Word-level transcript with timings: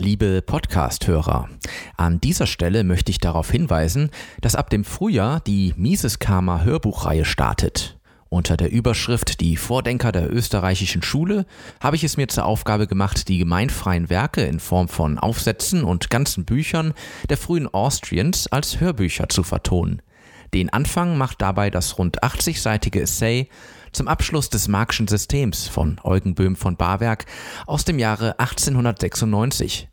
Liebe 0.00 0.40
Podcast-Hörer, 0.40 1.50
an 1.98 2.22
dieser 2.22 2.46
Stelle 2.46 2.84
möchte 2.84 3.10
ich 3.10 3.18
darauf 3.18 3.50
hinweisen, 3.50 4.10
dass 4.40 4.56
ab 4.56 4.70
dem 4.70 4.82
Frühjahr 4.82 5.40
die 5.40 5.74
Mises 5.76 6.18
Karma 6.18 6.62
Hörbuchreihe 6.62 7.26
startet. 7.26 7.98
Unter 8.30 8.56
der 8.56 8.72
Überschrift 8.72 9.42
Die 9.42 9.58
Vordenker 9.58 10.10
der 10.10 10.32
österreichischen 10.32 11.02
Schule 11.02 11.44
habe 11.80 11.96
ich 11.96 12.04
es 12.04 12.16
mir 12.16 12.28
zur 12.28 12.46
Aufgabe 12.46 12.86
gemacht, 12.86 13.28
die 13.28 13.36
gemeinfreien 13.36 14.08
Werke 14.08 14.40
in 14.40 14.58
Form 14.58 14.88
von 14.88 15.18
Aufsätzen 15.18 15.84
und 15.84 16.08
ganzen 16.08 16.46
Büchern 16.46 16.94
der 17.28 17.36
frühen 17.36 17.68
Austrians 17.68 18.46
als 18.46 18.80
Hörbücher 18.80 19.28
zu 19.28 19.42
vertonen. 19.42 20.00
Den 20.54 20.70
Anfang 20.70 21.18
macht 21.18 21.42
dabei 21.42 21.68
das 21.68 21.98
rund 21.98 22.22
80-seitige 22.22 23.02
Essay 23.02 23.50
zum 23.92 24.08
Abschluss 24.08 24.50
des 24.50 24.68
Marxischen 24.68 25.08
Systems 25.08 25.68
von 25.68 26.00
Eugen 26.02 26.34
Böhm 26.34 26.56
von 26.56 26.76
Barwerk 26.76 27.26
aus 27.66 27.84
dem 27.84 27.98
Jahre 27.98 28.38
1896. 28.38 29.88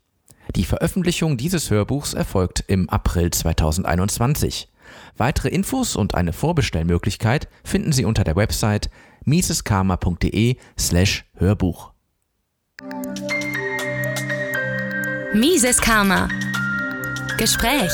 Die 0.56 0.64
Veröffentlichung 0.64 1.36
dieses 1.36 1.70
Hörbuchs 1.70 2.14
erfolgt 2.14 2.64
im 2.68 2.88
April 2.88 3.30
2021. 3.30 4.68
Weitere 5.16 5.48
Infos 5.48 5.96
und 5.96 6.14
eine 6.14 6.32
Vorbestellmöglichkeit 6.32 7.48
finden 7.64 7.92
Sie 7.92 8.04
unter 8.04 8.24
der 8.24 8.36
Website 8.36 8.90
miseskarma.de 9.24 10.56
slash 10.78 11.24
Hörbuch. 11.34 11.92
Mises 15.34 15.80
Karma 15.80 16.28
Gespräch 17.36 17.92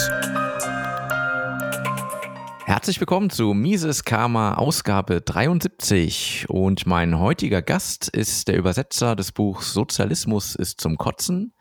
Herzlich 2.66 2.98
willkommen 2.98 3.28
zu 3.28 3.52
Mises 3.52 4.04
Karma 4.04 4.54
Ausgabe 4.54 5.20
73 5.20 6.46
und 6.48 6.86
mein 6.86 7.18
heutiger 7.18 7.60
Gast 7.60 8.08
ist 8.08 8.48
der 8.48 8.56
Übersetzer 8.56 9.14
des 9.14 9.32
Buchs 9.32 9.74
Sozialismus 9.74 10.54
ist 10.54 10.80
zum 10.80 10.96
Kotzen, 10.96 11.52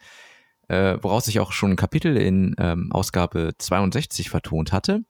äh, 0.70 0.98
woraus 1.02 1.28
ich 1.28 1.42
auch 1.42 1.52
schon 1.52 1.72
ein 1.72 1.76
Kapitel 1.76 2.16
in 2.16 2.56
ähm, 2.58 2.90
Ausgabe 2.94 3.52
62 3.58 4.30
vertont 4.30 4.72
hatte. 4.72 5.04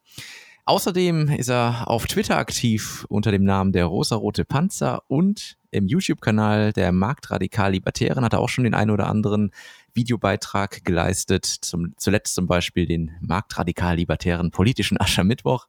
Außerdem 0.65 1.27
ist 1.27 1.49
er 1.49 1.87
auf 1.87 2.07
Twitter 2.07 2.37
aktiv 2.37 3.05
unter 3.09 3.31
dem 3.31 3.43
Namen 3.43 3.71
der 3.71 3.85
rosarote 3.85 4.45
Panzer 4.45 5.03
und 5.07 5.57
im 5.69 5.87
YouTube-Kanal 5.87 6.73
der 6.73 6.91
Marktradikal 6.91 7.71
Libertären 7.71 8.23
hat 8.25 8.33
er 8.33 8.39
auch 8.39 8.49
schon 8.49 8.63
den 8.63 8.73
einen 8.73 8.91
oder 8.91 9.07
anderen 9.07 9.51
Videobeitrag 9.93 10.83
geleistet, 10.83 11.45
zum, 11.45 11.93
zuletzt 11.97 12.35
zum 12.35 12.47
Beispiel 12.47 12.85
den 12.85 13.11
Marktradikal-Libertären 13.21 14.51
politischen 14.51 14.99
Aschermittwoch. 14.99 15.67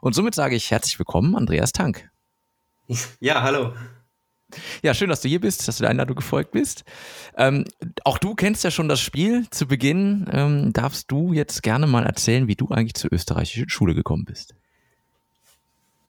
Und 0.00 0.14
somit 0.14 0.34
sage 0.34 0.56
ich 0.56 0.70
herzlich 0.70 0.98
willkommen, 0.98 1.36
Andreas 1.36 1.72
Tank. 1.72 2.10
Ja, 3.20 3.42
hallo. 3.42 3.72
Ja, 4.82 4.92
schön, 4.92 5.08
dass 5.08 5.22
du 5.22 5.28
hier 5.28 5.40
bist, 5.40 5.66
dass 5.66 5.78
du 5.78 5.82
der 5.82 5.90
Einladung 5.90 6.16
gefolgt 6.16 6.50
bist. 6.50 6.84
Ähm, 7.36 7.64
auch 8.04 8.18
du 8.18 8.34
kennst 8.34 8.64
ja 8.64 8.70
schon 8.70 8.88
das 8.88 9.00
Spiel. 9.00 9.48
Zu 9.50 9.66
Beginn 9.66 10.28
ähm, 10.30 10.72
darfst 10.72 11.10
du 11.10 11.32
jetzt 11.32 11.62
gerne 11.62 11.86
mal 11.86 12.04
erzählen, 12.04 12.48
wie 12.48 12.56
du 12.56 12.68
eigentlich 12.68 12.94
zur 12.94 13.12
österreichischen 13.12 13.68
Schule 13.68 13.94
gekommen 13.94 14.24
bist. 14.24 14.54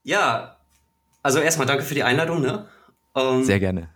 Ja, 0.04 0.58
also 1.22 1.40
erstmal 1.40 1.68
danke 1.68 1.84
für 1.84 1.96
die 1.96 2.04
Einladung. 2.04 2.42
Ne? 2.42 2.68
Ähm, 3.16 3.44
Sehr 3.46 3.60
gerne. 3.60 3.90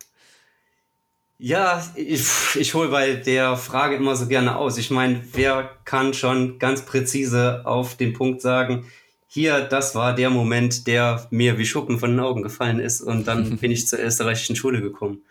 Ja, 1.39 1.85
ich, 1.95 2.25
ich 2.55 2.73
hole 2.73 2.89
bei 2.89 3.13
der 3.13 3.57
Frage 3.57 3.95
immer 3.95 4.15
so 4.15 4.27
gerne 4.27 4.55
aus. 4.55 4.77
Ich 4.77 4.89
meine, 4.89 5.23
wer 5.33 5.69
kann 5.85 6.13
schon 6.15 6.57
ganz 6.57 6.83
präzise 6.83 7.61
auf 7.65 7.95
den 7.95 8.13
Punkt 8.13 8.41
sagen, 8.41 8.87
hier, 9.27 9.61
das 9.61 9.93
war 9.93 10.15
der 10.15 10.31
Moment, 10.31 10.87
der 10.87 11.27
mir 11.29 11.59
wie 11.59 11.65
Schuppen 11.65 11.99
von 11.99 12.11
den 12.11 12.19
Augen 12.21 12.41
gefallen 12.41 12.79
ist 12.79 13.01
und 13.01 13.27
dann 13.27 13.57
bin 13.61 13.71
ich 13.71 13.87
zur 13.87 13.99
österreichischen 13.99 14.55
Schule 14.55 14.81
gekommen. 14.81 15.21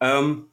Ähm, 0.00 0.46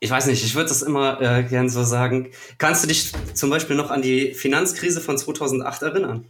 ich 0.00 0.10
weiß 0.10 0.26
nicht, 0.26 0.42
ich 0.42 0.54
würde 0.54 0.70
das 0.70 0.82
immer 0.82 1.20
äh, 1.20 1.44
gern 1.44 1.68
so 1.68 1.84
sagen. 1.84 2.30
Kannst 2.58 2.82
du 2.82 2.88
dich 2.88 3.12
zum 3.34 3.50
Beispiel 3.50 3.76
noch 3.76 3.90
an 3.90 4.02
die 4.02 4.34
Finanzkrise 4.34 5.00
von 5.00 5.16
2008 5.16 5.82
erinnern? 5.82 6.24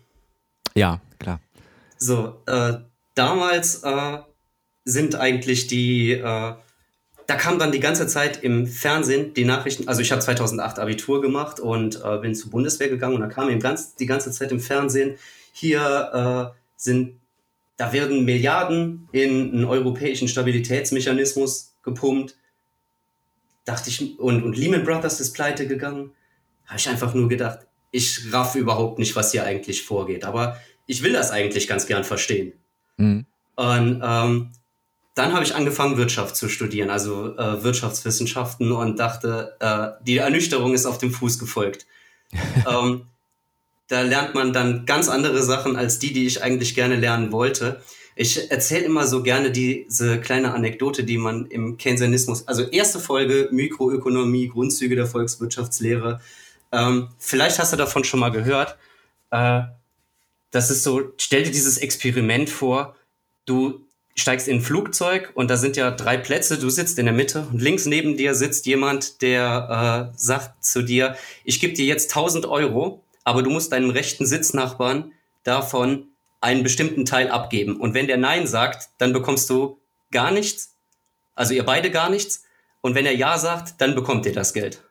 Ja, 0.75 1.01
klar. 1.19 1.41
So, 1.97 2.43
äh, 2.47 2.75
damals 3.15 3.83
äh, 3.83 4.19
sind 4.85 5.15
eigentlich 5.15 5.69
die 5.69 6.13
äh, 6.13 6.55
da 7.31 7.37
kam 7.37 7.61
dann 7.61 7.71
die 7.71 7.79
ganze 7.79 8.09
Zeit 8.09 8.43
im 8.43 8.67
Fernsehen 8.67 9.35
die 9.35 9.45
Nachrichten, 9.45 9.87
also 9.87 10.01
ich 10.01 10.11
habe 10.11 10.21
2008 10.21 10.81
Abitur 10.81 11.23
gemacht 11.23 11.61
und 11.61 12.03
äh, 12.05 12.19
bin 12.19 12.35
zur 12.35 12.51
Bundeswehr 12.51 12.89
gegangen 12.89 13.15
und 13.15 13.21
da 13.21 13.29
kam 13.29 13.49
eben 13.49 13.61
ganz, 13.61 13.95
die 13.95 14.07
ganze 14.07 14.33
Zeit 14.33 14.51
im 14.51 14.59
Fernsehen, 14.59 15.15
hier 15.53 16.53
äh, 16.53 16.59
sind, 16.75 17.21
da 17.77 17.93
werden 17.93 18.25
Milliarden 18.25 19.09
in 19.13 19.53
einen 19.53 19.65
europäischen 19.65 20.27
Stabilitätsmechanismus 20.27 21.77
gepumpt. 21.85 22.35
Dachte 23.65 23.91
ich, 23.91 24.19
und, 24.19 24.43
und 24.43 24.57
Lehman 24.57 24.83
Brothers 24.83 25.21
ist 25.21 25.33
pleite 25.33 25.69
gegangen. 25.69 26.11
Habe 26.67 26.81
ich 26.81 26.89
einfach 26.89 27.15
nur 27.15 27.29
gedacht, 27.29 27.61
ich 27.93 28.33
raff 28.33 28.57
überhaupt 28.57 28.99
nicht, 28.99 29.15
was 29.15 29.31
hier 29.31 29.45
eigentlich 29.45 29.85
vorgeht. 29.85 30.25
Aber 30.25 30.61
ich 30.87 31.05
will 31.05 31.13
das 31.13 31.31
eigentlich 31.31 31.69
ganz 31.69 31.87
gern 31.87 32.03
verstehen. 32.03 32.55
Mhm. 32.97 33.25
Und 33.55 34.03
ähm, 34.05 34.51
dann 35.15 35.33
habe 35.33 35.45
ich 35.45 35.55
angefangen, 35.55 35.97
Wirtschaft 35.97 36.37
zu 36.37 36.49
studieren, 36.49 36.91
also 36.91 37.37
äh, 37.37 37.63
Wirtschaftswissenschaften 37.63 38.73
und 38.73 38.99
dachte, 38.99 39.57
äh, 39.61 40.05
die 40.05 40.19
Ernüchterung 40.19 40.75
ist 40.75 40.87
auf 40.87 40.99
dem 40.99 41.13
Fuß 41.13 41.39
gefolgt. 41.39 41.87
ähm, 42.69 43.07
da 43.89 44.03
lernt 44.03 44.35
man 44.35 44.53
dann 44.53 44.87
ganz 44.87 45.09
andere 45.09 45.43
Sachen 45.43 45.75
als 45.75 45.99
die, 45.99 46.13
die 46.13 46.27
ich 46.27 46.43
eigentlich 46.43 46.77
gerne 46.77 46.95
lernen 46.95 47.33
wollte. 47.33 47.83
Ich 48.15 48.51
erzähle 48.51 48.85
immer 48.85 49.07
so 49.07 49.23
gerne 49.23 49.51
diese 49.51 50.21
kleine 50.21 50.53
Anekdote, 50.55 51.03
die 51.05 51.19
man 51.19 51.47
im 51.47 51.77
Keynesianismus, 51.77 52.47
also 52.47 52.63
erste 52.63 53.01
Folge 53.01 53.49
Mikroökonomie, 53.51 54.49
Grundzüge 54.49 54.95
der 54.95 55.07
Volkswirtschaftslehre. 55.07 56.21
Ähm, 56.71 57.09
vielleicht 57.19 57.59
hast 57.59 57.73
du 57.73 57.77
davon 57.77 58.05
schon 58.05 58.21
mal 58.21 58.31
gehört. 58.31 58.77
Äh, 59.31 59.63
das 60.53 60.71
ist 60.71 60.83
so, 60.83 61.13
stell 61.17 61.45
dir 61.45 61.51
dieses 61.51 61.79
Experiment 61.79 62.49
vor, 62.49 62.95
du 63.45 63.87
steigst 64.21 64.49
in 64.49 64.59
ein 64.59 64.63
Flugzeug 64.63 65.33
und 65.35 65.51
da 65.51 65.57
sind 65.57 65.77
ja 65.77 65.91
drei 65.91 66.17
Plätze, 66.17 66.59
du 66.59 66.71
sitzt 66.71 66.99
in 66.99 67.07
der 67.07 67.15
Mitte 67.15 67.47
und 67.51 67.61
links 67.61 67.87
neben 67.87 68.17
dir 68.17 68.35
sitzt 68.35 68.67
jemand, 68.67 69.23
der 69.23 70.11
äh, 70.13 70.19
sagt 70.19 70.65
zu 70.65 70.83
dir, 70.83 71.17
ich 71.45 71.61
gebe 71.61 71.75
dir 71.75 71.87
jetzt 71.87 72.11
1000 72.11 72.47
Euro, 72.47 73.05
aber 73.25 73.43
du 73.43 73.51
musst 73.51 73.73
deinem 73.73 73.91
rechten 73.91 74.27
Sitznachbarn 74.27 75.13
davon 75.45 76.09
einen 76.41 76.63
bestimmten 76.63 77.05
Teil 77.05 77.31
abgeben. 77.31 77.81
Und 77.81 77.95
wenn 77.95 78.07
der 78.07 78.17
Nein 78.17 78.47
sagt, 78.47 78.91
dann 78.99 79.13
bekommst 79.13 79.51
du 79.51 79.79
gar 80.11 80.31
nichts, 80.31 80.75
also 81.35 81.55
ihr 81.55 81.65
beide 81.65 81.91
gar 81.91 82.11
nichts. 82.11 82.45
Und 82.81 82.95
wenn 82.95 83.07
er 83.07 83.15
Ja 83.15 83.39
sagt, 83.39 83.81
dann 83.81 83.95
bekommt 83.95 84.25
ihr 84.25 84.33
das 84.33 84.55
Geld. 84.55 84.83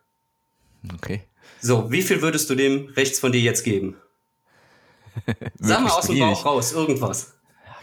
Okay. 0.94 1.24
So, 1.60 1.92
wie 1.92 2.04
viel 2.04 2.22
würdest 2.22 2.50
du 2.50 2.56
dem 2.56 2.90
rechts 2.90 3.20
von 3.20 3.32
dir 3.32 3.42
jetzt 3.42 3.64
geben? 3.64 3.98
Sag 5.60 5.82
mal 5.82 5.90
aus 5.90 6.08
dem 6.08 6.20
Bauch 6.20 6.46
raus, 6.46 6.72
irgendwas 6.72 7.39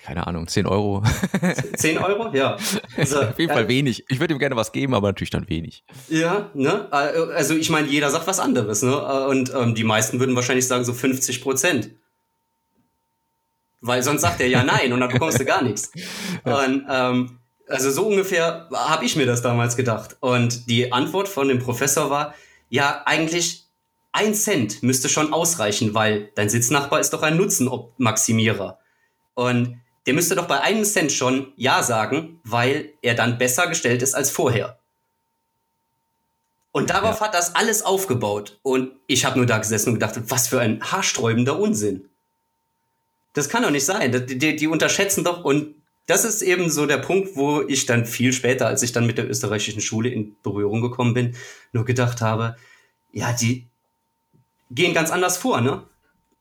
keine 0.07 0.27
Ahnung, 0.29 0.47
10 0.47 0.67
Euro. 0.67 1.03
10 1.77 1.99
Euro? 1.99 2.33
Ja. 2.33 2.57
Also, 2.97 3.23
Auf 3.23 3.39
jeden 3.41 3.53
Fall 3.53 3.65
äh, 3.65 3.69
wenig. 3.69 4.05
Ich 4.09 4.21
würde 4.21 4.35
ihm 4.35 4.39
gerne 4.39 4.55
was 4.55 4.71
geben, 4.71 4.95
aber 4.95 5.09
natürlich 5.09 5.31
dann 5.31 5.49
wenig. 5.49 5.85
Ja, 6.09 6.49
ne? 6.55 6.91
Also 6.93 7.55
ich 7.55 7.71
meine, 7.71 7.89
jeder 7.89 8.09
sagt 8.11 8.29
was 8.29 8.39
anderes, 8.39 8.83
ne? 8.83 9.27
Und 9.27 9.53
ähm, 9.53 9.75
die 9.75 9.83
meisten 9.83 10.21
würden 10.21 10.37
wahrscheinlich 10.37 10.69
sagen 10.69 10.85
so 10.85 10.93
50 10.93 11.43
Prozent. 11.43 11.91
Weil 13.81 14.05
sonst 14.05 14.23
sagt 14.23 14.41
er 14.41 14.47
ja 14.47 14.63
nein 14.63 14.93
und 14.93 15.01
dann 15.01 15.11
bekommst 15.11 15.41
du 15.41 15.45
gar 15.45 15.63
nichts. 15.63 15.91
Und, 16.45 16.87
ähm, 16.89 17.39
also 17.69 17.91
so 17.91 18.07
ungefähr 18.07 18.69
habe 18.73 19.05
ich 19.05 19.17
mir 19.17 19.27
das 19.27 19.43
damals 19.43 19.77
gedacht. 19.77 20.17
Und 20.21 20.71
die 20.71 20.93
Antwort 20.93 21.29
von 21.29 21.49
dem 21.49 21.59
Professor 21.59 22.11
war, 22.11 22.35
ja, 22.69 23.03
eigentlich 23.05 23.65
ein 24.13 24.35
Cent 24.35 24.83
müsste 24.83 25.09
schon 25.09 25.33
ausreichen, 25.33 25.95
weil 25.95 26.31
dein 26.37 26.49
Sitznachbar 26.49 27.01
ist 27.01 27.13
doch 27.13 27.23
ein 27.23 27.37
Nutzenmaximierer. 27.37 28.79
Und 29.35 29.77
der 30.07 30.15
müsste 30.15 30.37
doch 30.37 30.47
bei 30.47 30.61
einem 30.61 30.85
Cent 30.85 31.13
schon 31.13 31.53
Ja 31.57 31.83
sagen, 31.83 32.41
weil 32.45 32.93
er 33.03 33.15
dann 33.15 33.39
besser 33.39 33.67
gestellt 33.67 34.03
ist 34.03 34.15
als 34.15 34.31
vorher. 34.31 34.79
Und 36.71 36.91
darauf 36.91 37.21
ja. 37.21 37.27
hat 37.27 37.35
das 37.35 37.55
alles 37.55 37.83
aufgebaut. 37.83 38.59
Und 38.63 38.93
ich 39.07 39.25
habe 39.25 39.39
nur 39.39 39.47
da 39.47 39.59
gesessen 39.59 39.89
und 39.89 39.95
gedacht, 39.95 40.21
was 40.29 40.49
für 40.49 40.61
ein 40.61 40.83
haarsträubender 40.83 41.59
Unsinn. 41.59 42.11
Das 43.33 43.49
kann 43.49 43.63
doch 43.63 43.71
nicht 43.71 43.87
sein. 43.87 44.13
Die, 44.13 44.39
die, 44.39 44.57
die, 44.57 44.67
unterschätzen 44.67 45.25
doch. 45.25 45.43
Und 45.43 45.75
das 46.07 46.25
ist 46.25 46.43
eben 46.43 46.71
so 46.71 46.87
der 46.87 46.99
Punkt, 46.99 47.35
wo 47.35 47.63
ich 47.63 47.87
dann 47.87 48.05
viel 48.05 48.33
später, 48.33 48.67
als 48.67 48.83
ich 48.83 48.93
dann 48.93 49.07
mit 49.07 49.19
der 49.19 49.29
österreichischen 49.29 49.81
Schule 49.81 50.11
in 50.11 50.37
Berührung 50.43 50.83
gekommen 50.83 51.15
bin, 51.15 51.35
nur 51.73 51.85
gedacht 51.85 52.21
habe, 52.21 52.57
ja, 53.11 53.33
die 53.33 53.67
gehen 54.71 54.95
ganz 54.95 55.11
anders 55.11 55.39
vor, 55.39 55.61
ne? 55.61 55.83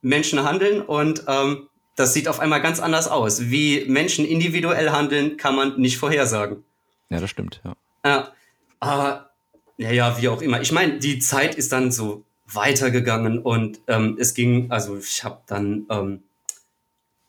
Menschen 0.02 0.44
handeln 0.44 0.82
und 0.82 1.24
ähm, 1.28 1.70
das 1.96 2.14
sieht 2.14 2.28
auf 2.28 2.40
einmal 2.40 2.62
ganz 2.62 2.80
anders 2.80 3.08
aus. 3.08 3.50
Wie 3.50 3.86
Menschen 3.88 4.26
individuell 4.26 4.92
handeln, 4.92 5.38
kann 5.38 5.56
man 5.56 5.80
nicht 5.80 5.98
vorhersagen. 5.98 6.64
Ja, 7.10 7.20
das 7.20 7.30
stimmt, 7.30 7.62
ja. 7.64 7.76
Ja, 8.04 8.32
aber, 8.80 9.32
ja, 9.78 9.92
ja, 9.92 10.22
wie 10.22 10.28
auch 10.28 10.42
immer. 10.42 10.62
Ich 10.62 10.72
meine, 10.72 11.00
die 11.00 11.20
Zeit 11.20 11.56
ist 11.56 11.72
dann 11.72 11.92
so 11.92 12.24
weitergegangen 12.48 13.40
und 13.40 13.80
ähm, 13.88 14.18
es 14.20 14.34
ging, 14.34 14.70
also 14.70 14.98
ich 14.98 15.24
habe 15.24 15.42
dann 15.48 15.86
ähm, 15.90 16.24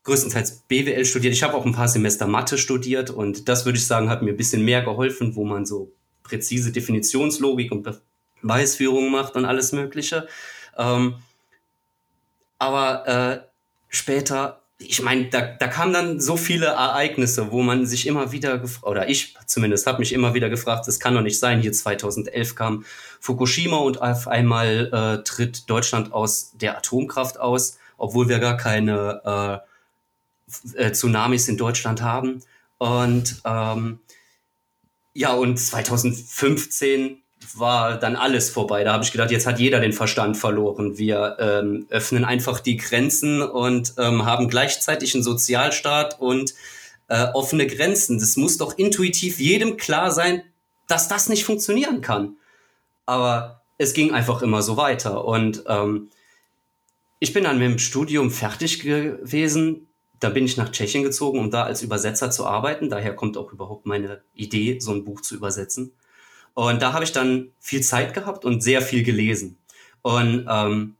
größtenteils 0.04 0.64
BWL 0.68 1.04
studiert. 1.04 1.32
Ich 1.32 1.42
habe 1.42 1.54
auch 1.54 1.64
ein 1.64 1.72
paar 1.72 1.88
Semester 1.88 2.26
Mathe 2.26 2.58
studiert 2.58 3.10
und 3.10 3.48
das 3.48 3.64
würde 3.64 3.78
ich 3.78 3.86
sagen, 3.86 4.10
hat 4.10 4.22
mir 4.22 4.30
ein 4.30 4.36
bisschen 4.36 4.64
mehr 4.64 4.82
geholfen, 4.82 5.34
wo 5.34 5.44
man 5.44 5.64
so 5.64 5.92
präzise 6.22 6.72
Definitionslogik 6.72 7.72
und 7.72 7.88
Weißführung 8.42 9.10
macht 9.10 9.36
und 9.36 9.44
alles 9.44 9.72
Mögliche. 9.72 10.28
Ähm, 10.76 11.16
aber 12.58 13.06
äh, 13.06 13.55
später, 13.96 14.60
ich 14.78 15.02
meine, 15.02 15.30
da, 15.30 15.40
da 15.40 15.68
kamen 15.68 15.92
dann 15.92 16.20
so 16.20 16.36
viele 16.36 16.66
Ereignisse, 16.66 17.50
wo 17.50 17.62
man 17.62 17.86
sich 17.86 18.06
immer 18.06 18.32
wieder, 18.32 18.62
oder 18.82 19.08
ich 19.08 19.34
zumindest 19.46 19.86
habe 19.86 20.00
mich 20.00 20.12
immer 20.12 20.34
wieder 20.34 20.50
gefragt, 20.50 20.86
das 20.86 21.00
kann 21.00 21.14
doch 21.14 21.22
nicht 21.22 21.38
sein. 21.38 21.60
Hier 21.60 21.72
2011 21.72 22.54
kam 22.54 22.84
Fukushima 23.20 23.78
und 23.78 24.02
auf 24.02 24.28
einmal 24.28 24.90
äh, 24.92 25.24
tritt 25.24 25.68
Deutschland 25.70 26.12
aus 26.12 26.52
der 26.54 26.76
Atomkraft 26.76 27.40
aus, 27.40 27.78
obwohl 27.96 28.28
wir 28.28 28.38
gar 28.38 28.56
keine 28.56 29.62
äh, 30.76 30.84
äh, 30.84 30.92
Tsunamis 30.92 31.48
in 31.48 31.56
Deutschland 31.56 32.02
haben. 32.02 32.42
Und 32.78 33.40
ähm, 33.44 34.00
ja, 35.14 35.32
und 35.32 35.56
2015 35.56 37.22
war 37.54 37.98
dann 37.98 38.16
alles 38.16 38.50
vorbei. 38.50 38.84
Da 38.84 38.92
habe 38.92 39.04
ich 39.04 39.12
gedacht, 39.12 39.30
jetzt 39.30 39.46
hat 39.46 39.58
jeder 39.58 39.80
den 39.80 39.92
Verstand 39.92 40.36
verloren. 40.36 40.98
Wir 40.98 41.36
ähm, 41.38 41.86
öffnen 41.90 42.24
einfach 42.24 42.60
die 42.60 42.76
Grenzen 42.76 43.42
und 43.42 43.94
ähm, 43.98 44.24
haben 44.24 44.48
gleichzeitig 44.48 45.14
einen 45.14 45.22
Sozialstaat 45.22 46.20
und 46.20 46.54
äh, 47.08 47.26
offene 47.34 47.66
Grenzen. 47.66 48.18
Das 48.18 48.36
muss 48.36 48.56
doch 48.56 48.76
intuitiv 48.78 49.38
jedem 49.38 49.76
klar 49.76 50.10
sein, 50.10 50.42
dass 50.86 51.08
das 51.08 51.28
nicht 51.28 51.44
funktionieren 51.44 52.00
kann. 52.00 52.36
Aber 53.06 53.62
es 53.78 53.94
ging 53.94 54.12
einfach 54.12 54.42
immer 54.42 54.62
so 54.62 54.76
weiter. 54.76 55.24
Und 55.24 55.64
ähm, 55.68 56.08
ich 57.18 57.32
bin 57.32 57.44
dann 57.44 57.58
mit 57.58 57.70
dem 57.70 57.78
Studium 57.78 58.30
fertig 58.30 58.80
gewesen. 58.80 59.88
Da 60.20 60.30
bin 60.30 60.44
ich 60.44 60.56
nach 60.56 60.70
Tschechien 60.70 61.02
gezogen, 61.02 61.38
um 61.38 61.50
da 61.50 61.64
als 61.64 61.82
Übersetzer 61.82 62.30
zu 62.30 62.46
arbeiten. 62.46 62.88
Daher 62.88 63.14
kommt 63.14 63.36
auch 63.36 63.52
überhaupt 63.52 63.86
meine 63.86 64.22
Idee, 64.34 64.78
so 64.80 64.92
ein 64.92 65.04
Buch 65.04 65.20
zu 65.20 65.34
übersetzen. 65.34 65.92
Und 66.56 66.80
da 66.80 66.94
habe 66.94 67.04
ich 67.04 67.12
dann 67.12 67.50
viel 67.60 67.82
Zeit 67.82 68.14
gehabt 68.14 68.46
und 68.46 68.62
sehr 68.62 68.80
viel 68.80 69.02
gelesen. 69.02 69.58
Und 70.00 70.46
ähm, 70.48 70.96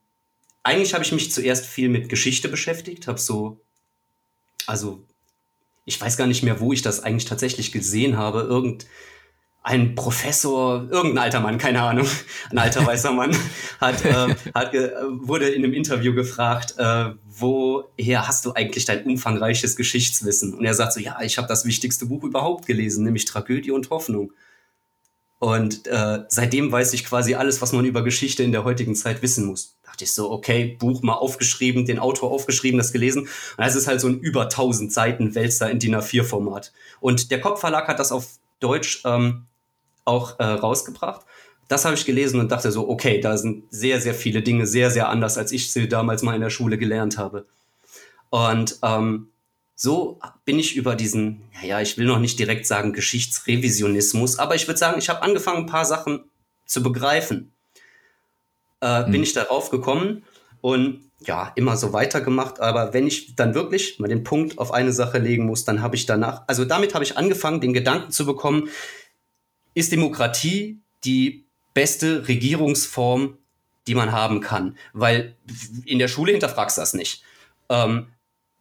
eigentlich 0.62 0.92
habe 0.92 1.02
ich 1.02 1.12
mich 1.12 1.32
zuerst 1.32 1.64
viel 1.64 1.88
mit 1.88 2.10
Geschichte 2.10 2.50
beschäftigt, 2.50 3.08
habe 3.08 3.18
so, 3.18 3.58
also 4.66 5.02
ich 5.86 5.98
weiß 5.98 6.18
gar 6.18 6.26
nicht 6.26 6.42
mehr, 6.42 6.60
wo 6.60 6.74
ich 6.74 6.82
das 6.82 7.02
eigentlich 7.02 7.24
tatsächlich 7.24 7.72
gesehen 7.72 8.18
habe. 8.18 8.40
Irgendein 8.40 9.94
Professor, 9.94 10.86
irgendein 10.90 11.24
alter 11.24 11.40
Mann, 11.40 11.56
keine 11.56 11.80
Ahnung, 11.80 12.06
ein 12.50 12.58
alter 12.58 12.84
weißer 12.84 13.12
Mann, 13.12 13.34
hat, 13.80 14.04
äh, 14.04 14.34
hat 14.52 14.74
wurde 14.74 15.48
in 15.48 15.64
einem 15.64 15.72
Interview 15.72 16.12
gefragt, 16.12 16.74
äh, 16.76 17.12
woher 17.24 18.28
hast 18.28 18.44
du 18.44 18.52
eigentlich 18.52 18.84
dein 18.84 19.04
umfangreiches 19.04 19.74
Geschichtswissen? 19.74 20.52
Und 20.52 20.66
er 20.66 20.74
sagt 20.74 20.92
so, 20.92 21.00
ja, 21.00 21.18
ich 21.22 21.38
habe 21.38 21.48
das 21.48 21.64
wichtigste 21.64 22.04
Buch 22.04 22.24
überhaupt 22.24 22.66
gelesen, 22.66 23.04
nämlich 23.04 23.24
Tragödie 23.24 23.70
und 23.70 23.88
Hoffnung. 23.88 24.32
Und 25.38 25.86
äh, 25.86 26.24
seitdem 26.28 26.72
weiß 26.72 26.94
ich 26.94 27.04
quasi 27.04 27.34
alles, 27.34 27.60
was 27.60 27.72
man 27.72 27.84
über 27.84 28.02
Geschichte 28.02 28.42
in 28.42 28.52
der 28.52 28.64
heutigen 28.64 28.94
Zeit 28.94 29.20
wissen 29.22 29.44
muss. 29.44 29.76
Da 29.82 29.90
dachte 29.90 30.04
ich 30.04 30.12
so, 30.12 30.30
okay, 30.30 30.76
Buch 30.78 31.02
mal 31.02 31.14
aufgeschrieben, 31.14 31.84
den 31.84 31.98
Autor 31.98 32.30
aufgeschrieben, 32.30 32.78
das 32.78 32.92
gelesen. 32.92 33.28
Und 33.56 33.64
es 33.64 33.76
ist 33.76 33.86
halt 33.86 34.00
so 34.00 34.08
ein 34.08 34.18
über 34.18 34.44
1000 34.44 34.92
Seiten 34.92 35.34
Wälzer 35.34 35.70
in 35.70 35.78
DIN 35.78 35.94
A4-Format. 35.94 36.72
Und 37.00 37.30
der 37.30 37.40
Kopfverlag 37.40 37.86
hat 37.88 37.98
das 37.98 38.12
auf 38.12 38.26
Deutsch 38.60 39.02
ähm, 39.04 39.44
auch 40.06 40.38
äh, 40.38 40.44
rausgebracht. 40.44 41.26
Das 41.68 41.84
habe 41.84 41.96
ich 41.96 42.06
gelesen 42.06 42.40
und 42.40 42.50
dachte 42.50 42.70
so, 42.70 42.88
okay, 42.88 43.20
da 43.20 43.36
sind 43.36 43.64
sehr, 43.70 44.00
sehr 44.00 44.14
viele 44.14 44.40
Dinge 44.40 44.66
sehr, 44.66 44.90
sehr 44.90 45.08
anders, 45.08 45.36
als 45.36 45.52
ich 45.52 45.72
sie 45.72 45.88
damals 45.88 46.22
mal 46.22 46.34
in 46.34 46.40
der 46.40 46.50
Schule 46.50 46.78
gelernt 46.78 47.18
habe. 47.18 47.44
Und 48.30 48.78
ähm, 48.82 49.28
so 49.76 50.18
bin 50.46 50.58
ich 50.58 50.74
über 50.74 50.96
diesen, 50.96 51.42
ja, 51.62 51.80
ich 51.80 51.98
will 51.98 52.06
noch 52.06 52.18
nicht 52.18 52.38
direkt 52.38 52.66
sagen 52.66 52.94
Geschichtsrevisionismus, 52.94 54.38
aber 54.38 54.54
ich 54.54 54.66
würde 54.66 54.78
sagen, 54.78 54.98
ich 54.98 55.10
habe 55.10 55.22
angefangen, 55.22 55.58
ein 55.58 55.66
paar 55.66 55.84
Sachen 55.84 56.24
zu 56.64 56.82
begreifen. 56.82 57.52
Äh, 58.80 59.06
mhm. 59.06 59.12
Bin 59.12 59.22
ich 59.22 59.34
darauf 59.34 59.70
gekommen 59.70 60.24
und 60.62 61.02
ja, 61.20 61.52
immer 61.56 61.76
so 61.76 61.92
weitergemacht. 61.92 62.60
Aber 62.60 62.94
wenn 62.94 63.06
ich 63.06 63.36
dann 63.36 63.54
wirklich 63.54 63.98
mal 63.98 64.08
den 64.08 64.24
Punkt 64.24 64.58
auf 64.58 64.72
eine 64.72 64.92
Sache 64.92 65.18
legen 65.18 65.44
muss, 65.44 65.64
dann 65.64 65.82
habe 65.82 65.96
ich 65.96 66.06
danach, 66.06 66.42
also 66.46 66.64
damit 66.64 66.94
habe 66.94 67.04
ich 67.04 67.16
angefangen, 67.18 67.60
den 67.60 67.72
Gedanken 67.72 68.10
zu 68.10 68.26
bekommen, 68.26 68.68
ist 69.74 69.92
Demokratie 69.92 70.80
die 71.04 71.44
beste 71.74 72.28
Regierungsform, 72.28 73.36
die 73.86 73.94
man 73.94 74.12
haben 74.12 74.40
kann? 74.40 74.76
Weil 74.94 75.36
in 75.84 75.98
der 75.98 76.08
Schule 76.08 76.32
hinterfragst 76.32 76.78
du 76.78 76.80
das 76.80 76.94
nicht. 76.94 77.22
Ähm, 77.68 78.06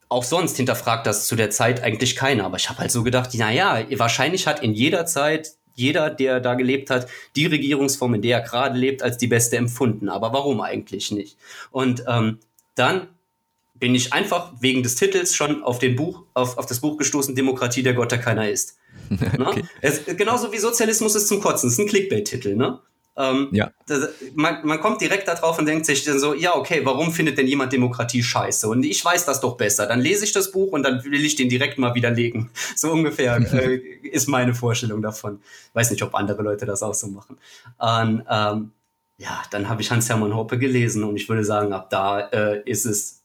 auch 0.10 0.24
sonst 0.24 0.58
hinterfragt 0.58 1.08
das 1.08 1.28
zu 1.28 1.36
der 1.36 1.50
Zeit 1.50 1.84
eigentlich 1.84 2.16
keiner. 2.16 2.46
Aber 2.46 2.58
ich 2.58 2.70
habe 2.70 2.80
halt 2.80 2.92
so 2.92 3.04
gedacht, 3.04 3.34
naja, 3.34 3.84
wahrscheinlich 3.98 4.48
hat 4.48 4.62
in 4.62 4.74
jeder 4.74 5.06
Zeit 5.06 5.54
jeder, 5.76 6.10
der 6.10 6.40
da 6.40 6.56
gelebt 6.56 6.90
hat, 6.90 7.08
die 7.36 7.46
Regierungsform, 7.46 8.16
in 8.16 8.22
der 8.22 8.38
er 8.38 8.44
gerade 8.44 8.80
lebt, 8.80 9.04
als 9.04 9.18
die 9.18 9.28
beste 9.28 9.58
empfunden. 9.58 10.10
Aber 10.10 10.34
warum 10.34 10.62
eigentlich 10.62 11.12
nicht? 11.12 11.38
Und 11.70 12.04
ähm, 12.08 12.40
dann 12.76 13.10
bin 13.76 13.94
ich 13.94 14.14
einfach 14.14 14.54
wegen 14.62 14.84
des 14.84 14.96
Titels 14.96 15.36
schon 15.36 15.64
auf 15.64 15.80
den 15.80 15.98
Buch, 15.98 16.24
auf, 16.34 16.58
auf 16.58 16.66
das 16.66 16.80
Buch 16.80 16.98
gestoßen, 16.98 17.36
Demokratie, 17.36 17.84
der 17.84 17.94
Gott, 17.94 18.12
der 18.12 18.20
keiner 18.20 18.50
ist. 18.50 18.78
Ne? 19.10 19.46
okay. 19.46 19.64
es, 19.82 20.06
genauso 20.06 20.52
wie 20.52 20.58
Sozialismus 20.58 21.14
ist 21.16 21.28
zum 21.28 21.42
Kotzen, 21.42 21.70
ist 21.70 21.78
ein 21.78 21.88
Clickbait-Titel, 21.88 22.56
ne? 22.56 22.80
Ähm, 23.18 23.48
ja. 23.52 23.72
Das, 23.88 24.10
man, 24.34 24.66
man 24.66 24.80
kommt 24.82 25.02
direkt 25.02 25.28
darauf 25.28 25.58
und 25.58 25.66
denkt 25.66 25.86
sich 25.86 26.04
dann 26.04 26.20
so, 26.20 26.34
ja, 26.34 26.56
okay, 26.56 26.82
warum 26.84 27.12
findet 27.12 27.38
denn 27.38 27.48
jemand 27.48 27.72
Demokratie 27.72 28.22
scheiße? 28.22 28.68
Und 28.68 28.84
ich 28.84 29.04
weiß 29.04 29.26
das 29.26 29.40
doch 29.40 29.56
besser. 29.56 29.88
Dann 29.88 30.02
lese 30.02 30.26
ich 30.26 30.34
das 30.34 30.52
Buch 30.52 30.72
und 30.72 30.84
dann 30.84 31.04
will 31.04 31.24
ich 31.24 31.36
den 31.36 31.50
direkt 31.50 31.78
mal 31.78 31.96
widerlegen. 31.96 32.50
So 32.76 32.92
ungefähr 32.92 33.38
äh, 33.54 33.76
ist 34.04 34.28
meine 34.28 34.54
Vorstellung 34.54 35.02
davon. 35.02 35.40
Weiß 35.74 35.92
nicht, 35.92 36.04
ob 36.04 36.14
andere 36.14 36.44
Leute 36.44 36.66
das 36.66 36.84
auch 36.84 36.94
so 36.94 37.08
machen. 37.08 37.38
Und, 37.78 38.24
ähm, 38.30 38.72
ja, 39.18 39.44
dann 39.52 39.70
habe 39.70 39.82
ich 39.82 39.92
Hans-Hermann 39.92 40.36
Hoppe 40.36 40.58
gelesen 40.58 41.04
und 41.04 41.16
ich 41.16 41.30
würde 41.30 41.46
sagen, 41.46 41.72
ab 41.72 41.90
da 41.90 42.20
äh, 42.20 42.62
ist 42.66 42.86
es, 42.86 43.22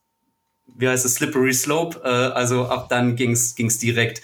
wie 0.76 0.88
heißt 0.88 1.04
es, 1.04 1.14
Slippery 1.16 1.52
Slope. 1.52 2.00
Äh, 2.04 2.08
also 2.08 2.66
ab 2.66 2.88
dann 2.88 3.16
ging's 3.16 3.56
ging's 3.56 3.78
direkt 3.78 4.22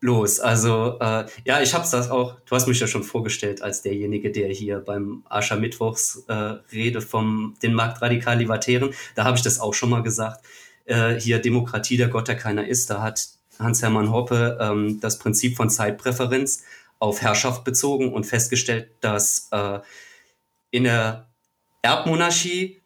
los. 0.00 0.40
Also 0.40 0.98
äh, 1.00 1.26
ja, 1.44 1.60
ich 1.60 1.74
habe 1.74 1.86
das 1.90 2.10
auch. 2.10 2.36
Du 2.46 2.54
hast 2.54 2.68
mich 2.68 2.78
ja 2.80 2.86
schon 2.86 3.02
vorgestellt 3.02 3.62
als 3.62 3.82
derjenige, 3.82 4.30
der 4.30 4.48
hier 4.48 4.78
beim 4.78 5.24
Ascher 5.28 5.56
Mittwochs 5.56 6.24
äh, 6.28 6.32
Rede 6.72 7.00
vom 7.00 7.54
den 7.62 7.74
Marktradikal 7.74 8.38
Libertären. 8.38 8.94
Da 9.14 9.24
habe 9.24 9.36
ich 9.36 9.42
das 9.42 9.60
auch 9.60 9.74
schon 9.74 9.90
mal 9.90 10.02
gesagt. 10.02 10.44
Äh, 10.84 11.14
hier 11.14 11.40
Demokratie 11.40 11.96
der 11.96 12.08
Gott, 12.08 12.28
der 12.28 12.36
keiner 12.36 12.66
ist. 12.66 12.90
Da 12.90 13.02
hat 13.02 13.28
Hans-Hermann 13.58 14.12
Hoppe 14.12 14.58
ähm, 14.60 15.00
das 15.00 15.18
Prinzip 15.18 15.56
von 15.56 15.68
Zeitpräferenz 15.68 16.62
auf 17.00 17.22
Herrschaft 17.22 17.64
bezogen 17.64 18.12
und 18.12 18.24
festgestellt, 18.24 18.90
dass 19.00 19.48
äh, 19.50 19.80
in 20.70 20.84
der 20.84 21.28
Erbmonarchie 21.82 22.82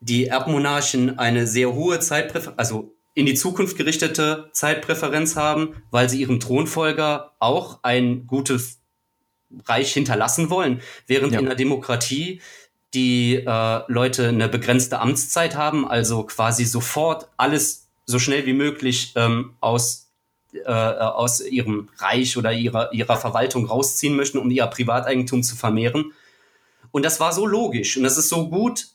die 0.00 0.26
Erbmonarchen 0.26 1.18
eine 1.18 1.46
sehr 1.46 1.74
hohe 1.74 1.98
Zeitpräferenz, 2.00 2.58
also 2.58 2.94
in 3.18 3.26
die 3.26 3.34
Zukunft 3.34 3.76
gerichtete 3.76 4.48
Zeitpräferenz 4.52 5.34
haben, 5.34 5.74
weil 5.90 6.08
sie 6.08 6.20
ihrem 6.20 6.38
Thronfolger 6.38 7.32
auch 7.40 7.80
ein 7.82 8.28
gutes 8.28 8.78
Reich 9.66 9.92
hinterlassen 9.92 10.50
wollen, 10.50 10.82
während 11.08 11.32
ja. 11.32 11.40
in 11.40 11.46
der 11.46 11.56
Demokratie 11.56 12.40
die 12.94 13.34
äh, 13.34 13.80
Leute 13.88 14.28
eine 14.28 14.48
begrenzte 14.48 15.00
Amtszeit 15.00 15.56
haben, 15.56 15.84
also 15.84 16.22
quasi 16.22 16.64
sofort 16.64 17.28
alles 17.36 17.88
so 18.06 18.20
schnell 18.20 18.46
wie 18.46 18.52
möglich 18.52 19.14
ähm, 19.16 19.54
aus 19.58 20.06
äh, 20.52 20.70
aus 20.70 21.40
ihrem 21.40 21.88
Reich 21.98 22.36
oder 22.36 22.52
ihrer 22.52 22.92
ihrer 22.92 23.16
Verwaltung 23.16 23.66
rausziehen 23.66 24.14
möchten, 24.14 24.38
um 24.38 24.48
ihr 24.48 24.64
Privateigentum 24.68 25.42
zu 25.42 25.56
vermehren. 25.56 26.12
Und 26.92 27.04
das 27.04 27.18
war 27.18 27.32
so 27.32 27.46
logisch 27.46 27.96
und 27.96 28.04
das 28.04 28.16
ist 28.16 28.28
so 28.28 28.48
gut 28.48 28.86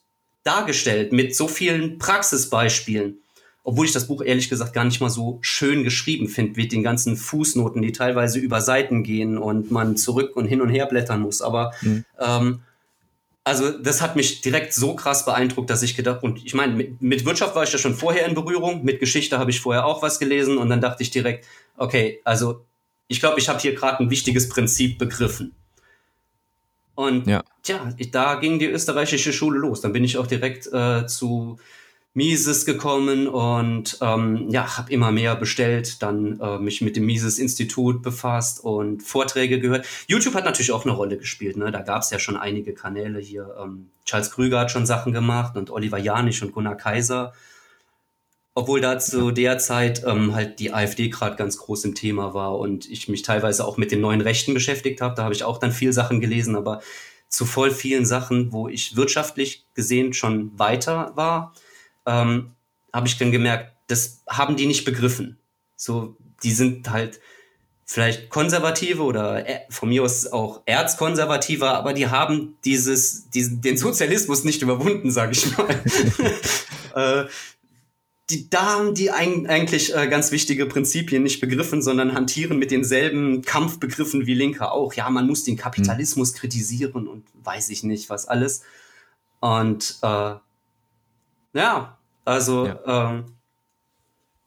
dargestellt 0.44 1.12
mit 1.12 1.36
so 1.36 1.50
vielen 1.50 1.98
Praxisbeispielen 2.00 3.18
obwohl 3.64 3.86
ich 3.86 3.94
das 3.94 4.08
Buch 4.08 4.22
ehrlich 4.22 4.50
gesagt 4.50 4.74
gar 4.74 4.84
nicht 4.84 5.00
mal 5.00 5.10
so 5.10 5.40
schön 5.42 5.84
geschrieben 5.84 6.28
finde, 6.28 6.60
mit 6.60 6.72
den 6.72 6.84
ganzen 6.84 7.16
Fußnoten, 7.16 7.82
die 7.82 7.94
teilweise 7.94 8.40
über 8.40 8.62
Seiten 8.62 9.04
gehen 9.04 9.38
und 9.38 9.72
man 9.72 9.96
zurück 9.96 10.36
und 10.36 10.46
hin 10.46 10.62
und 10.62 10.70
her 10.70 10.86
blättern 10.86 11.22
muss. 11.22 11.42
Aber 11.42 11.74
mhm. 11.82 12.04
ähm, 12.20 12.60
also 13.46 13.72
das 13.78 14.02
hat 14.02 14.16
mich 14.16 14.42
direkt 14.42 14.74
so 14.74 14.96
krass 14.96 15.26
beeindruckt, 15.26 15.70
dass 15.70 15.84
ich 15.84 15.96
gedacht, 15.96 16.24
und 16.24 16.44
ich 16.46 16.54
meine, 16.54 16.74
mit, 16.74 17.02
mit 17.02 17.26
Wirtschaft 17.26 17.56
war 17.56 17.64
ich 17.64 17.72
ja 17.72 17.80
schon 17.80 17.96
vorher 17.96 18.26
in 18.26 18.36
Berührung, 18.36 18.84
mit 18.84 19.00
Geschichte 19.00 19.38
habe 19.38 19.52
ich 19.52 19.60
vorher 19.60 19.86
auch 19.86 20.02
was 20.02 20.20
gelesen 20.20 20.58
und 20.58 20.70
dann 20.70 20.82
dachte 20.82 21.04
ich 21.04 21.12
direkt, 21.12 21.46
okay, 21.78 22.22
also 22.24 22.64
ich 23.08 23.20
glaube, 23.20 23.40
ich 23.40 23.50
habe 23.50 23.60
hier 23.60 23.76
gerade 23.76 24.00
ein 24.00 24.10
wichtiges 24.10 24.50
Prinzip 24.50 24.98
begriffen. 24.98 25.54
Und 26.96 27.28
ja, 27.28 27.44
tja, 27.64 27.94
da 28.12 28.36
ging 28.36 28.60
die 28.60 28.68
österreichische 28.68 29.34
Schule 29.34 29.60
los. 29.60 29.82
Dann 29.82 29.94
bin 29.94 30.04
ich 30.04 30.18
auch 30.18 30.28
direkt 30.28 30.72
äh, 30.72 31.06
zu 31.08 31.58
Mises 32.16 32.66
gekommen 32.66 33.28
und 33.28 33.98
ähm, 34.02 34.48
ja, 34.50 34.78
habe 34.78 34.92
immer 34.92 35.12
mehr 35.12 35.36
bestellt, 35.36 36.04
dann 36.04 36.40
äh, 36.40 36.60
mich 36.60 36.82
mit 36.82 36.96
dem 36.96 37.06
Mises-Institut 37.06 38.04
befasst 38.04 38.64
und 38.64 39.02
Vorträge 39.02 39.60
gehört. 39.60 39.88
YouTube 40.08 40.36
hat 40.36 40.46
natürlich 40.46 40.72
auch 40.72 40.86
eine 40.86 40.94
Rolle 40.94 41.18
gespielt. 41.18 41.58
Ne? 41.58 41.72
Da 41.72 41.82
gab 41.82 42.04
es 42.04 42.12
ja 42.12 42.20
schon 42.20 42.38
einige 42.38 42.74
Kanäle 42.74 43.20
hier. 43.20 43.56
Ähm, 43.60 43.90
Charles 44.06 44.30
Krüger 44.30 44.60
hat 44.60 44.72
schon 44.72 44.86
Sachen 44.86 45.12
gemacht 45.12 45.58
und 45.58 45.72
Oliver 45.72 45.98
Janich 45.98 46.44
und 46.44 46.52
Gunnar 46.52 46.76
Kaiser. 46.76 47.34
Obwohl 48.54 48.82
da 48.82 49.00
zu 49.00 49.32
der 49.32 49.58
Zeit 49.58 50.04
ähm, 50.06 50.36
halt 50.36 50.60
die 50.60 50.72
AfD 50.72 51.10
gerade 51.10 51.36
ganz 51.36 51.58
groß 51.58 51.86
im 51.86 51.96
Thema 51.96 52.36
war 52.36 52.60
und 52.60 52.88
ich 52.88 53.10
mich 53.10 53.24
teilweise 53.24 53.66
auch 53.66 53.78
mit 53.78 53.92
den 53.92 54.02
neuen 54.02 54.22
Rechten 54.22 54.54
beschäftigt 54.54 55.02
habe. 55.02 55.16
Da 55.16 55.24
habe 55.24 55.34
ich 55.34 55.44
auch 55.44 55.58
dann 55.58 55.72
viel 55.72 55.92
Sachen 55.92 56.22
gelesen, 56.22 56.56
aber 56.56 56.82
zu 57.28 57.48
voll 57.48 57.72
vielen 57.72 58.06
Sachen, 58.06 58.52
wo 58.52 58.68
ich 58.68 58.96
wirtschaftlich 58.96 59.66
gesehen 59.74 60.14
schon 60.14 60.52
weiter 60.60 61.14
war, 61.16 61.56
ähm, 62.06 62.52
habe 62.92 63.08
ich 63.08 63.18
dann 63.18 63.32
gemerkt, 63.32 63.74
das 63.88 64.24
haben 64.28 64.56
die 64.56 64.66
nicht 64.66 64.86
begriffen. 64.86 65.38
So, 65.76 66.16
die 66.44 66.52
sind 66.52 66.90
halt 66.90 67.20
vielleicht 67.86 68.30
konservative 68.30 69.04
oder 69.04 69.48
äh, 69.48 69.60
von 69.70 69.90
mir 69.90 70.04
aus 70.04 70.28
auch 70.28 70.62
erzkonservativer, 70.66 71.76
aber 71.76 71.94
die 71.94 72.08
haben 72.08 72.58
dieses, 72.66 73.30
diesen, 73.30 73.62
den 73.62 73.78
Sozialismus 73.78 74.44
nicht 74.44 74.62
überwunden, 74.62 75.12
sage 75.12 75.34
ich 75.34 75.58
mal. 75.58 75.84
äh, 76.96 77.30
die, 78.30 78.50
da 78.50 78.78
haben 78.78 78.96
die 78.96 79.12
eigentlich 79.12 79.94
äh, 79.94 80.08
ganz 80.08 80.32
wichtige 80.32 80.66
Prinzipien 80.66 81.24
nicht 81.24 81.42
begriffen, 81.42 81.82
sondern 81.82 82.14
hantieren 82.14 82.58
mit 82.58 82.72
denselben 82.72 83.42
Kampfbegriffen 83.42 84.26
wie 84.26 84.34
Linke 84.34 84.72
auch. 84.72 84.94
Ja, 84.94 85.10
man 85.10 85.28
muss 85.28 85.44
den 85.44 85.58
Kapitalismus 85.58 86.34
mhm. 86.34 86.38
kritisieren 86.38 87.08
und 87.08 87.26
weiß 87.44 87.70
ich 87.70 87.84
nicht 87.84 88.10
was 88.10 88.28
alles. 88.28 88.62
Und 89.42 90.00
äh, 90.02 90.36
ja, 91.54 91.98
also 92.26 92.68
ja. 92.68 92.80
Ähm, 93.12 93.26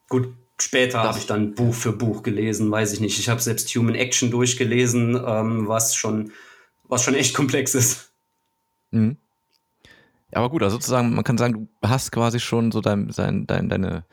gut, 0.08 0.34
später 0.60 1.02
habe 1.02 1.18
ich 1.18 1.26
dann 1.26 1.54
Buch 1.54 1.74
für 1.74 1.92
Buch 1.92 2.22
gelesen, 2.22 2.70
weiß 2.70 2.92
ich 2.92 3.00
nicht. 3.00 3.18
Ich 3.18 3.28
habe 3.28 3.40
selbst 3.40 3.68
Human 3.74 3.94
Action 3.94 4.30
durchgelesen, 4.30 5.20
ähm, 5.24 5.68
was 5.68 5.94
schon, 5.94 6.32
was 6.84 7.02
schon 7.02 7.14
echt 7.14 7.34
komplex 7.34 7.74
ist. 7.74 8.10
Mhm. 8.90 9.16
Ja, 10.32 10.38
aber 10.38 10.50
gut, 10.50 10.62
also 10.62 10.76
sozusagen, 10.76 11.14
man 11.14 11.24
kann 11.24 11.38
sagen, 11.38 11.68
du 11.80 11.88
hast 11.88 12.10
quasi 12.10 12.40
schon 12.40 12.72
so 12.72 12.80
dein, 12.80 13.08
dein, 13.08 13.46
dein, 13.46 13.68
deine, 13.68 14.04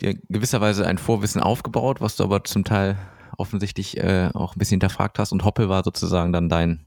dir 0.00 0.14
gewisserweise 0.28 0.86
ein 0.86 0.98
Vorwissen 0.98 1.42
aufgebaut, 1.42 2.00
was 2.00 2.16
du 2.16 2.24
aber 2.24 2.44
zum 2.44 2.64
Teil 2.64 2.96
offensichtlich 3.36 3.98
äh, 3.98 4.30
auch 4.34 4.56
ein 4.56 4.58
bisschen 4.58 4.76
hinterfragt 4.76 5.18
hast 5.18 5.32
und 5.32 5.44
Hoppe 5.44 5.68
war 5.68 5.84
sozusagen 5.84 6.32
dann 6.32 6.48
dein 6.48 6.86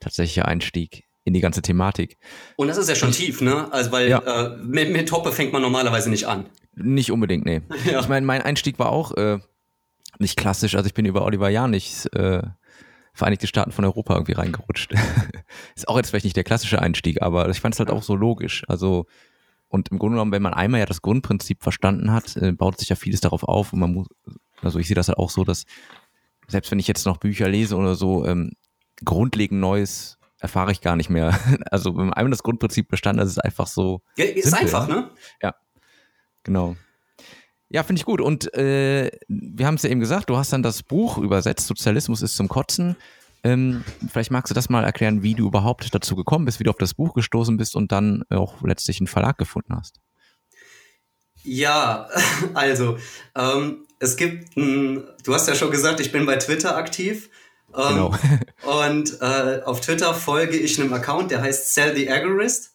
tatsächlicher 0.00 0.46
Einstieg 0.46 1.04
in 1.24 1.34
die 1.34 1.40
ganze 1.40 1.62
Thematik. 1.62 2.16
Und 2.56 2.68
das 2.68 2.78
ist 2.78 2.88
ja 2.88 2.94
schon 2.94 3.12
tief, 3.12 3.40
ne? 3.40 3.72
Also 3.72 3.92
weil 3.92 4.08
ja. 4.08 4.18
äh, 4.18 4.56
mit, 4.56 4.92
mit 4.92 5.10
Hoppe 5.12 5.32
fängt 5.32 5.52
man 5.52 5.62
normalerweise 5.62 6.10
nicht 6.10 6.26
an. 6.26 6.46
Nicht 6.74 7.12
unbedingt, 7.12 7.44
nee. 7.44 7.62
Ja. 7.90 8.00
Ich 8.00 8.08
meine, 8.08 8.26
mein 8.26 8.42
Einstieg 8.42 8.78
war 8.78 8.90
auch 8.90 9.16
äh, 9.16 9.38
nicht 10.18 10.36
klassisch. 10.36 10.74
Also 10.74 10.86
ich 10.86 10.94
bin 10.94 11.04
über 11.04 11.24
Oliver 11.24 11.48
Janichs 11.48 12.06
äh, 12.06 12.42
Vereinigte 13.14 13.46
Staaten 13.46 13.72
von 13.72 13.84
Europa 13.84 14.14
irgendwie 14.14 14.32
reingerutscht. 14.32 14.94
ist 15.76 15.86
auch 15.86 15.98
jetzt 15.98 16.10
vielleicht 16.10 16.24
nicht 16.24 16.36
der 16.36 16.44
klassische 16.44 16.80
Einstieg, 16.80 17.20
aber 17.20 17.50
ich 17.50 17.60
fand 17.60 17.74
es 17.74 17.78
halt 17.78 17.90
auch 17.90 18.02
so 18.02 18.16
logisch. 18.16 18.64
Also 18.68 19.06
und 19.68 19.88
im 19.88 19.98
Grunde 19.98 20.16
genommen, 20.16 20.32
wenn 20.32 20.42
man 20.42 20.54
einmal 20.54 20.80
ja 20.80 20.86
das 20.86 21.02
Grundprinzip 21.02 21.62
verstanden 21.62 22.10
hat, 22.10 22.36
äh, 22.36 22.52
baut 22.52 22.78
sich 22.78 22.88
ja 22.88 22.96
vieles 22.96 23.20
darauf 23.20 23.42
auf 23.44 23.72
und 23.72 23.80
man 23.80 23.92
muss, 23.92 24.06
also 24.60 24.78
ich 24.78 24.86
sehe 24.86 24.94
das 24.94 25.08
halt 25.08 25.18
auch 25.18 25.30
so, 25.30 25.44
dass 25.44 25.64
selbst 26.46 26.70
wenn 26.70 26.78
ich 26.78 26.88
jetzt 26.88 27.06
noch 27.06 27.18
Bücher 27.18 27.48
lese 27.48 27.76
oder 27.76 27.94
so, 27.94 28.26
ähm, 28.26 28.52
grundlegend 29.04 29.60
Neues 29.60 30.18
erfahre 30.42 30.72
ich 30.72 30.80
gar 30.80 30.96
nicht 30.96 31.10
mehr. 31.10 31.38
Also 31.70 31.96
wenn 31.96 32.12
einmal 32.12 32.30
das 32.30 32.42
Grundprinzip 32.42 32.88
bestanden 32.88 33.20
hat, 33.20 33.26
ist 33.26 33.32
es 33.32 33.38
einfach 33.38 33.66
so. 33.66 34.02
Ja, 34.16 34.24
ist 34.26 34.44
simpel, 34.44 34.60
einfach, 34.60 34.88
ne? 34.88 35.10
Ja. 35.40 35.54
Genau. 36.42 36.76
Ja, 37.68 37.82
finde 37.82 38.00
ich 38.00 38.04
gut. 38.04 38.20
Und 38.20 38.52
äh, 38.54 39.10
wir 39.28 39.66
haben 39.66 39.76
es 39.76 39.82
ja 39.82 39.90
eben 39.90 40.00
gesagt, 40.00 40.28
du 40.28 40.36
hast 40.36 40.52
dann 40.52 40.62
das 40.62 40.82
Buch 40.82 41.16
übersetzt, 41.16 41.66
Sozialismus 41.66 42.20
ist 42.20 42.36
zum 42.36 42.48
Kotzen. 42.48 42.96
Ähm, 43.44 43.84
vielleicht 44.10 44.30
magst 44.30 44.50
du 44.50 44.54
das 44.54 44.68
mal 44.68 44.84
erklären, 44.84 45.22
wie 45.22 45.34
du 45.34 45.46
überhaupt 45.46 45.92
dazu 45.94 46.14
gekommen 46.14 46.44
bist, 46.44 46.60
wie 46.60 46.64
du 46.64 46.70
auf 46.70 46.76
das 46.76 46.94
Buch 46.94 47.14
gestoßen 47.14 47.56
bist 47.56 47.74
und 47.74 47.90
dann 47.90 48.24
auch 48.30 48.60
letztlich 48.62 49.00
einen 49.00 49.06
Verlag 49.06 49.38
gefunden 49.38 49.74
hast. 49.74 50.00
Ja, 51.42 52.08
also 52.54 52.98
ähm, 53.34 53.86
es 53.98 54.16
gibt, 54.16 54.56
ein, 54.56 55.04
du 55.24 55.34
hast 55.34 55.48
ja 55.48 55.54
schon 55.54 55.70
gesagt, 55.70 56.00
ich 56.00 56.12
bin 56.12 56.26
bei 56.26 56.36
Twitter 56.36 56.76
aktiv. 56.76 57.30
Ähm, 57.76 57.94
genau. 57.94 58.14
und 58.84 59.20
äh, 59.20 59.62
auf 59.64 59.80
Twitter 59.80 60.14
folge 60.14 60.56
ich 60.56 60.80
einem 60.80 60.92
Account, 60.92 61.30
der 61.30 61.42
heißt 61.42 61.74
Sell 61.74 61.96
the 61.96 62.10
Agorist. 62.10 62.72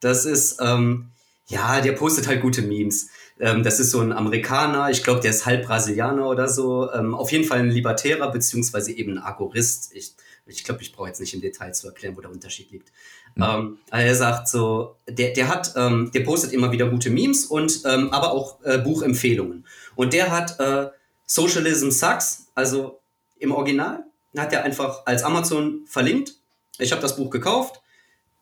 Das 0.00 0.24
ist, 0.24 0.58
ähm, 0.60 1.10
ja, 1.46 1.80
der 1.80 1.92
postet 1.92 2.26
halt 2.26 2.40
gute 2.40 2.62
Memes. 2.62 3.08
Ähm, 3.38 3.62
das 3.62 3.80
ist 3.80 3.90
so 3.90 4.00
ein 4.00 4.12
Amerikaner, 4.12 4.90
ich 4.90 5.02
glaube, 5.02 5.20
der 5.20 5.30
ist 5.30 5.46
halb 5.46 5.66
Brasilianer 5.66 6.26
oder 6.28 6.48
so. 6.48 6.92
Ähm, 6.92 7.14
auf 7.14 7.32
jeden 7.32 7.44
Fall 7.44 7.60
ein 7.60 7.70
Libertärer, 7.70 8.30
beziehungsweise 8.30 8.92
eben 8.92 9.18
ein 9.18 9.22
Agorist. 9.22 9.92
Ich 9.94 10.14
ich 10.50 10.64
glaube, 10.64 10.82
ich 10.82 10.92
brauche 10.92 11.08
jetzt 11.08 11.20
nicht 11.20 11.34
im 11.34 11.40
Detail 11.40 11.72
zu 11.72 11.86
erklären, 11.86 12.16
wo 12.16 12.20
der 12.20 12.30
Unterschied 12.30 12.70
liegt. 12.70 12.90
Mhm. 13.34 13.42
Ähm, 13.42 13.78
er 13.90 14.14
sagt 14.14 14.48
so, 14.48 14.96
der, 15.08 15.32
der 15.32 15.48
hat, 15.48 15.72
ähm, 15.76 16.10
der 16.12 16.20
postet 16.20 16.52
immer 16.52 16.72
wieder 16.72 16.88
gute 16.88 17.10
Memes 17.10 17.46
und 17.46 17.82
ähm, 17.86 18.10
aber 18.10 18.32
auch 18.32 18.62
äh, 18.64 18.78
Buchempfehlungen. 18.78 19.66
Und 19.94 20.12
der 20.12 20.30
hat 20.30 20.58
äh, 20.60 20.88
Socialism 21.26 21.90
Sucks, 21.90 22.46
also 22.54 23.00
im 23.38 23.52
Original, 23.52 24.04
hat 24.36 24.52
er 24.52 24.64
einfach 24.64 25.06
als 25.06 25.22
Amazon 25.22 25.82
verlinkt. 25.86 26.34
Ich 26.78 26.92
habe 26.92 27.02
das 27.02 27.16
Buch 27.16 27.30
gekauft. 27.30 27.80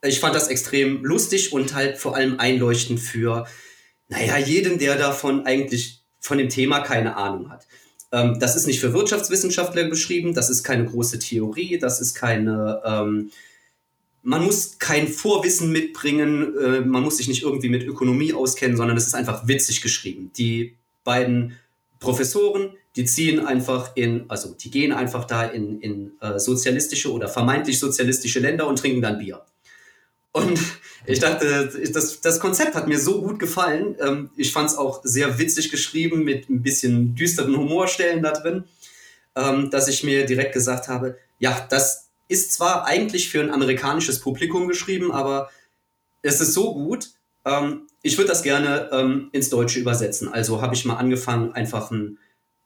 Ich 0.03 0.21
fand 0.21 0.35
das 0.35 0.49
extrem 0.49 1.05
lustig 1.05 1.53
und 1.53 1.75
halt 1.75 1.99
vor 1.99 2.15
allem 2.15 2.39
einleuchtend 2.39 3.01
für 3.01 3.47
naja, 4.09 4.39
jeden, 4.39 4.79
der 4.79 4.97
davon 4.97 5.45
eigentlich 5.45 6.03
von 6.21 6.39
dem 6.39 6.49
Thema 6.49 6.81
keine 6.81 7.17
Ahnung 7.17 7.51
hat. 7.51 7.67
Ähm, 8.13 8.39
das 8.41 8.57
ist 8.57 8.67
nicht 8.67 8.81
für 8.81 8.93
Wirtschaftswissenschaftler 8.93 9.85
beschrieben, 9.85 10.35
das 10.35 10.51
ist 10.51 10.63
keine 10.63 10.87
große 10.87 11.19
Theorie, 11.19 11.79
das 11.79 12.01
ist 12.01 12.15
keine, 12.15 12.81
ähm, 12.85 13.31
man 14.23 14.45
muss 14.45 14.79
kein 14.79 15.09
Vorwissen 15.09 15.71
mitbringen, 15.73 16.57
äh, 16.59 16.81
man 16.81 17.03
muss 17.03 17.19
sich 17.19 17.29
nicht 17.29 17.43
irgendwie 17.43 17.69
mit 17.69 17.83
Ökonomie 17.83 18.33
auskennen, 18.33 18.77
sondern 18.77 18.97
es 18.97 19.07
ist 19.07 19.15
einfach 19.15 19.47
witzig 19.47 19.83
geschrieben. 19.83 20.31
Die 20.37 20.75
beiden 21.05 21.57
Professoren, 22.01 22.73
die 22.99 23.05
ziehen 23.05 23.47
einfach 23.47 23.93
in, 23.95 24.25
also 24.27 24.55
die 24.55 24.73
gehen 24.73 24.93
einfach 24.93 25.25
da 25.25 25.45
in, 25.45 25.81
in 25.81 26.21
äh, 26.21 26.41
sozialistische 26.41 27.13
oder 27.13 27.29
vermeintlich 27.29 27.79
sozialistische 27.79 28.41
Länder 28.41 28.67
und 28.67 28.81
trinken 28.81 29.01
dann 29.01 29.19
Bier. 29.19 29.43
Und 30.33 30.59
ich 31.07 31.21
dachte, 31.21 31.71
das, 31.93 32.21
das 32.21 32.41
Konzept 32.41 32.75
hat 32.75 32.89
mir 32.89 32.99
so 32.99 33.23
gut 33.23 33.39
gefallen. 33.39 33.95
Ähm, 34.01 34.31
ich 34.37 34.53
fand 34.53 34.71
es 34.71 34.77
auch 34.77 35.01
sehr 35.05 35.39
witzig 35.39 35.71
geschrieben 35.71 36.25
mit 36.25 36.51
ein 36.51 36.61
bisschen 36.61 37.15
düsteren 37.15 37.57
Humorstellen 37.57 38.21
da 38.21 38.33
drin, 38.33 38.65
ähm, 39.37 39.71
dass 39.71 39.87
ich 39.87 40.03
mir 40.03 40.27
direkt 40.27 40.53
gesagt 40.53 40.89
habe, 40.89 41.17
ja, 41.39 41.69
das 41.71 42.09
ist 42.27 42.53
zwar 42.53 42.85
eigentlich 42.85 43.31
für 43.31 43.41
ein 43.41 43.53
amerikanisches 43.53 44.19
Publikum 44.19 44.67
geschrieben, 44.67 45.13
aber 45.13 45.51
es 46.23 46.41
ist 46.41 46.53
so 46.53 46.75
gut. 46.75 47.11
Ähm, 47.45 47.83
ich 48.03 48.19
würde 48.19 48.29
das 48.29 48.43
gerne 48.43 49.29
ins 49.33 49.51
Deutsche 49.51 49.81
übersetzen. 49.81 50.29
Also 50.29 50.63
habe 50.63 50.75
ich 50.75 50.85
mal 50.85 50.97
angefangen, 50.97 51.53
einfach 51.53 51.91
ein 51.91 52.19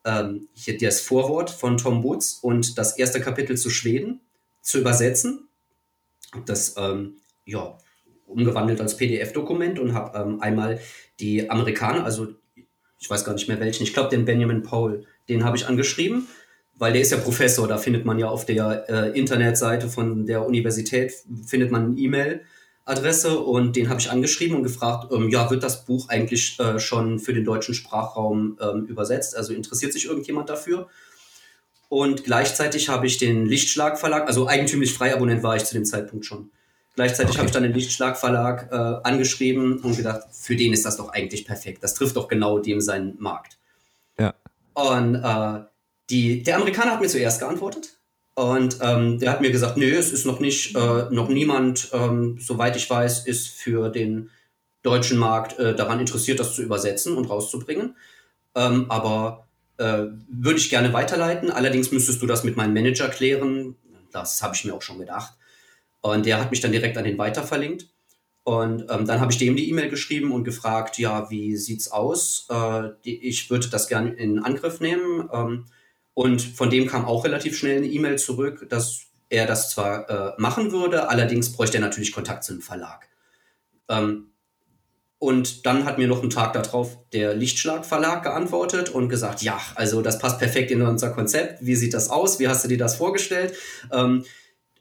hier 0.05 0.79
das 0.79 1.01
Vorwort 1.01 1.51
von 1.51 1.79
Tom 1.79 2.03
Woods 2.03 2.35
und 2.43 2.77
das 2.77 2.99
erste 2.99 3.21
Kapitel 3.21 3.57
zu 3.57 3.71
Schweden 3.71 4.21
zu 4.61 4.79
übersetzen. 4.81 5.49
Das 6.47 6.75
ähm, 6.77 7.19
ja, 7.45 7.77
umgewandelt 8.27 8.81
als 8.81 8.97
PDF-Dokument 8.97 9.79
und 9.79 9.95
habe 9.95 10.19
ähm, 10.19 10.41
einmal 10.41 10.81
die 11.21 11.51
Amerikaner, 11.51 12.05
also 12.05 12.29
ich 12.99 13.11
weiß 13.11 13.25
gar 13.25 13.35
nicht 13.35 13.49
mehr 13.49 13.61
welchen, 13.61 13.83
ich 13.83 13.93
glaube 13.93 14.11
den 14.11 14.25
Benjamin 14.25 14.63
Paul, 14.63 15.05
den 15.29 15.45
habe 15.45 15.57
ich 15.57 15.67
angeschrieben, 15.67 16.29
weil 16.75 16.93
der 16.93 17.03
ist 17.03 17.13
ja 17.13 17.19
Professor, 17.19 17.69
da 17.69 17.79
findet 17.79 18.05
man 18.05 18.19
ja 18.19 18.29
auf 18.29 18.47
der 18.47 18.89
äh, 18.89 19.19
Internetseite 19.19 19.89
von 19.89 20.27
der 20.27 20.47
Universität, 20.47 21.13
findet 21.47 21.71
man 21.71 21.97
eine 21.97 22.41
E-Mail-Adresse 22.87 23.39
und 23.39 23.77
den 23.77 23.89
habe 23.89 24.01
ich 24.01 24.11
angeschrieben 24.11 24.57
und 24.57 24.63
gefragt, 24.63 25.13
ähm, 25.13 25.29
ja, 25.29 25.51
wird 25.51 25.63
das 25.63 25.85
Buch 25.85 26.09
eigentlich 26.09 26.59
äh, 26.61 26.79
schon 26.79 27.19
für 27.19 27.33
den 27.33 27.45
deutschen 27.45 27.75
Sprachraum 27.75 28.59
ähm, 28.61 28.87
übersetzt? 28.87 29.37
Also 29.37 29.53
interessiert 29.53 29.93
sich 29.93 30.07
irgendjemand 30.07 30.49
dafür? 30.49 30.89
Und 31.89 32.25
gleichzeitig 32.25 32.89
habe 32.89 33.07
ich 33.07 33.19
den 33.19 33.47
Lichtschlag 33.47 33.99
Verlag, 33.99 34.27
also 34.27 34.49
eigentümlich 34.49 34.95
Freiabonnent 34.95 35.43
war 35.43 35.57
ich 35.57 35.65
zu 35.65 35.75
dem 35.75 35.85
Zeitpunkt 35.85 36.25
schon, 36.25 36.51
Gleichzeitig 36.95 37.31
okay. 37.31 37.39
habe 37.39 37.47
ich 37.47 37.53
dann 37.53 37.63
den 37.63 37.73
Lichtschlag-Verlag 37.73 38.69
äh, 38.71 38.77
angeschrieben 38.77 39.79
und 39.79 39.97
gedacht, 39.97 40.23
für 40.31 40.57
den 40.57 40.75
ist 40.75 40.85
das 40.85 40.99
doch 40.99 41.09
eigentlich 41.09 41.47
perfekt. 41.47 41.83
Das 41.83 41.95
trifft 41.95 42.17
doch 42.17 42.29
genau 42.29 42.59
dem 42.59 42.83
seinen 42.83 43.19
Markt. 43.19 43.59
Ja. 44.19 44.35
Und 44.75 45.15
äh, 45.15 45.65
die, 46.11 46.43
der 46.43 46.57
Amerikaner 46.57 46.93
hat 46.93 47.01
mir 47.01 47.09
zuerst 47.09 47.41
geantwortet. 47.41 47.99
Und 48.35 48.79
ähm, 48.81 49.19
der 49.19 49.31
hat 49.31 49.41
mir 49.41 49.51
gesagt, 49.51 49.77
nö, 49.77 49.91
es 49.91 50.11
ist 50.11 50.25
noch 50.25 50.41
nicht, 50.41 50.75
äh, 50.75 51.07
noch 51.11 51.29
niemand, 51.29 51.91
ähm, 51.93 52.39
soweit 52.41 52.77
ich 52.77 52.89
weiß, 52.89 53.27
ist 53.27 53.49
für 53.49 53.91
den 53.91 54.31
deutschen 54.83 55.19
Markt 55.19 55.59
äh, 55.59 55.75
daran 55.75 56.01
interessiert, 56.01 56.41
das 56.41 56.55
zu 56.55 56.63
übersetzen 56.63 57.17
und 57.17 57.27
rauszubringen. 57.27 57.97
Ähm, 58.55 58.87
aber 58.91 59.47
äh, 59.77 60.05
würde 60.29 60.59
ich 60.59 60.71
gerne 60.71 60.93
weiterleiten. 60.93 61.51
Allerdings 61.51 61.93
müsstest 61.93 62.23
du 62.23 62.27
das 62.27 62.43
mit 62.43 62.57
meinem 62.57 62.75
Manager 62.75 63.09
klären. 63.09 63.77
Das 64.13 64.43
habe 64.43 64.55
ich 64.55 64.65
mir 64.65 64.75
auch 64.75 64.83
schon 64.83 64.99
gedacht. 64.99 65.35
Und 66.01 66.27
der 66.27 66.41
hat 66.41 66.51
mich 66.51 66.61
dann 66.61 66.73
direkt 66.73 66.97
an 66.97 67.05
den 67.05 67.19
weiter 67.19 67.43
verlinkt. 67.43 67.89
Und 68.45 68.87
ähm, 68.91 69.07
dann 69.07 69.21
habe 69.21 69.31
ich 69.31 69.39
dem 69.39 69.55
die 69.55 69.71
E-Mail 69.71 69.89
geschrieben 69.89 70.33
und 70.33 70.43
gefragt, 70.45 70.99
ja, 70.99 71.31
wie 71.31 71.57
sieht's 71.57 71.93
aus? 71.93 72.47
Äh, 72.49 72.91
die, 73.05 73.23
ich 73.29 73.51
würde 73.51 73.69
das 73.69 73.89
gerne 73.89 74.13
in 74.15 74.41
Angriff 74.41 74.81
nehmen. 74.81 75.29
Ähm, 75.33 75.67
und 76.15 76.43
von 76.43 76.71
dem 76.71 76.87
kam 76.87 77.05
auch 77.05 77.25
relativ 77.25 77.57
schnell 77.57 77.79
eine 77.79 77.87
E-Mail 77.87 78.19
zurück, 78.19 78.67
dass 78.69 79.07
er 79.29 79.47
das 79.47 79.71
zwar 79.71 80.11
äh, 80.11 80.33
machen 80.39 80.73
würde, 80.73 81.09
allerdings 81.09 81.53
bräuchte 81.53 81.79
er 81.79 81.81
natürlich 81.81 82.13
Kontakt 82.13 82.45
zu 82.45 82.53
einem 82.53 82.63
Verlag. 82.63 83.09
Ähm, 83.89 84.29
und 85.19 85.67
dann 85.67 85.85
hat 85.85 85.99
mir 85.99 86.09
noch 86.09 86.21
einen 86.21 86.31
Tag 86.31 86.53
darauf 86.53 86.99
der 87.13 87.35
Lichtschlag 87.35 87.87
Verlag 87.87 88.25
geantwortet 88.25 88.91
und 88.91 89.09
gesagt, 89.09 89.41
ja, 89.41 89.59
also 89.77 90.03
das 90.03 90.19
passt 90.19 90.41
perfekt 90.41 90.73
in 90.73 90.83
unser 90.83 91.11
Konzept. 91.11 91.65
Wie 91.65 91.77
sieht 91.77 91.95
das 91.95 92.11
aus? 92.11 92.41
Wie 92.41 92.49
hast 92.49 92.65
du 92.65 92.69
dir 92.69 92.77
das 92.77 92.97
vorgestellt? 92.97 93.55
Ähm, 93.93 94.25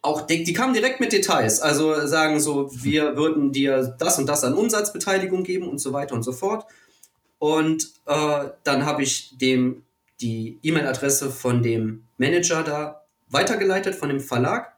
auch 0.01 0.21
die, 0.21 0.43
die 0.43 0.53
kamen 0.53 0.73
direkt 0.73 0.99
mit 0.99 1.13
Details, 1.13 1.61
also 1.61 2.07
sagen 2.07 2.39
so, 2.39 2.71
wir 2.73 3.15
würden 3.15 3.51
dir 3.51 3.95
das 3.99 4.17
und 4.17 4.25
das 4.25 4.43
an 4.43 4.55
Umsatzbeteiligung 4.55 5.43
geben 5.43 5.69
und 5.69 5.77
so 5.77 5.93
weiter 5.93 6.15
und 6.15 6.23
so 6.23 6.31
fort. 6.31 6.65
Und 7.37 7.91
äh, 8.07 8.49
dann 8.63 8.85
habe 8.85 9.03
ich 9.03 9.37
dem 9.37 9.83
die 10.21 10.59
E-Mail-Adresse 10.63 11.31
von 11.31 11.63
dem 11.63 12.07
Manager 12.17 12.63
da 12.63 13.05
weitergeleitet, 13.29 13.95
von 13.95 14.09
dem 14.09 14.19
Verlag. 14.19 14.75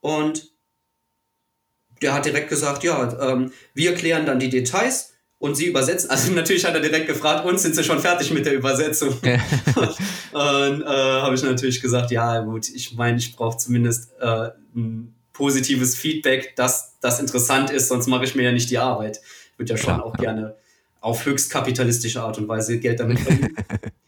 Und 0.00 0.50
der 2.02 2.14
hat 2.14 2.26
direkt 2.26 2.48
gesagt, 2.48 2.84
ja, 2.84 3.32
ähm, 3.32 3.52
wir 3.74 3.94
klären 3.94 4.26
dann 4.26 4.38
die 4.38 4.50
Details 4.50 5.14
und 5.38 5.54
sie 5.54 5.66
übersetzen. 5.66 6.10
Also 6.10 6.32
natürlich 6.32 6.64
hat 6.64 6.74
er 6.74 6.80
direkt 6.80 7.06
gefragt, 7.06 7.44
uns 7.44 7.62
sind 7.62 7.74
sie 7.74 7.84
schon 7.84 8.00
fertig 8.00 8.30
mit 8.32 8.46
der 8.46 8.54
Übersetzung. 8.54 9.10
und 10.32 10.82
äh, 10.82 10.86
habe 10.86 11.34
ich 11.34 11.42
natürlich 11.42 11.80
gesagt, 11.80 12.10
ja 12.10 12.40
gut, 12.40 12.68
ich 12.68 12.94
meine, 12.94 13.18
ich 13.18 13.34
brauche 13.34 13.56
zumindest 13.58 14.12
äh, 14.20 14.50
ein 14.74 15.14
positives 15.32 15.96
Feedback, 15.96 16.56
dass 16.56 16.98
das 17.00 17.20
interessant 17.20 17.70
ist, 17.70 17.88
sonst 17.88 18.06
mache 18.06 18.24
ich 18.24 18.34
mir 18.34 18.44
ja 18.44 18.52
nicht 18.52 18.70
die 18.70 18.78
Arbeit. 18.78 19.20
Ich 19.52 19.58
würde 19.58 19.72
ja 19.72 19.76
schon 19.76 19.94
Klar, 19.94 20.04
auch 20.04 20.14
ja. 20.16 20.32
gerne 20.32 20.56
auf 21.00 21.24
höchst 21.24 21.50
kapitalistische 21.50 22.22
Art 22.22 22.38
und 22.38 22.48
Weise 22.48 22.78
Geld 22.78 23.00
damit 23.00 23.20
verdienen. 23.20 23.54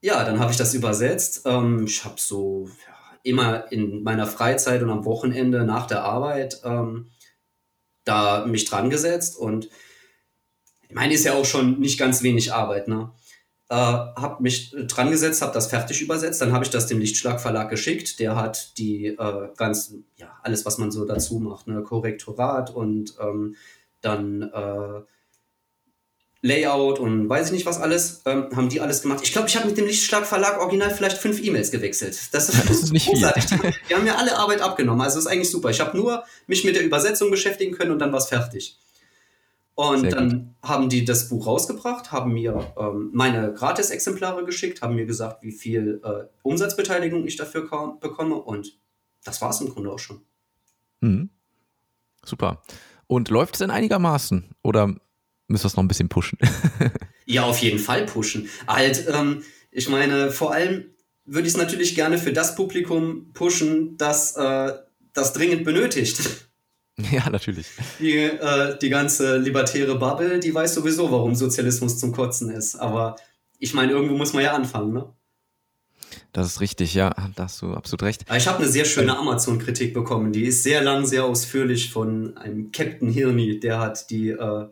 ja, 0.00 0.24
dann 0.24 0.38
habe 0.38 0.52
ich 0.52 0.56
das 0.56 0.74
übersetzt. 0.74 1.42
Ähm, 1.44 1.84
ich 1.86 2.04
habe 2.04 2.16
so 2.18 2.68
ja, 2.86 3.18
immer 3.22 3.70
in 3.72 4.02
meiner 4.02 4.26
Freizeit 4.26 4.82
und 4.82 4.90
am 4.90 5.04
Wochenende 5.04 5.64
nach 5.64 5.86
der 5.86 6.04
Arbeit 6.04 6.60
ähm, 6.64 7.10
da 8.04 8.46
mich 8.46 8.64
dran 8.64 8.90
gesetzt 8.90 9.36
und 9.36 9.68
ich 10.88 10.94
meine, 10.94 11.12
ist 11.12 11.24
ja 11.24 11.34
auch 11.34 11.44
schon 11.44 11.78
nicht 11.80 11.98
ganz 11.98 12.22
wenig 12.22 12.52
Arbeit, 12.52 12.88
ne? 12.88 13.12
Äh, 13.68 13.74
hab 13.74 14.40
mich 14.40 14.74
dran 14.86 15.10
gesetzt, 15.10 15.42
habe 15.42 15.52
das 15.52 15.66
fertig 15.66 16.00
übersetzt, 16.00 16.40
dann 16.40 16.52
habe 16.52 16.64
ich 16.64 16.70
das 16.70 16.86
dem 16.86 16.98
Lichtschlag 16.98 17.38
Verlag 17.38 17.68
geschickt. 17.68 18.18
Der 18.18 18.34
hat 18.34 18.78
die 18.78 19.08
äh, 19.08 19.48
ganzen, 19.58 20.06
ja, 20.16 20.38
alles, 20.42 20.64
was 20.64 20.78
man 20.78 20.90
so 20.90 21.04
dazu 21.04 21.38
macht, 21.38 21.66
ne, 21.66 21.82
Korrektorat 21.82 22.74
und 22.74 23.14
ähm, 23.20 23.56
dann 24.00 24.42
äh, 24.42 25.02
Layout 26.40 27.00
und 27.00 27.28
weiß 27.28 27.46
ich 27.46 27.52
nicht 27.52 27.66
was 27.66 27.80
alles, 27.80 28.22
ähm, 28.24 28.46
haben 28.54 28.68
die 28.68 28.80
alles 28.80 29.02
gemacht. 29.02 29.20
Ich 29.24 29.32
glaube, 29.32 29.48
ich 29.48 29.56
habe 29.56 29.66
mit 29.66 29.76
dem 29.76 29.86
Lichtschlag 29.86 30.24
Verlag 30.24 30.60
original 30.60 30.90
vielleicht 30.90 31.18
fünf 31.18 31.42
E-Mails 31.42 31.72
gewechselt. 31.72 32.16
Das, 32.32 32.46
das 32.68 32.70
ist 32.70 32.92
nicht 32.92 33.08
großartig. 33.08 33.44
Viel. 33.44 33.74
Die, 33.88 33.94
haben 33.94 34.04
mir 34.04 34.16
alle 34.16 34.36
Arbeit 34.36 34.60
abgenommen. 34.60 35.00
Also 35.00 35.16
das 35.16 35.26
ist 35.26 35.30
eigentlich 35.30 35.50
super. 35.50 35.70
Ich 35.70 35.80
habe 35.80 35.96
nur 35.96 36.22
mich 36.46 36.62
mit 36.62 36.76
der 36.76 36.84
Übersetzung 36.84 37.32
beschäftigen 37.32 37.74
können 37.74 37.90
und 37.90 37.98
dann 37.98 38.12
war 38.12 38.18
es 38.18 38.28
fertig. 38.28 38.78
Und 39.74 40.00
Sehr 40.00 40.10
dann 40.10 40.30
gut. 40.30 40.70
haben 40.70 40.88
die 40.88 41.04
das 41.04 41.28
Buch 41.28 41.46
rausgebracht, 41.46 42.12
haben 42.12 42.32
mir 42.32 42.72
ähm, 42.76 43.10
meine 43.12 43.52
Gratis-Exemplare 43.52 44.44
geschickt, 44.44 44.82
haben 44.82 44.94
mir 44.94 45.06
gesagt, 45.06 45.42
wie 45.42 45.52
viel 45.52 46.00
äh, 46.04 46.24
Umsatzbeteiligung 46.42 47.26
ich 47.26 47.36
dafür 47.36 47.62
bekomme. 48.00 48.36
Und 48.36 48.78
das 49.24 49.40
war 49.42 49.50
es 49.50 49.60
im 49.60 49.70
Grunde 49.70 49.90
auch 49.90 49.98
schon. 49.98 50.20
Mhm. 51.00 51.30
Super. 52.24 52.62
Und 53.08 53.28
läuft 53.28 53.54
es 53.54 53.58
denn 53.58 53.70
einigermaßen? 53.70 54.50
Oder 54.62 54.94
müssen 55.48 55.64
wir 55.64 55.68
es 55.68 55.76
noch 55.76 55.82
ein 55.82 55.88
bisschen 55.88 56.08
pushen? 56.08 56.38
ja, 57.26 57.42
auf 57.42 57.58
jeden 57.58 57.78
Fall 57.78 58.06
pushen. 58.06 58.48
Halt, 58.66 59.06
ähm, 59.12 59.42
ich 59.70 59.88
meine, 59.88 60.30
vor 60.30 60.52
allem 60.52 60.86
würde 61.24 61.46
ich 61.46 61.54
es 61.54 61.58
natürlich 61.58 61.94
gerne 61.94 62.18
für 62.18 62.32
das 62.32 62.54
Publikum 62.54 63.32
pushen, 63.32 63.96
das 63.98 64.36
äh, 64.36 64.72
das 65.18 65.32
dringend 65.32 65.64
benötigt. 65.64 66.20
Ja, 67.12 67.30
natürlich. 67.30 67.68
Die, 68.00 68.16
äh, 68.16 68.76
die 68.76 68.88
ganze 68.88 69.36
libertäre 69.36 69.96
Bubble, 70.00 70.40
die 70.40 70.52
weiß 70.52 70.74
sowieso, 70.74 71.12
warum 71.12 71.36
Sozialismus 71.36 71.96
zum 71.96 72.10
Kotzen 72.10 72.50
ist. 72.50 72.74
Aber 72.74 73.14
ich 73.60 73.72
meine, 73.72 73.92
irgendwo 73.92 74.16
muss 74.16 74.32
man 74.32 74.42
ja 74.42 74.52
anfangen, 74.52 74.94
ne? 74.94 75.08
Das 76.32 76.48
ist 76.48 76.60
richtig, 76.60 76.94
ja, 76.94 77.14
da 77.36 77.44
hast 77.44 77.62
du 77.62 77.72
absolut 77.72 78.02
recht. 78.02 78.24
Ich 78.36 78.48
habe 78.48 78.58
eine 78.58 78.66
sehr 78.66 78.84
schöne 78.84 79.16
Amazon-Kritik 79.16 79.94
bekommen. 79.94 80.32
Die 80.32 80.46
ist 80.46 80.64
sehr 80.64 80.82
lang, 80.82 81.06
sehr 81.06 81.24
ausführlich 81.24 81.92
von 81.92 82.36
einem 82.36 82.72
Captain 82.72 83.10
Hirni. 83.10 83.60
Der 83.60 83.78
hat 83.78 84.10
die, 84.10 84.30
äh, 84.30 84.66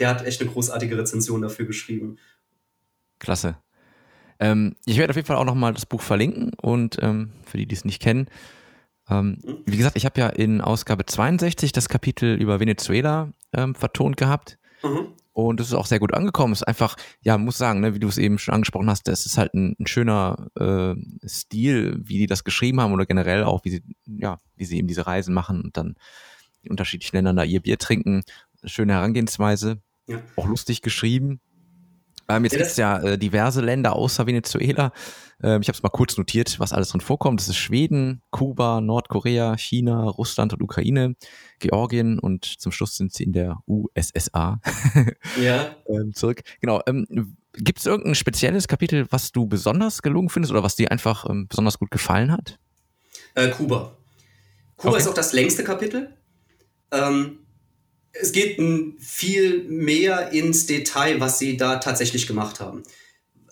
der 0.00 0.08
hat 0.08 0.26
echt 0.26 0.40
eine 0.40 0.50
großartige 0.50 0.98
Rezension 0.98 1.42
dafür 1.42 1.66
geschrieben. 1.66 2.18
Klasse. 3.18 3.58
Ähm, 4.38 4.74
ich 4.86 4.96
werde 4.96 5.10
auf 5.10 5.16
jeden 5.16 5.26
Fall 5.26 5.36
auch 5.36 5.44
nochmal 5.44 5.74
das 5.74 5.86
Buch 5.86 6.00
verlinken 6.00 6.52
und 6.54 6.96
ähm, 7.02 7.32
für 7.44 7.58
die, 7.58 7.66
die 7.66 7.74
es 7.74 7.84
nicht 7.84 8.00
kennen, 8.00 8.28
ähm, 9.10 9.38
wie 9.66 9.76
gesagt, 9.76 9.96
ich 9.96 10.04
habe 10.04 10.20
ja 10.20 10.28
in 10.28 10.60
Ausgabe 10.60 11.04
62 11.04 11.72
das 11.72 11.88
Kapitel 11.88 12.40
über 12.40 12.60
Venezuela 12.60 13.32
ähm, 13.52 13.74
vertont 13.74 14.16
gehabt. 14.16 14.58
Mhm. 14.82 15.08
Und 15.32 15.60
es 15.60 15.68
ist 15.68 15.74
auch 15.74 15.86
sehr 15.86 15.98
gut 15.98 16.14
angekommen. 16.14 16.52
Es 16.52 16.60
ist 16.60 16.68
einfach, 16.68 16.96
ja, 17.22 17.38
muss 17.38 17.58
sagen, 17.58 17.80
ne, 17.80 17.94
wie 17.94 17.98
du 17.98 18.08
es 18.08 18.18
eben 18.18 18.38
schon 18.38 18.54
angesprochen 18.54 18.90
hast, 18.90 19.08
es 19.08 19.26
ist 19.26 19.38
halt 19.38 19.54
ein, 19.54 19.74
ein 19.78 19.86
schöner 19.86 20.48
äh, 20.58 20.94
Stil, 21.26 22.00
wie 22.02 22.18
die 22.18 22.26
das 22.26 22.44
geschrieben 22.44 22.80
haben 22.80 22.92
oder 22.92 23.06
generell 23.06 23.44
auch, 23.44 23.64
wie 23.64 23.70
sie, 23.70 23.82
ja, 24.06 24.40
wie 24.56 24.64
sie 24.64 24.78
eben 24.78 24.88
diese 24.88 25.06
Reisen 25.06 25.34
machen 25.34 25.62
und 25.62 25.76
dann 25.76 25.96
in 26.62 26.70
unterschiedlichen 26.70 27.16
Ländern 27.16 27.36
da 27.36 27.44
ihr 27.44 27.60
Bier 27.60 27.78
trinken. 27.78 28.22
Schöne 28.64 28.92
Herangehensweise. 28.92 29.80
Ja. 30.10 30.20
Auch 30.36 30.46
lustig 30.46 30.82
geschrieben. 30.82 31.40
Ähm, 32.28 32.44
jetzt 32.44 32.52
ja, 32.52 32.58
gibt 32.58 32.70
es 32.70 32.76
ja 32.76 32.98
äh, 33.00 33.18
diverse 33.18 33.60
Länder 33.60 33.94
außer 33.94 34.26
Venezuela. 34.26 34.92
Ähm, 35.42 35.62
ich 35.62 35.68
habe 35.68 35.76
es 35.76 35.82
mal 35.82 35.88
kurz 35.88 36.16
notiert, 36.16 36.60
was 36.60 36.72
alles 36.72 36.90
drin 36.90 37.00
vorkommt. 37.00 37.40
Das 37.40 37.48
ist 37.48 37.56
Schweden, 37.56 38.22
Kuba, 38.30 38.80
Nordkorea, 38.80 39.56
China, 39.56 40.04
Russland 40.04 40.52
und 40.52 40.62
Ukraine, 40.62 41.16
Georgien 41.58 42.18
und 42.18 42.44
zum 42.44 42.72
Schluss 42.72 42.96
sind 42.96 43.12
sie 43.12 43.24
in 43.24 43.32
der 43.32 43.58
USSA 43.66 44.60
ja. 45.40 45.76
ähm, 45.88 46.12
zurück. 46.14 46.42
Genau. 46.60 46.80
Ähm, 46.86 47.36
gibt 47.54 47.80
es 47.80 47.86
irgendein 47.86 48.14
spezielles 48.14 48.68
Kapitel, 48.68 49.06
was 49.10 49.32
du 49.32 49.46
besonders 49.46 50.02
gelungen 50.02 50.28
findest 50.28 50.52
oder 50.52 50.62
was 50.62 50.76
dir 50.76 50.92
einfach 50.92 51.28
ähm, 51.28 51.48
besonders 51.48 51.78
gut 51.78 51.90
gefallen 51.90 52.30
hat? 52.32 52.58
Äh, 53.34 53.48
Kuba. 53.48 53.96
Kuba 54.76 54.92
okay. 54.92 54.98
ist 54.98 55.08
auch 55.08 55.14
das 55.14 55.32
längste 55.32 55.64
Kapitel. 55.64 56.16
Ähm, 56.92 57.40
es 58.12 58.32
geht 58.32 58.60
viel 58.98 59.64
mehr 59.64 60.32
ins 60.32 60.66
Detail, 60.66 61.20
was 61.20 61.38
sie 61.38 61.56
da 61.56 61.76
tatsächlich 61.76 62.26
gemacht 62.26 62.60
haben. 62.60 62.82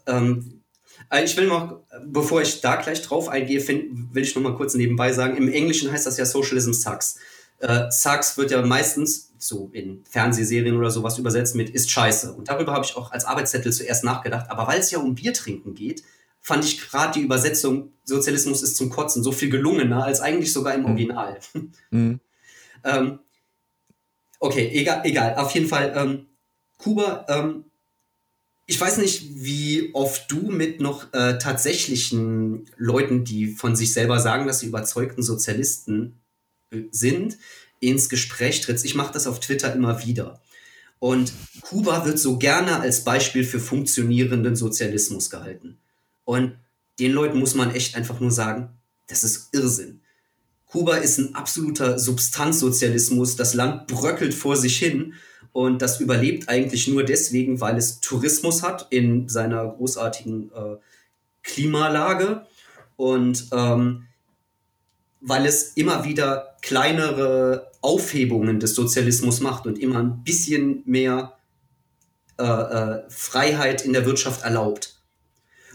Ähm, 0.07 0.63
äh, 1.11 1.25
ich 1.25 1.37
will 1.37 1.47
noch, 1.47 1.81
bevor 2.07 2.43
ich 2.43 2.61
da 2.61 2.77
gleich 2.77 3.03
drauf 3.03 3.29
eingehe, 3.29 3.61
find, 3.61 4.15
will 4.15 4.23
ich 4.23 4.35
noch 4.35 4.43
mal 4.43 4.57
kurz 4.57 4.75
nebenbei 4.75 5.13
sagen, 5.13 5.37
im 5.37 5.49
Englischen 5.49 5.93
heißt 5.93 6.07
das 6.07 6.17
ja 6.17 6.27
Socialism 6.27 6.73
Sucks. 6.73 7.19
Äh, 7.61 7.91
sucks 7.91 8.37
wird 8.37 8.51
ja 8.51 8.63
meistens 8.65 9.33
so 9.39 9.71
in 9.73 10.05
Fernsehserien 10.09 10.77
oder 10.77 10.91
sowas 10.91 11.19
übersetzt 11.19 11.55
mit 11.55 11.71
ist 11.71 11.91
scheiße. 11.91 12.33
Und 12.33 12.49
darüber 12.49 12.73
habe 12.73 12.85
ich 12.85 12.97
auch 12.97 13.13
als 13.13 13.25
Arbeitszettel 13.25 13.73
zuerst 13.73 14.05
nachgedacht. 14.05 14.51
Aber 14.51 14.67
weil 14.67 14.81
es 14.81 14.91
ja 14.91 14.99
um 14.99 15.15
Bier 15.15 15.33
trinken 15.33 15.75
geht, 15.75 16.03
fand 16.41 16.65
ich 16.65 16.81
gerade 16.81 17.19
die 17.19 17.25
Übersetzung 17.25 17.93
Sozialismus 18.05 18.63
ist 18.63 18.77
zum 18.77 18.91
Kotzen 18.91 19.23
so 19.23 19.33
viel 19.33 19.51
gelungener 19.51 20.05
als 20.05 20.21
eigentlich 20.21 20.53
sogar 20.53 20.75
im 20.75 20.83
mhm. 20.83 20.87
Original. 20.87 21.39
Mhm. 21.91 22.21
ähm, 22.85 23.19
okay, 24.39 24.71
egal, 24.73 25.03
egal. 25.05 25.37
Auf 25.37 25.53
jeden 25.53 25.69
Fall, 25.69 25.93
ähm, 25.97 26.27
Kuba, 26.79 27.27
ähm, 27.29 27.65
ich 28.67 28.81
weiß 28.81 28.99
nicht, 28.99 29.25
wie 29.35 29.91
oft 29.95 30.31
du 30.31 30.51
mit 30.51 30.81
noch 30.81 31.13
äh, 31.15 31.39
tatsächlichen 31.39 32.67
Leuten, 32.77 33.25
die 33.25 33.49
von 33.49 33.75
sich 33.75 33.93
selber 33.93 34.21
sagen, 34.21 34.47
dass 34.47 34.61
sie 34.61 34.67
überzeugten 34.67 35.23
Sozialisten 35.23 36.21
äh, 36.71 36.83
sind, 36.91 37.39
ins 37.81 38.09
Gespräch 38.09 38.61
trittst. 38.61 38.85
Ich 38.85 38.95
mache 38.95 39.13
das 39.13 39.27
auf 39.27 39.41
Twitter 39.41 39.73
immer 39.73 40.05
wieder. 40.05 40.41
Und 40.99 41.33
Kuba 41.63 42.05
wird 42.05 42.19
so 42.19 42.39
gerne 42.39 42.81
als 42.81 43.05
Beispiel 43.05 43.45
für 43.45 43.61
funktionierenden 43.61 44.57
Sozialismus 44.57 45.31
gehalten. 45.31 45.79
Und 46.25 46.59
den 46.99 47.13
Leuten 47.13 47.39
muss 47.39 47.55
man 47.55 47.75
echt 47.75 47.95
einfach 47.95 48.21
nur 48.21 48.33
sagen, 48.33 48.71
das 49.07 49.25
ist 49.25 49.49
Irrsinn. 49.53 50.01
Kuba 50.69 50.97
ist 50.97 51.19
ein 51.19 51.35
absoluter 51.35 51.99
Substanzsozialismus. 51.99 53.37
Das 53.37 53.55
Land 53.55 53.87
bröckelt 53.87 54.35
vor 54.35 54.57
sich 54.57 54.79
hin 54.79 55.15
und 55.53 55.81
das 55.83 56.01
überlebt 56.01 56.49
eigentlich 56.49 56.89
nur 56.89 57.05
deswegen, 57.05 57.61
weil 57.61 57.77
es 57.77 58.01
Tourismus 58.01 58.63
hat 58.63 58.87
in 58.91 59.29
seiner 59.29 59.67
großartigen 59.67 60.51
äh, 60.53 60.77
Klimalage 61.43 62.47
und 62.97 63.47
ähm, 63.53 64.05
weil 65.21 65.47
es 65.47 65.73
immer 65.73 66.05
wieder 66.05 66.57
kleinere 66.63 67.71
Aufhebungen 67.81 68.61
des 68.61 68.75
Sozialismus 68.75 69.41
macht 69.41 69.67
und 69.67 69.79
immer 69.79 69.99
ein 69.99 70.23
bisschen 70.23 70.83
mehr 70.85 71.39
äh, 72.39 72.45
äh, 72.45 73.03
Freiheit 73.09 73.85
in 73.85 73.93
der 73.93 74.05
Wirtschaft 74.05 74.45
erlaubt. 74.45 74.98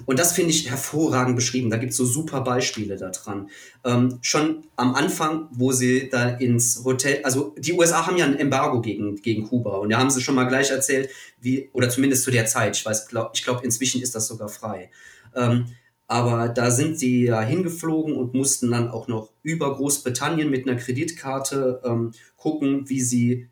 Und 0.05 0.19
das 0.19 0.33
finde 0.33 0.51
ich 0.51 0.69
hervorragend 0.69 1.35
beschrieben. 1.35 1.69
Da 1.69 1.77
gibt 1.77 1.91
es 1.91 1.97
so 1.97 2.05
super 2.05 2.41
Beispiele 2.41 2.97
daran. 2.97 3.49
Ähm, 3.83 4.19
schon 4.21 4.63
am 4.75 4.95
Anfang, 4.95 5.47
wo 5.51 5.71
sie 5.71 6.09
da 6.09 6.29
ins 6.29 6.83
Hotel, 6.83 7.21
also 7.23 7.55
die 7.57 7.73
USA 7.73 8.05
haben 8.07 8.17
ja 8.17 8.25
ein 8.25 8.37
Embargo 8.37 8.81
gegen, 8.81 9.15
gegen 9.17 9.47
Kuba 9.47 9.77
und 9.77 9.89
da 9.89 9.99
haben 9.99 10.09
sie 10.09 10.21
schon 10.21 10.35
mal 10.35 10.45
gleich 10.45 10.71
erzählt, 10.71 11.09
wie, 11.39 11.69
oder 11.73 11.89
zumindest 11.89 12.23
zu 12.23 12.31
der 12.31 12.45
Zeit, 12.45 12.75
ich 12.77 12.85
weiß, 12.85 13.07
glaub, 13.07 13.31
ich 13.33 13.43
glaube, 13.43 13.63
inzwischen 13.63 14.01
ist 14.01 14.15
das 14.15 14.27
sogar 14.27 14.49
frei. 14.49 14.89
Ähm, 15.35 15.67
aber 16.07 16.49
da 16.49 16.69
sind 16.69 16.99
sie 16.99 17.25
ja 17.25 17.41
hingeflogen 17.41 18.15
und 18.15 18.33
mussten 18.33 18.71
dann 18.71 18.89
auch 18.89 19.07
noch 19.07 19.31
über 19.41 19.73
Großbritannien 19.73 20.49
mit 20.49 20.67
einer 20.67 20.77
Kreditkarte 20.77 21.81
ähm, 21.85 22.11
gucken, 22.35 22.89
wie 22.89 23.01
sie 23.01 23.49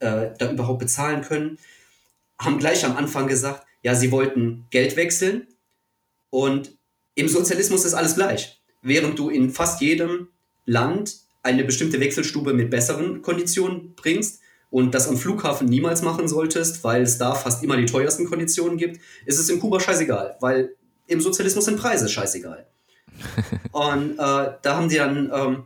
äh, 0.00 0.30
da 0.38 0.50
überhaupt 0.50 0.80
bezahlen 0.80 1.22
können. 1.22 1.58
Haben 2.38 2.58
gleich 2.58 2.84
am 2.84 2.96
Anfang 2.96 3.28
gesagt, 3.28 3.66
ja, 3.82 3.94
sie 3.94 4.10
wollten 4.10 4.66
Geld 4.70 4.96
wechseln 4.96 5.46
und 6.30 6.76
im 7.14 7.28
Sozialismus 7.28 7.84
ist 7.84 7.94
alles 7.94 8.14
gleich. 8.14 8.60
Während 8.82 9.18
du 9.18 9.28
in 9.28 9.50
fast 9.50 9.80
jedem 9.80 10.28
Land 10.64 11.18
eine 11.42 11.64
bestimmte 11.64 12.00
Wechselstube 12.00 12.54
mit 12.54 12.70
besseren 12.70 13.22
Konditionen 13.22 13.94
bringst 13.94 14.40
und 14.70 14.94
das 14.94 15.08
am 15.08 15.16
Flughafen 15.16 15.68
niemals 15.68 16.02
machen 16.02 16.28
solltest, 16.28 16.84
weil 16.84 17.02
es 17.02 17.18
da 17.18 17.34
fast 17.34 17.62
immer 17.62 17.76
die 17.76 17.86
teuersten 17.86 18.26
Konditionen 18.26 18.78
gibt, 18.78 19.00
ist 19.26 19.38
es 19.38 19.48
in 19.48 19.60
Kuba 19.60 19.80
scheißegal, 19.80 20.36
weil 20.40 20.76
im 21.06 21.20
Sozialismus 21.20 21.64
sind 21.64 21.78
Preise 21.78 22.08
scheißegal. 22.08 22.66
und 23.72 24.12
äh, 24.12 24.16
da 24.16 24.76
haben 24.76 24.88
die 24.88 24.96
dann 24.96 25.30
ähm, 25.34 25.64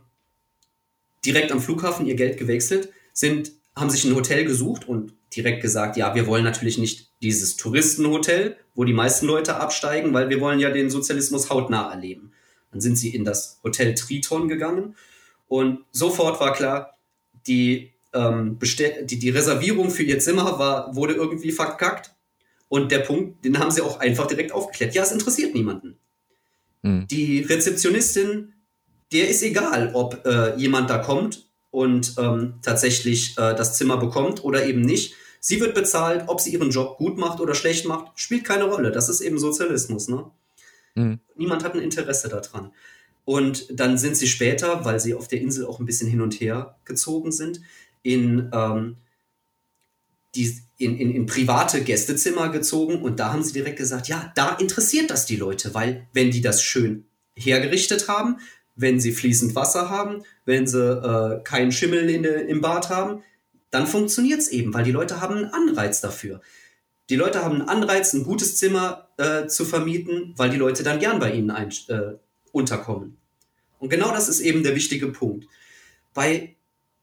direkt 1.25 1.51
am 1.51 1.61
Flughafen 1.61 2.05
ihr 2.05 2.15
Geld 2.15 2.37
gewechselt, 2.37 2.89
sind, 3.13 3.51
haben 3.75 3.89
sich 3.89 4.03
ein 4.05 4.15
Hotel 4.15 4.45
gesucht 4.45 4.87
und 4.87 5.13
direkt 5.35 5.61
gesagt, 5.61 5.97
ja, 5.97 6.15
wir 6.15 6.27
wollen 6.27 6.43
natürlich 6.43 6.77
nicht 6.77 7.11
dieses 7.21 7.57
Touristenhotel, 7.57 8.57
wo 8.73 8.83
die 8.83 8.93
meisten 8.93 9.25
Leute 9.25 9.55
absteigen, 9.55 10.13
weil 10.13 10.29
wir 10.29 10.41
wollen 10.41 10.59
ja 10.59 10.69
den 10.69 10.89
Sozialismus 10.89 11.49
hautnah 11.49 11.91
erleben. 11.91 12.31
Dann 12.71 12.81
sind 12.81 12.97
sie 12.97 13.13
in 13.15 13.25
das 13.25 13.59
Hotel 13.63 13.95
Triton 13.95 14.47
gegangen 14.47 14.95
und 15.47 15.79
sofort 15.91 16.39
war 16.39 16.53
klar, 16.53 16.97
die 17.47 17.91
ähm, 18.15 18.57
die, 19.03 19.19
die 19.19 19.29
Reservierung 19.29 19.91
für 19.91 20.03
ihr 20.03 20.19
Zimmer 20.19 20.57
war, 20.57 20.95
wurde 20.95 21.13
irgendwie 21.13 21.51
verkackt. 21.51 22.11
Und 22.67 22.91
der 22.91 22.99
Punkt, 22.99 23.45
den 23.45 23.59
haben 23.59 23.71
sie 23.71 23.81
auch 23.81 23.99
einfach 23.99 24.25
direkt 24.25 24.51
aufgeklärt. 24.51 24.95
Ja, 24.95 25.03
es 25.03 25.11
interessiert 25.11 25.53
niemanden. 25.53 25.97
Mhm. 26.81 27.07
Die 27.07 27.41
Rezeptionistin, 27.41 28.53
der 29.11 29.29
ist 29.29 29.43
egal, 29.43 29.91
ob 29.93 30.25
äh, 30.25 30.55
jemand 30.55 30.89
da 30.89 30.97
kommt 30.97 31.47
und 31.71 32.15
ähm, 32.17 32.55
tatsächlich 32.61 33.37
äh, 33.37 33.53
das 33.53 33.77
Zimmer 33.77 33.97
bekommt 33.97 34.43
oder 34.43 34.65
eben 34.65 34.81
nicht. 34.81 35.13
Sie 35.47 35.61
wird 35.61 35.75
bezahlt, 35.75 36.23
ob 36.25 36.41
sie 36.41 36.53
ihren 36.53 36.71
Job 36.71 36.97
gut 36.97 37.19
macht 37.19 37.39
oder 37.39 37.53
schlecht 37.53 37.85
macht, 37.85 38.19
spielt 38.19 38.45
keine 38.45 38.63
Rolle. 38.63 38.91
Das 38.91 39.09
ist 39.09 39.21
eben 39.21 39.37
Sozialismus. 39.37 40.07
Ne? 40.07 40.25
Mhm. 40.95 41.19
Niemand 41.35 41.63
hat 41.63 41.75
ein 41.75 41.81
Interesse 41.81 42.29
daran. 42.29 42.71
Und 43.25 43.67
dann 43.71 43.99
sind 43.99 44.17
sie 44.17 44.27
später, 44.27 44.85
weil 44.85 44.99
sie 44.99 45.13
auf 45.13 45.27
der 45.27 45.41
Insel 45.41 45.67
auch 45.67 45.79
ein 45.79 45.85
bisschen 45.85 46.09
hin 46.09 46.21
und 46.21 46.33
her 46.33 46.77
gezogen 46.83 47.31
sind, 47.31 47.61
in, 48.01 48.49
ähm, 48.53 48.95
die, 50.33 50.57
in, 50.79 50.97
in, 50.97 51.11
in 51.11 51.27
private 51.27 51.83
Gästezimmer 51.83 52.49
gezogen 52.49 53.03
und 53.03 53.19
da 53.19 53.31
haben 53.31 53.43
sie 53.43 53.53
direkt 53.53 53.77
gesagt, 53.77 54.07
ja, 54.07 54.33
da 54.33 54.55
interessiert 54.55 55.11
das 55.11 55.27
die 55.27 55.35
Leute, 55.35 55.75
weil 55.75 56.07
wenn 56.11 56.31
die 56.31 56.41
das 56.41 56.63
schön 56.63 57.05
hergerichtet 57.35 58.07
haben, 58.07 58.39
wenn 58.75 58.99
sie 58.99 59.11
fließend 59.11 59.53
Wasser 59.53 59.91
haben, 59.91 60.23
wenn 60.45 60.65
sie 60.65 60.81
äh, 60.81 61.43
keinen 61.43 61.71
Schimmel 61.71 62.09
in 62.09 62.23
im 62.23 62.61
Bad 62.61 62.89
haben, 62.89 63.21
dann 63.75 63.87
funktioniert 63.87 64.39
es 64.39 64.47
eben, 64.47 64.73
weil 64.73 64.85
die 64.85 64.93
Leute 64.93 65.19
haben 65.19 65.35
einen 65.35 65.53
Anreiz 65.53 65.99
dafür. 65.99 66.39
Die 67.09 67.17
Leute 67.17 67.43
haben 67.43 67.55
einen 67.55 67.69
Anreiz, 67.69 68.13
ein 68.13 68.23
gutes 68.23 68.55
Zimmer 68.55 69.09
äh, 69.17 69.47
zu 69.47 69.65
vermieten, 69.65 70.33
weil 70.37 70.49
die 70.49 70.55
Leute 70.55 70.81
dann 70.81 70.97
gern 70.97 71.19
bei 71.19 71.33
ihnen 71.33 71.51
ein, 71.51 71.71
äh, 71.89 72.13
unterkommen. 72.53 73.17
Und 73.77 73.89
genau 73.89 74.13
das 74.13 74.29
ist 74.29 74.39
eben 74.39 74.63
der 74.63 74.75
wichtige 74.75 75.07
Punkt. 75.07 75.47
Bei 76.13 76.55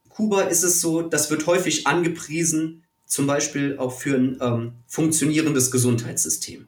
Kuba 0.09 0.41
ist 0.41 0.63
es 0.63 0.81
so, 0.81 1.03
das 1.03 1.29
wird 1.29 1.45
häufig 1.45 1.85
angepriesen, 1.85 2.83
zum 3.05 3.27
Beispiel 3.27 3.77
auch 3.77 3.91
für 3.91 4.15
ein 4.15 4.39
ähm, 4.41 4.73
funktionierendes 4.87 5.69
Gesundheitssystem. 5.69 6.67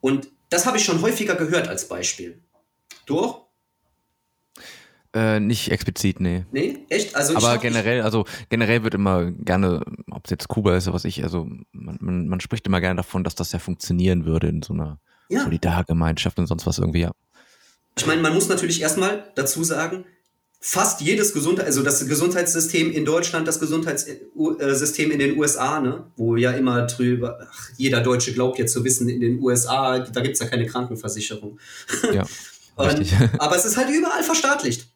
Und 0.00 0.32
das 0.48 0.64
habe 0.64 0.78
ich 0.78 0.84
schon 0.86 1.02
häufiger 1.02 1.34
gehört 1.34 1.68
als 1.68 1.86
Beispiel. 1.86 2.40
Durch? 3.04 3.42
Äh, 5.12 5.40
nicht 5.40 5.72
explizit, 5.72 6.20
nee. 6.20 6.44
Nee, 6.52 6.84
echt? 6.88 7.16
Also 7.16 7.34
Aber 7.36 7.58
generell, 7.58 8.02
also 8.02 8.26
generell 8.48 8.84
wird 8.84 8.94
immer 8.94 9.32
gerne, 9.32 9.82
ob 10.08 10.24
es 10.26 10.30
jetzt 10.30 10.46
Kuba 10.46 10.76
ist 10.76 10.86
oder 10.86 10.94
was 10.94 11.04
ich, 11.04 11.24
also 11.24 11.48
man, 11.72 11.98
man, 12.00 12.28
man, 12.28 12.40
spricht 12.40 12.66
immer 12.68 12.80
gerne 12.80 12.98
davon, 12.98 13.24
dass 13.24 13.34
das 13.34 13.50
ja 13.50 13.58
funktionieren 13.58 14.24
würde 14.24 14.46
in 14.46 14.62
so 14.62 14.72
einer 14.72 15.00
ja. 15.28 15.42
Solidargemeinschaft 15.42 16.38
und 16.38 16.46
sonst 16.46 16.64
was 16.64 16.78
irgendwie, 16.78 17.00
ja. 17.00 17.10
Ich 17.98 18.06
meine, 18.06 18.22
man 18.22 18.34
muss 18.34 18.48
natürlich 18.48 18.82
erstmal 18.82 19.24
dazu 19.34 19.64
sagen, 19.64 20.04
fast 20.60 21.00
jedes 21.00 21.32
Gesundheit, 21.32 21.66
also 21.66 21.82
das 21.82 22.06
Gesundheitssystem 22.06 22.92
in 22.92 23.04
Deutschland, 23.04 23.48
das 23.48 23.58
Gesundheitssystem 23.58 25.10
in 25.10 25.18
den 25.18 25.36
USA, 25.38 25.80
ne, 25.80 26.06
wo 26.16 26.36
ja 26.36 26.52
immer 26.52 26.86
drüber, 26.86 27.48
ach, 27.50 27.70
jeder 27.76 28.00
Deutsche 28.00 28.32
glaubt 28.32 28.60
jetzt 28.60 28.72
zu 28.72 28.84
wissen, 28.84 29.08
in 29.08 29.20
den 29.20 29.40
USA, 29.42 29.98
da 29.98 30.20
gibt's 30.20 30.38
ja 30.38 30.46
keine 30.46 30.66
Krankenversicherung. 30.66 31.58
Ja. 32.12 32.24
Und, 32.76 33.06
aber 33.38 33.56
es 33.56 33.64
ist 33.64 33.76
halt 33.76 33.90
überall 33.90 34.22
verstaatlicht. 34.22 34.89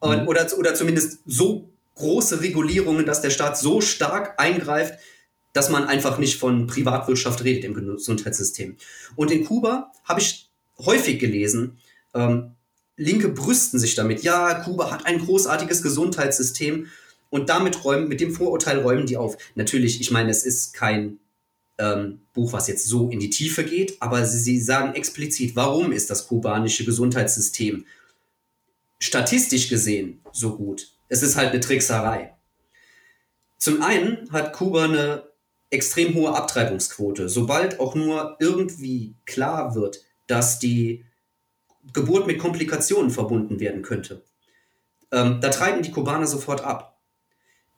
Und, 0.00 0.22
mhm. 0.22 0.28
oder, 0.28 0.46
oder 0.58 0.74
zumindest 0.74 1.20
so 1.26 1.70
große 1.94 2.40
Regulierungen, 2.42 3.06
dass 3.06 3.22
der 3.22 3.30
Staat 3.30 3.58
so 3.58 3.80
stark 3.80 4.40
eingreift, 4.40 4.98
dass 5.52 5.70
man 5.70 5.84
einfach 5.84 6.18
nicht 6.18 6.38
von 6.38 6.66
Privatwirtschaft 6.66 7.42
redet 7.42 7.64
im 7.64 7.74
Gesundheitssystem. 7.74 8.76
Und 9.14 9.30
in 9.30 9.44
Kuba 9.44 9.90
habe 10.04 10.20
ich 10.20 10.50
häufig 10.78 11.18
gelesen, 11.18 11.78
ähm, 12.14 12.52
Linke 12.98 13.28
brüsten 13.28 13.78
sich 13.78 13.94
damit. 13.94 14.22
Ja, 14.22 14.54
Kuba 14.54 14.90
hat 14.90 15.06
ein 15.06 15.18
großartiges 15.18 15.82
Gesundheitssystem 15.82 16.86
und 17.30 17.48
damit 17.48 17.84
räumen, 17.84 18.08
mit 18.08 18.20
dem 18.20 18.32
Vorurteil 18.34 18.80
räumen 18.80 19.06
die 19.06 19.16
auf. 19.16 19.36
Natürlich, 19.54 20.00
ich 20.00 20.10
meine, 20.10 20.30
es 20.30 20.44
ist 20.44 20.74
kein 20.74 21.18
ähm, 21.78 22.20
Buch, 22.32 22.52
was 22.52 22.68
jetzt 22.68 22.86
so 22.86 23.10
in 23.10 23.20
die 23.20 23.30
Tiefe 23.30 23.64
geht, 23.64 24.00
aber 24.00 24.24
sie, 24.26 24.38
sie 24.38 24.60
sagen 24.60 24.94
explizit, 24.94 25.56
warum 25.56 25.92
ist 25.92 26.08
das 26.10 26.26
kubanische 26.26 26.84
Gesundheitssystem 26.84 27.84
statistisch 28.98 29.68
gesehen 29.68 30.22
so 30.32 30.56
gut? 30.56 30.88
Es 31.08 31.22
ist 31.22 31.36
halt 31.36 31.50
eine 31.50 31.60
Trickserei. 31.60 32.34
Zum 33.58 33.82
einen 33.82 34.30
hat 34.32 34.52
Kuba 34.52 34.84
eine 34.84 35.30
extrem 35.70 36.14
hohe 36.14 36.34
Abtreibungsquote. 36.34 37.28
Sobald 37.28 37.80
auch 37.80 37.94
nur 37.94 38.36
irgendwie 38.40 39.16
klar 39.24 39.74
wird, 39.74 40.00
dass 40.26 40.58
die 40.58 41.04
Geburt 41.92 42.26
mit 42.26 42.38
Komplikationen 42.38 43.10
verbunden 43.10 43.60
werden 43.60 43.82
könnte. 43.82 44.24
Ähm, 45.12 45.40
da 45.40 45.50
treiben 45.50 45.82
die 45.82 45.92
Kubaner 45.92 46.26
sofort 46.26 46.62
ab. 46.62 47.00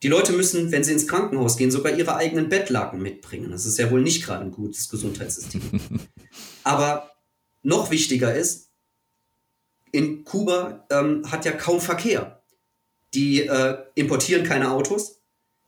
Die 0.01 0.07
Leute 0.07 0.31
müssen, 0.31 0.71
wenn 0.71 0.83
sie 0.83 0.93
ins 0.93 1.07
Krankenhaus 1.07 1.57
gehen, 1.57 1.71
sogar 1.71 1.93
ihre 1.93 2.15
eigenen 2.15 2.49
Bettlaken 2.49 3.01
mitbringen. 3.01 3.51
Das 3.51 3.65
ist 3.65 3.77
ja 3.77 3.91
wohl 3.91 4.01
nicht 4.01 4.25
gerade 4.25 4.45
ein 4.45 4.51
gutes 4.51 4.89
Gesundheitssystem. 4.89 5.61
Aber 6.63 7.11
noch 7.63 7.91
wichtiger 7.91 8.33
ist, 8.33 8.68
in 9.91 10.23
Kuba 10.23 10.85
ähm, 10.89 11.23
hat 11.29 11.45
ja 11.45 11.51
kaum 11.51 11.81
Verkehr. 11.81 12.41
Die 13.13 13.41
äh, 13.41 13.77
importieren 13.95 14.43
keine 14.43 14.71
Autos. 14.71 15.19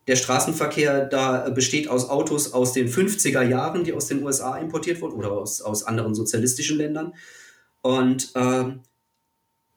Der 0.08 0.16
Straßenverkehr 0.16 1.06
da 1.06 1.50
besteht 1.50 1.88
aus 1.88 2.10
Autos 2.10 2.54
aus 2.54 2.74
den 2.74 2.90
50er 2.90 3.44
Jahren, 3.44 3.84
die 3.84 3.94
aus 3.94 4.08
den 4.08 4.24
USA 4.24 4.58
importiert 4.58 5.02
wurden 5.02 5.14
oder 5.14 5.32
aus, 5.32 5.62
aus 5.62 5.84
anderen 5.84 6.16
sozialistischen 6.16 6.78
Ländern. 6.78 7.14
Und 7.82 8.32
ähm, 8.36 8.82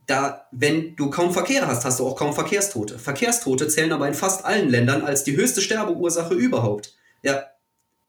da, 0.06 0.46
wenn 0.50 0.96
du 0.96 1.10
kaum 1.10 1.32
Verkehr 1.32 1.66
hast, 1.66 1.84
hast 1.84 2.00
du 2.00 2.06
auch 2.06 2.16
kaum 2.16 2.34
Verkehrstote. 2.34 2.98
Verkehrstote 2.98 3.68
zählen 3.68 3.92
aber 3.92 4.08
in 4.08 4.14
fast 4.14 4.44
allen 4.44 4.68
Ländern 4.68 5.02
als 5.02 5.24
die 5.24 5.36
höchste 5.36 5.62
Sterbeursache 5.62 6.34
überhaupt. 6.34 6.94
Ja, 7.22 7.44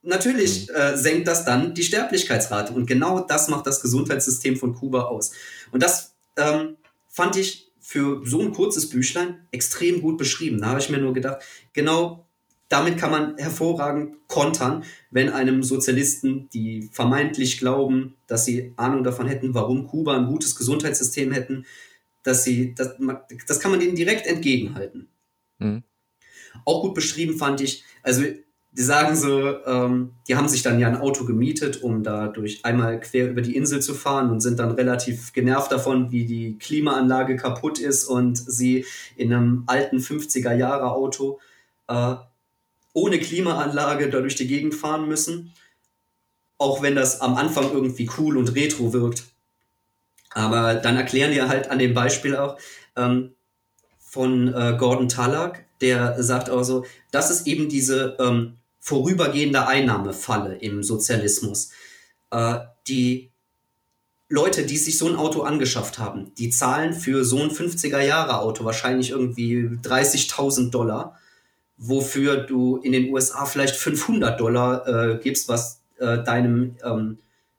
natürlich 0.02 0.68
mhm. 0.68 0.74
äh, 0.74 0.96
senkt 0.96 1.28
das 1.28 1.44
dann 1.44 1.74
die 1.74 1.82
Sterblichkeitsrate. 1.82 2.72
Und 2.72 2.86
genau 2.86 3.20
das 3.20 3.48
macht 3.48 3.66
das 3.66 3.80
Gesundheitssystem 3.80 4.56
von 4.56 4.74
Kuba 4.74 5.04
aus. 5.04 5.32
Und 5.70 5.82
das 5.82 6.15
ähm, 6.36 6.76
fand 7.08 7.36
ich 7.36 7.70
für 7.80 8.22
so 8.24 8.40
ein 8.40 8.52
kurzes 8.52 8.88
Büchlein 8.88 9.46
extrem 9.52 10.02
gut 10.02 10.18
beschrieben. 10.18 10.60
Da 10.60 10.68
habe 10.68 10.80
ich 10.80 10.90
mir 10.90 10.98
nur 10.98 11.14
gedacht, 11.14 11.42
genau 11.72 12.26
damit 12.68 12.98
kann 12.98 13.10
man 13.12 13.38
hervorragend 13.38 14.16
kontern, 14.26 14.84
wenn 15.10 15.28
einem 15.28 15.62
Sozialisten, 15.62 16.48
die 16.50 16.88
vermeintlich 16.92 17.58
glauben, 17.58 18.16
dass 18.26 18.44
sie 18.44 18.72
Ahnung 18.76 19.04
davon 19.04 19.28
hätten, 19.28 19.54
warum 19.54 19.86
Kuba 19.86 20.16
ein 20.16 20.26
gutes 20.26 20.56
Gesundheitssystem 20.56 21.30
hätten, 21.32 21.64
dass 22.24 22.42
sie, 22.42 22.74
das, 22.74 22.96
das 23.46 23.60
kann 23.60 23.70
man 23.70 23.80
ihnen 23.80 23.94
direkt 23.94 24.26
entgegenhalten. 24.26 25.08
Mhm. 25.58 25.84
Auch 26.64 26.82
gut 26.82 26.94
beschrieben 26.94 27.38
fand 27.38 27.60
ich, 27.60 27.84
also 28.02 28.24
die 28.76 28.82
sagen 28.82 29.16
so, 29.16 29.64
ähm, 29.64 30.12
die 30.28 30.36
haben 30.36 30.48
sich 30.48 30.62
dann 30.62 30.78
ja 30.78 30.86
ein 30.86 30.98
Auto 30.98 31.24
gemietet, 31.24 31.82
um 31.82 32.02
da 32.02 32.28
durch 32.28 32.62
einmal 32.62 33.00
quer 33.00 33.30
über 33.30 33.40
die 33.40 33.56
Insel 33.56 33.80
zu 33.80 33.94
fahren 33.94 34.30
und 34.30 34.40
sind 34.40 34.58
dann 34.58 34.72
relativ 34.72 35.32
genervt 35.32 35.72
davon, 35.72 36.10
wie 36.10 36.26
die 36.26 36.58
Klimaanlage 36.58 37.36
kaputt 37.36 37.78
ist 37.78 38.04
und 38.04 38.36
sie 38.36 38.84
in 39.16 39.32
einem 39.32 39.64
alten 39.66 39.96
50er 39.96 40.54
Jahre 40.54 40.90
Auto 40.92 41.40
äh, 41.88 42.16
ohne 42.92 43.18
Klimaanlage 43.18 44.10
da 44.10 44.20
durch 44.20 44.36
die 44.36 44.46
Gegend 44.46 44.74
fahren 44.74 45.08
müssen. 45.08 45.52
Auch 46.58 46.82
wenn 46.82 46.94
das 46.94 47.22
am 47.22 47.36
Anfang 47.36 47.72
irgendwie 47.72 48.10
cool 48.18 48.36
und 48.36 48.54
retro 48.54 48.92
wirkt. 48.92 49.24
Aber 50.30 50.74
dann 50.74 50.96
erklären 50.96 51.32
die 51.32 51.40
halt 51.40 51.70
an 51.70 51.78
dem 51.78 51.94
Beispiel 51.94 52.36
auch 52.36 52.58
ähm, 52.94 53.32
von 53.98 54.52
äh, 54.52 54.76
Gordon 54.78 55.08
Tallack, 55.08 55.64
der 55.80 56.22
sagt 56.22 56.50
auch 56.50 56.62
so, 56.62 56.84
das 57.10 57.30
ist 57.30 57.46
eben 57.46 57.70
diese 57.70 58.16
ähm, 58.18 58.58
vorübergehende 58.86 59.66
Einnahmefalle 59.66 60.56
im 60.56 60.82
Sozialismus. 60.82 61.70
Äh, 62.30 62.58
die 62.86 63.30
Leute, 64.28 64.64
die 64.66 64.76
sich 64.76 64.98
so 64.98 65.08
ein 65.08 65.16
Auto 65.16 65.42
angeschafft 65.42 65.98
haben, 65.98 66.34
die 66.34 66.50
zahlen 66.50 66.92
für 66.92 67.24
so 67.24 67.38
ein 67.38 67.50
50er 67.50 68.00
Jahre 68.00 68.40
Auto 68.40 68.64
wahrscheinlich 68.64 69.10
irgendwie 69.10 69.56
30.000 69.82 70.70
Dollar 70.70 71.18
wofür 71.76 72.38
du 72.38 72.78
in 72.78 72.92
den 72.92 73.12
USA 73.12 73.46
vielleicht 73.46 73.76
500 73.76 74.40
Dollar 74.40 74.86
äh, 74.86 75.18
gibst, 75.18 75.48
was 75.48 75.82
äh, 75.98 76.22
deinem 76.22 76.76
ähm, 76.84 77.18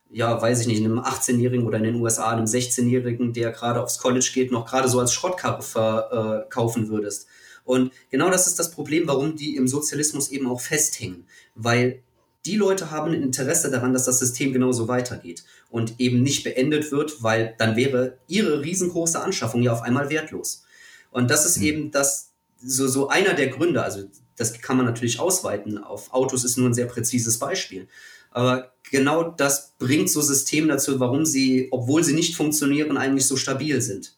ja, 0.09 0.41
weiß 0.41 0.61
ich 0.61 0.67
nicht, 0.67 0.83
einem 0.83 0.99
18-Jährigen 0.99 1.67
oder 1.67 1.79
in 1.79 1.83
den 1.83 2.01
USA 2.01 2.29
einem 2.29 2.45
16-Jährigen, 2.45 3.33
der 3.33 3.51
gerade 3.51 3.83
aufs 3.83 3.99
College 3.99 4.29
geht, 4.33 4.51
noch 4.51 4.65
gerade 4.65 4.87
so 4.87 5.01
als 5.01 5.13
Schrottkarre 5.13 5.61
verkaufen 5.61 6.87
würdest. 6.87 7.27
Und 7.67 7.91
genau 8.09 8.29
das 8.29 8.47
ist 8.47 8.57
das 8.59 8.71
Problem, 8.71 9.07
warum 9.07 9.35
die 9.35 9.57
im 9.57 9.67
Sozialismus 9.67 10.29
eben 10.29 10.47
auch 10.47 10.61
festhängen. 10.61 11.25
Weil 11.53 12.01
die 12.45 12.55
Leute 12.55 12.91
haben 12.91 13.11
ein 13.11 13.21
Interesse 13.21 13.69
daran, 13.69 13.91
dass 13.91 14.05
das 14.05 14.19
System 14.19 14.53
genauso 14.53 14.87
weitergeht 14.87 15.43
und 15.69 15.99
eben 15.99 16.23
nicht 16.23 16.45
beendet 16.45 16.93
wird, 16.93 17.21
weil 17.21 17.55
dann 17.57 17.75
wäre 17.75 18.19
ihre 18.29 18.63
riesengroße 18.63 19.19
Anschaffung 19.19 19.63
ja 19.63 19.73
auf 19.73 19.81
einmal 19.81 20.09
wertlos. 20.09 20.63
Und 21.11 21.29
das 21.29 21.45
ist 21.45 21.57
mhm. 21.57 21.63
eben 21.63 21.91
das, 21.91 22.31
so, 22.63 22.87
so 22.87 23.09
einer 23.09 23.33
der 23.33 23.47
Gründe, 23.47 23.83
also 23.83 24.03
das 24.37 24.53
kann 24.61 24.77
man 24.77 24.85
natürlich 24.85 25.19
ausweiten. 25.19 25.77
Auf 25.77 26.13
Autos 26.13 26.45
ist 26.45 26.57
nur 26.57 26.69
ein 26.69 26.73
sehr 26.73 26.85
präzises 26.85 27.37
Beispiel. 27.37 27.89
Aber 28.31 28.71
genau 28.91 29.23
das 29.23 29.73
bringt 29.77 30.09
so 30.09 30.21
Systeme 30.21 30.67
dazu, 30.67 31.01
warum 31.01 31.25
sie, 31.25 31.67
obwohl 31.71 32.01
sie 32.05 32.13
nicht 32.13 32.37
funktionieren, 32.37 32.95
eigentlich 32.95 33.27
so 33.27 33.35
stabil 33.35 33.81
sind. 33.81 34.15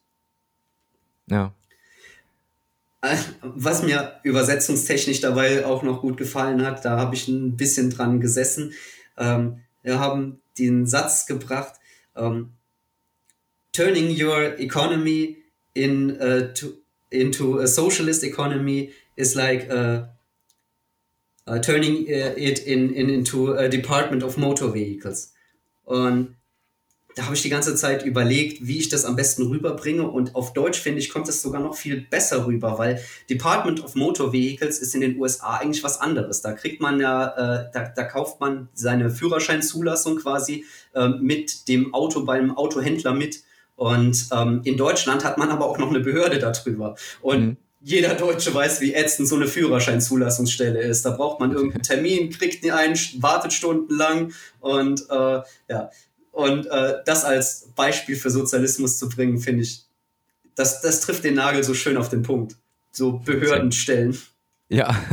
Ja. 1.26 1.56
Äh, 3.02 3.18
was 3.42 3.84
mir 3.84 4.20
übersetzungstechnisch 4.24 5.22
dabei 5.22 5.66
auch 5.66 5.84
noch 5.84 6.02
gut 6.02 6.18
gefallen 6.18 6.66
hat, 6.66 6.84
da 6.84 6.98
habe 6.98 7.16
ich 7.16 7.28
ein 7.28 7.56
bisschen 7.56 7.90
dran 7.90 8.20
gesessen. 8.20 8.74
Ähm, 9.18 9.62
wir 9.84 10.00
haben 10.00 10.42
den 10.58 10.86
Satz 10.86 11.26
gebracht, 11.26 11.76
ähm, 12.16 12.52
turning 13.72 14.10
your 14.10 14.60
economy 14.60 15.38
in, 15.74 16.12
uh, 16.20 16.54
to, 16.54 16.74
into 17.10 17.60
a 17.60 17.68
socialist 17.68 18.24
economy 18.24 18.92
is 19.16 19.36
like 19.36 19.70
uh, 19.72 20.08
uh, 21.48 21.60
turning 21.60 22.06
it 22.08 22.60
in, 22.60 22.94
in, 22.94 23.10
into 23.10 23.54
a 23.54 23.70
department 23.70 24.24
of 24.24 24.38
motor 24.38 24.74
vehicles. 24.74 25.34
Und 25.86 26.36
da 27.20 27.26
habe 27.26 27.36
ich 27.36 27.42
die 27.42 27.50
ganze 27.50 27.76
Zeit 27.76 28.06
überlegt, 28.06 28.66
wie 28.66 28.80
ich 28.80 28.88
das 28.88 29.04
am 29.04 29.18
besten 29.18 29.48
rüberbringe. 29.48 30.10
Und 30.10 30.36
auf 30.36 30.54
Deutsch, 30.54 30.80
finde 30.80 31.00
ich, 31.00 31.10
kommt 31.10 31.28
es 31.28 31.42
sogar 31.42 31.62
noch 31.62 31.76
viel 31.76 32.00
besser 32.00 32.46
rüber, 32.46 32.78
weil 32.78 33.04
Department 33.30 33.84
of 33.84 33.96
Motor 33.96 34.32
Vehicles 34.32 34.80
ist 34.80 34.96
in 34.96 35.02
den 35.02 35.20
USA 35.20 35.58
eigentlich 35.58 35.84
was 35.84 36.00
anderes. 36.00 36.42
Da 36.42 36.54
kriegt 36.54 36.80
man 36.80 37.02
ja, 37.02 37.28
äh, 37.28 37.72
da, 37.74 37.92
da 37.94 38.04
kauft 38.06 38.40
man 38.40 38.70
seine 38.74 39.10
Führerscheinzulassung 39.10 40.20
quasi 40.20 40.64
äh, 40.96 41.10
mit 41.10 41.68
dem 41.68 41.94
Auto 41.94 42.24
beim 42.24 42.56
Autohändler 42.56 43.14
mit. 43.14 43.44
Und 43.76 44.28
ähm, 44.32 44.62
in 44.64 44.78
Deutschland 44.78 45.26
hat 45.26 45.38
man 45.38 45.50
aber 45.50 45.66
auch 45.66 45.78
noch 45.78 45.90
eine 45.90 46.00
Behörde 46.00 46.40
darüber. 46.40 46.96
Und 47.22 47.42
mhm 47.42 47.58
jeder 47.82 48.14
Deutsche 48.16 48.54
weiß, 48.54 48.82
wie 48.82 48.94
ätzend 48.94 49.28
so 49.28 49.36
eine 49.36 49.48
Führerscheinzulassungsstelle 49.48 50.82
ist. 50.82 51.06
Da 51.06 51.12
braucht 51.12 51.40
man 51.40 51.54
irgendeinen 51.54 51.84
Termin, 51.84 52.30
kriegt 52.30 52.64
ihn 52.66 52.72
ein, 52.72 53.00
wartet 53.20 53.54
stundenlang 53.54 54.34
und 54.60 55.10
äh, 55.10 55.42
ja. 55.70 55.90
Und 56.32 56.68
äh, 56.68 56.96
das 57.06 57.26
als 57.26 57.70
Beispiel 57.76 58.16
für 58.16 58.30
Sozialismus 58.30 58.98
zu 58.98 59.10
bringen, 59.10 59.40
finde 59.40 59.64
ich, 59.64 59.86
das, 60.56 60.82
das 60.82 61.02
trifft 61.02 61.24
den 61.24 61.36
Nagel 61.36 61.64
so 61.64 61.74
schön 61.74 61.98
auf 61.98 62.10
den 62.10 62.24
Punkt. 62.24 62.56
So 62.92 63.20
Behördenstellen. 63.20 64.18
Ja. 64.70 64.96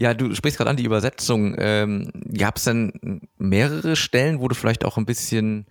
Ja, 0.00 0.14
du 0.14 0.32
sprichst 0.32 0.58
gerade 0.58 0.70
an 0.70 0.76
die 0.76 0.84
Übersetzung. 0.84 1.56
Ähm, 1.58 2.12
Gab 2.32 2.56
es 2.56 2.62
denn 2.62 3.28
mehrere 3.36 3.96
Stellen, 3.96 4.38
wo 4.38 4.46
du 4.46 4.54
vielleicht 4.54 4.84
auch 4.84 4.96
ein 4.96 5.06
bisschen 5.06 5.66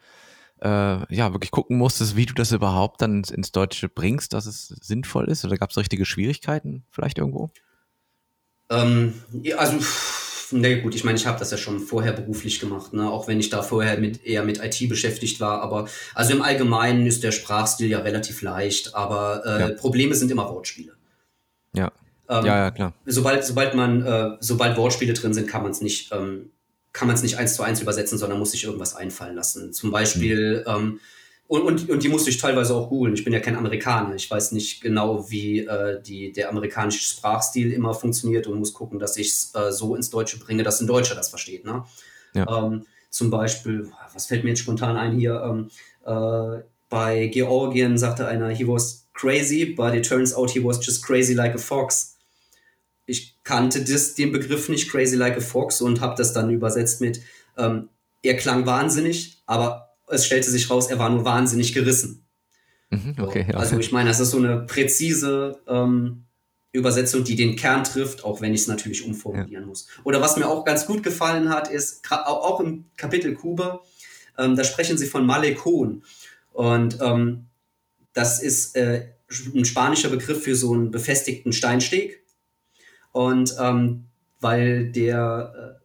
äh, 0.61 1.15
ja, 1.15 1.31
wirklich 1.31 1.51
gucken 1.51 1.77
musstest, 1.77 2.17
wie 2.17 2.25
du 2.25 2.33
das 2.33 2.51
überhaupt 2.51 3.01
dann 3.01 3.23
ins, 3.23 3.51
Deutsche 3.53 3.87
bringst, 3.87 4.33
dass 4.33 4.45
es 4.45 4.67
sinnvoll 4.67 5.29
ist? 5.29 5.45
Oder 5.45 5.57
gab 5.57 5.69
es 5.69 5.77
richtige 5.77 6.05
Schwierigkeiten 6.05 6.83
vielleicht 6.91 7.19
irgendwo? 7.19 7.51
Ähm, 8.69 9.13
ja, 9.43 9.55
also, 9.57 9.77
ne 10.51 10.81
gut, 10.81 10.95
ich 10.95 11.03
meine, 11.03 11.17
ich 11.17 11.25
habe 11.25 11.39
das 11.39 11.51
ja 11.51 11.57
schon 11.57 11.79
vorher 11.79 12.13
beruflich 12.13 12.59
gemacht, 12.59 12.93
ne? 12.93 13.09
auch 13.09 13.27
wenn 13.27 13.39
ich 13.39 13.49
da 13.49 13.61
vorher 13.61 13.99
mit, 13.99 14.25
eher 14.25 14.43
mit 14.43 14.63
IT 14.63 14.89
beschäftigt 14.89 15.39
war. 15.39 15.61
Aber 15.61 15.87
also 16.15 16.33
im 16.33 16.41
Allgemeinen 16.41 17.05
ist 17.05 17.23
der 17.23 17.31
Sprachstil 17.31 17.89
ja 17.89 17.99
relativ 17.99 18.41
leicht, 18.41 18.95
aber 18.95 19.43
äh, 19.45 19.59
ja. 19.59 19.69
Probleme 19.69 20.15
sind 20.15 20.31
immer 20.31 20.49
Wortspiele. 20.49 20.93
Ja. 21.73 21.91
Ähm, 22.29 22.45
ja, 22.45 22.57
ja, 22.57 22.71
klar. 22.71 22.93
Sobald, 23.05 23.45
sobald 23.45 23.75
man, 23.75 24.05
äh, 24.05 24.31
sobald 24.39 24.77
Wortspiele 24.77 25.13
drin 25.13 25.33
sind, 25.33 25.47
kann 25.47 25.63
man 25.63 25.71
es 25.71 25.81
nicht 25.81 26.11
ähm, 26.11 26.51
kann 26.97 27.07
man 27.07 27.15
es 27.15 27.21
nicht 27.21 27.37
eins 27.37 27.53
zu 27.53 27.61
eins 27.61 27.79
übersetzen, 27.79 28.17
sondern 28.17 28.39
muss 28.39 28.51
sich 28.51 28.63
irgendwas 28.63 28.95
einfallen 28.95 29.35
lassen. 29.35 29.71
Zum 29.71 29.91
Beispiel, 29.91 30.65
mhm. 30.67 30.73
ähm, 30.73 30.99
und, 31.47 31.61
und, 31.61 31.89
und 31.89 32.03
die 32.03 32.09
musste 32.09 32.29
ich 32.29 32.37
teilweise 32.37 32.75
auch 32.75 32.89
googeln. 32.89 33.13
Ich 33.13 33.23
bin 33.23 33.33
ja 33.33 33.39
kein 33.39 33.55
Amerikaner. 33.55 34.15
Ich 34.15 34.29
weiß 34.29 34.51
nicht 34.51 34.81
genau, 34.81 35.29
wie 35.29 35.59
äh, 35.59 36.01
die, 36.01 36.31
der 36.31 36.49
amerikanische 36.49 37.01
Sprachstil 37.01 37.71
immer 37.71 37.93
funktioniert 37.93 38.47
und 38.47 38.59
muss 38.59 38.73
gucken, 38.73 38.99
dass 38.99 39.17
ich 39.17 39.27
es 39.27 39.55
äh, 39.55 39.71
so 39.71 39.95
ins 39.95 40.09
Deutsche 40.09 40.39
bringe, 40.39 40.63
dass 40.63 40.81
ein 40.81 40.87
Deutscher 40.87 41.15
das 41.15 41.29
versteht. 41.29 41.65
Ne? 41.65 41.85
Ja. 42.33 42.65
Ähm, 42.65 42.85
zum 43.09 43.29
Beispiel, 43.29 43.91
was 44.13 44.25
fällt 44.25 44.43
mir 44.43 44.49
jetzt 44.49 44.59
spontan 44.59 44.97
ein 44.97 45.17
hier? 45.17 45.41
Ähm, 45.41 45.69
äh, 46.05 46.63
bei 46.89 47.27
Georgien 47.27 47.97
sagte 47.97 48.27
einer, 48.27 48.49
he 48.49 48.67
was 48.67 49.07
crazy, 49.13 49.65
but 49.65 49.93
it 49.93 50.07
turns 50.07 50.33
out 50.33 50.51
he 50.51 50.63
was 50.63 50.85
just 50.85 51.03
crazy 51.05 51.33
like 51.33 51.55
a 51.55 51.57
fox 51.57 52.17
ich 53.07 53.41
kannte 53.43 53.83
das, 53.83 54.13
den 54.13 54.31
Begriff 54.31 54.69
nicht, 54.69 54.91
Crazy 54.91 55.15
Like 55.15 55.37
a 55.37 55.39
Fox, 55.39 55.81
und 55.81 56.01
habe 56.01 56.15
das 56.15 56.33
dann 56.33 56.51
übersetzt 56.51 57.01
mit, 57.01 57.21
ähm, 57.57 57.89
er 58.21 58.35
klang 58.35 58.65
wahnsinnig, 58.65 59.41
aber 59.45 59.86
es 60.07 60.25
stellte 60.25 60.49
sich 60.49 60.69
raus, 60.69 60.87
er 60.87 60.99
war 60.99 61.09
nur 61.09 61.25
wahnsinnig 61.25 61.73
gerissen. 61.73 62.25
Mhm, 62.89 63.15
okay, 63.19 63.45
ja. 63.49 63.57
Also 63.57 63.77
ich 63.77 63.91
meine, 63.91 64.09
das 64.09 64.19
ist 64.19 64.31
so 64.31 64.37
eine 64.37 64.61
präzise 64.61 65.59
ähm, 65.67 66.23
Übersetzung, 66.71 67.23
die 67.23 67.35
den 67.35 67.55
Kern 67.55 67.83
trifft, 67.83 68.23
auch 68.23 68.41
wenn 68.41 68.53
ich 68.53 68.61
es 68.61 68.67
natürlich 68.67 69.05
umformulieren 69.05 69.63
ja. 69.63 69.67
muss. 69.67 69.87
Oder 70.03 70.21
was 70.21 70.37
mir 70.37 70.47
auch 70.47 70.63
ganz 70.63 70.85
gut 70.85 71.03
gefallen 71.03 71.49
hat, 71.49 71.69
ist 71.69 72.01
auch 72.09 72.59
im 72.59 72.85
Kapitel 72.95 73.33
Kuba, 73.33 73.81
ähm, 74.37 74.55
da 74.55 74.63
sprechen 74.63 74.97
sie 74.97 75.07
von 75.07 75.25
Malekon. 75.25 76.03
Und 76.53 76.99
ähm, 77.01 77.47
das 78.13 78.41
ist 78.41 78.75
äh, 78.75 79.07
ein 79.53 79.65
spanischer 79.65 80.09
Begriff 80.09 80.43
für 80.43 80.55
so 80.55 80.73
einen 80.73 80.91
befestigten 80.91 81.53
Steinsteg. 81.53 82.23
Und 83.11 83.55
ähm, 83.59 84.05
weil 84.39 84.91
der, 84.91 85.79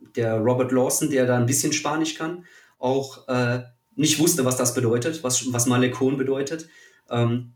äh, 0.00 0.10
der 0.14 0.36
Robert 0.38 0.72
Lawson, 0.72 1.10
der 1.10 1.26
da 1.26 1.36
ein 1.36 1.46
bisschen 1.46 1.72
Spanisch 1.72 2.14
kann, 2.14 2.44
auch 2.86 3.28
äh, 3.28 3.62
nicht 3.94 4.18
wusste, 4.18 4.44
was 4.44 4.56
das 4.56 4.74
bedeutet, 4.74 5.22
was, 5.24 5.52
was 5.52 5.66
Malekon 5.66 6.16
bedeutet, 6.16 6.68
ähm, 7.10 7.52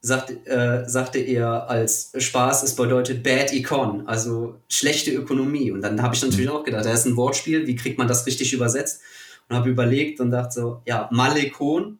sagt, 0.00 0.30
äh, 0.46 0.84
sagte 0.86 1.18
er 1.18 1.68
als 1.68 2.12
Spaß, 2.16 2.62
es 2.62 2.76
bedeutet 2.76 3.22
Bad 3.22 3.52
Econ, 3.52 4.06
also 4.06 4.60
schlechte 4.68 5.10
Ökonomie. 5.12 5.70
Und 5.70 5.82
dann 5.82 6.02
habe 6.02 6.14
ich 6.14 6.22
natürlich 6.22 6.48
mhm. 6.48 6.56
auch 6.56 6.64
gedacht, 6.64 6.84
da 6.84 6.92
ist 6.92 7.06
ein 7.06 7.16
Wortspiel, 7.16 7.66
wie 7.66 7.76
kriegt 7.76 7.98
man 7.98 8.08
das 8.08 8.26
richtig 8.26 8.52
übersetzt? 8.52 9.00
Und 9.48 9.56
habe 9.56 9.68
überlegt 9.68 10.20
und 10.20 10.30
dachte 10.30 10.52
so, 10.52 10.82
ja, 10.86 11.08
Malekon 11.12 11.98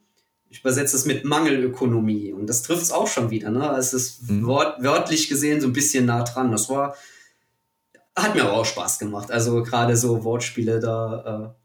ich 0.50 0.60
übersetze 0.60 0.96
es 0.96 1.06
mit 1.06 1.24
Mangelökonomie 1.24 2.32
und 2.32 2.48
das 2.48 2.62
trifft 2.62 2.82
es 2.82 2.90
auch 2.90 3.06
schon 3.06 3.30
wieder. 3.30 3.50
Ne? 3.50 3.72
Es 3.78 3.92
ist 3.92 4.28
mhm. 4.28 4.46
wort, 4.46 4.82
wörtlich 4.82 5.28
gesehen 5.28 5.60
so 5.60 5.68
ein 5.68 5.72
bisschen 5.72 6.06
nah 6.06 6.24
dran. 6.24 6.50
Das 6.50 6.68
war, 6.68 6.96
hat 8.16 8.34
mir 8.34 8.52
auch 8.52 8.64
Spaß 8.64 8.98
gemacht. 8.98 9.30
Also 9.30 9.62
gerade 9.62 9.96
so 9.96 10.24
Wortspiele, 10.24 10.80
da 10.80 11.54
äh, 11.54 11.59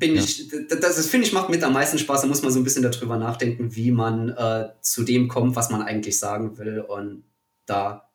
bin 0.00 0.16
ja. 0.16 0.22
ich, 0.22 0.48
das, 0.68 0.80
das 0.80 1.06
finde 1.06 1.28
ich 1.28 1.32
macht 1.32 1.50
mit 1.50 1.62
am 1.62 1.74
meisten 1.74 1.98
Spaß. 1.98 2.22
Da 2.22 2.26
muss 2.26 2.42
man 2.42 2.50
so 2.50 2.58
ein 2.58 2.64
bisschen 2.64 2.82
darüber 2.82 3.16
nachdenken, 3.16 3.76
wie 3.76 3.92
man 3.92 4.30
äh, 4.30 4.70
zu 4.80 5.04
dem 5.04 5.28
kommt, 5.28 5.54
was 5.54 5.70
man 5.70 5.82
eigentlich 5.82 6.18
sagen 6.18 6.58
will. 6.58 6.80
Und 6.80 7.22
da 7.66 8.10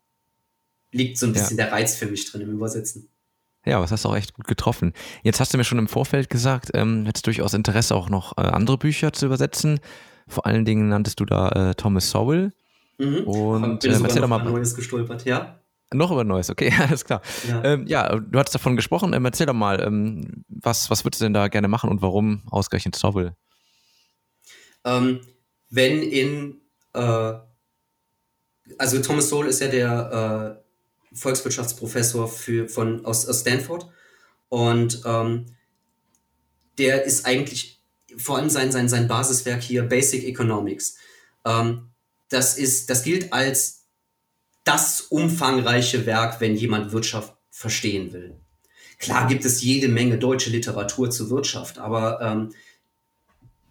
liegt 0.91 1.17
so 1.17 1.28
ein 1.28 1.34
bisschen 1.34 1.58
ja. 1.58 1.65
der 1.65 1.74
Reiz 1.74 1.95
für 1.95 2.08
mich 2.08 2.30
drin 2.30 2.41
im 2.41 2.52
Übersetzen. 2.52 3.08
Ja, 3.65 3.80
was 3.80 3.91
hast 3.91 4.06
du 4.06 4.10
auch 4.10 4.15
echt 4.15 4.34
gut 4.34 4.48
getroffen. 4.48 4.93
Jetzt 5.24 5.39
hast 5.39 5.54
du 5.54 5.58
mir 5.58 5.63
schon 5.63 5.80
im 5.80 5.88
Vorfeld 5.88 6.30
gesagt, 6.30 6.71
ähm, 6.74 7.06
hättest 7.06 7.26
durchaus 7.26 7.54
Interesse 7.54 7.95
auch 7.95 8.10
noch 8.10 8.38
äh, 8.38 8.41
andere 8.41 8.78
Bücher 8.78 9.13
zu 9.13 9.26
übersetzen. 9.26 9.80
Vor 10.28 10.45
allen 10.45 10.65
Dingen 10.65 10.89
nanntest 10.89 11.19
du 11.19 11.26
da 11.26 11.50
äh, 11.50 11.76
Thomas 11.76 12.10
Sowell. 12.10 12.52
Mhm. 12.98 13.24
Und 13.24 13.80
bin 13.80 13.91
äh, 13.91 14.00
erzähl 14.02 14.21
doch 14.21 14.28
mal 14.28 14.43
Neues 14.43 14.76
gestolpert, 14.76 15.26
ja? 15.26 15.60
Noch 15.93 16.12
über 16.12 16.24
Neues, 16.24 16.50
okay, 16.50 16.74
alles 16.80 17.06
klar. 17.06 17.21
Ja, 17.48 17.63
ähm, 17.63 17.88
ja 17.88 18.15
du 18.15 18.39
hattest 18.39 18.56
davon 18.56 18.76
gesprochen. 18.76 19.13
Ähm, 19.13 19.26
erzähl 19.26 19.45
doch 19.45 19.54
mal, 19.54 19.82
ähm, 19.82 20.43
was, 20.48 20.89
was 20.89 21.06
würdest 21.06 21.21
du 21.21 21.26
denn 21.26 21.34
da 21.34 21.48
gerne 21.48 21.67
machen 21.67 21.89
und 21.89 22.02
warum 22.02 22.43
ausgerechnet 22.50 22.95
Sowell? 22.95 23.36
Ähm, 24.84 25.21
wenn 25.69 26.02
in, 26.02 26.62
äh, 26.93 27.34
also 28.78 29.02
Thomas 29.02 29.30
Sowell 29.30 29.50
ist 29.50 29.62
ja 29.62 29.67
der 29.67 30.60
äh, 30.62 30.65
Volkswirtschaftsprofessor 31.15 32.28
für, 32.28 32.67
von, 32.67 33.06
aus, 33.06 33.28
aus 33.28 33.41
Stanford. 33.41 33.89
Und 34.50 35.02
ähm, 35.06 35.45
der 36.78 37.04
ist 37.04 37.26
eigentlich 37.26 37.82
vor 38.17 38.38
allem 38.38 38.50
sein, 38.50 38.71
sein, 38.71 38.89
sein 38.89 39.08
Basiswerk 39.08 39.62
hier, 39.62 39.84
Basic 39.84 40.24
Economics. 40.24 40.98
Ähm, 41.45 41.89
das, 42.30 42.58
ist, 42.58 42.89
das 42.89 43.04
gilt 43.04 43.34
als 43.34 43.85
das 44.65 45.01
umfangreiche 45.01 46.06
Werk, 46.06 46.41
wenn 46.41 46.56
jemand 46.56 46.91
Wirtschaft 46.91 47.34
verstehen 47.49 48.12
will. 48.12 48.36
Klar 48.99 49.28
gibt 49.28 49.45
es 49.45 49.62
jede 49.62 49.88
Menge 49.88 50.17
deutsche 50.17 50.49
Literatur 50.49 51.10
zur 51.10 51.30
Wirtschaft, 51.30 51.78
aber 51.78 52.19
ähm, 52.21 52.54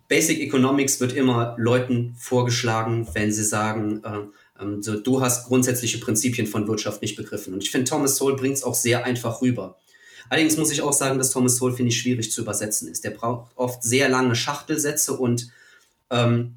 Basic 0.09 0.41
Economics 0.41 1.01
wird 1.01 1.13
immer 1.13 1.57
Leuten 1.59 2.15
vorgeschlagen, 2.19 3.09
wenn 3.15 3.33
sie 3.33 3.45
sagen, 3.45 4.03
äh, 4.05 4.81
so, 4.81 4.99
du 5.01 5.21
hast 5.21 5.47
grundsätzliche 5.47 5.99
Prinzipien 5.99 6.47
von 6.47 6.69
Wirtschaft 6.69 7.03
nicht 7.03 7.17
begriffen. 7.17 7.55
Und 7.55 7.63
ich 7.63 7.71
finde, 7.71 7.91
Thomas 7.91 8.17
Sowell 8.17 8.37
bringt 8.37 8.57
es 8.57 8.63
auch 8.63 8.75
sehr 8.75 9.05
einfach 9.05 9.43
rüber. 9.43 9.77
Allerdings 10.29 10.57
muss 10.57 10.71
ich 10.71 10.83
auch 10.83 10.93
sagen, 10.93 11.19
dass 11.19 11.31
Thomas 11.31 11.57
Sowell, 11.57 11.75
finde 11.75 11.91
ich, 11.91 12.01
schwierig 12.01 12.31
zu 12.31 12.43
übersetzen 12.43 12.89
ist. 12.89 13.05
Der 13.05 13.11
braucht 13.11 13.51
oft 13.57 13.83
sehr 13.83 14.09
lange 14.09 14.37
Schachtelsätze 14.37 15.15
und 15.15 15.51
ähm, 16.11 16.57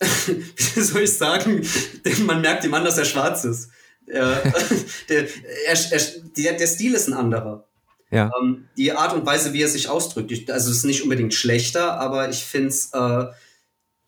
wie 0.26 0.80
soll 0.80 1.02
ich 1.02 1.16
sagen, 1.16 1.66
man 2.26 2.40
merkt 2.40 2.64
ihm 2.64 2.74
an, 2.74 2.84
dass 2.84 2.98
er 2.98 3.04
schwarz 3.04 3.44
ist. 3.44 3.70
der, 4.06 4.42
der, 5.08 5.26
er, 5.66 5.92
er, 5.92 6.00
der, 6.36 6.52
der 6.54 6.66
Stil 6.66 6.94
ist 6.94 7.08
ein 7.08 7.14
anderer. 7.14 7.66
Ja. 8.10 8.30
Ähm, 8.40 8.68
die 8.76 8.92
Art 8.92 9.14
und 9.14 9.26
Weise, 9.26 9.52
wie 9.52 9.62
er 9.62 9.68
sich 9.68 9.88
ausdrückt, 9.88 10.30
ich, 10.30 10.52
also 10.52 10.70
es 10.70 10.78
ist 10.78 10.84
nicht 10.84 11.02
unbedingt 11.02 11.34
schlechter, 11.34 11.98
aber 11.98 12.28
ich 12.28 12.44
finde 12.44 12.68
es 12.68 12.92
äh, 12.92 13.26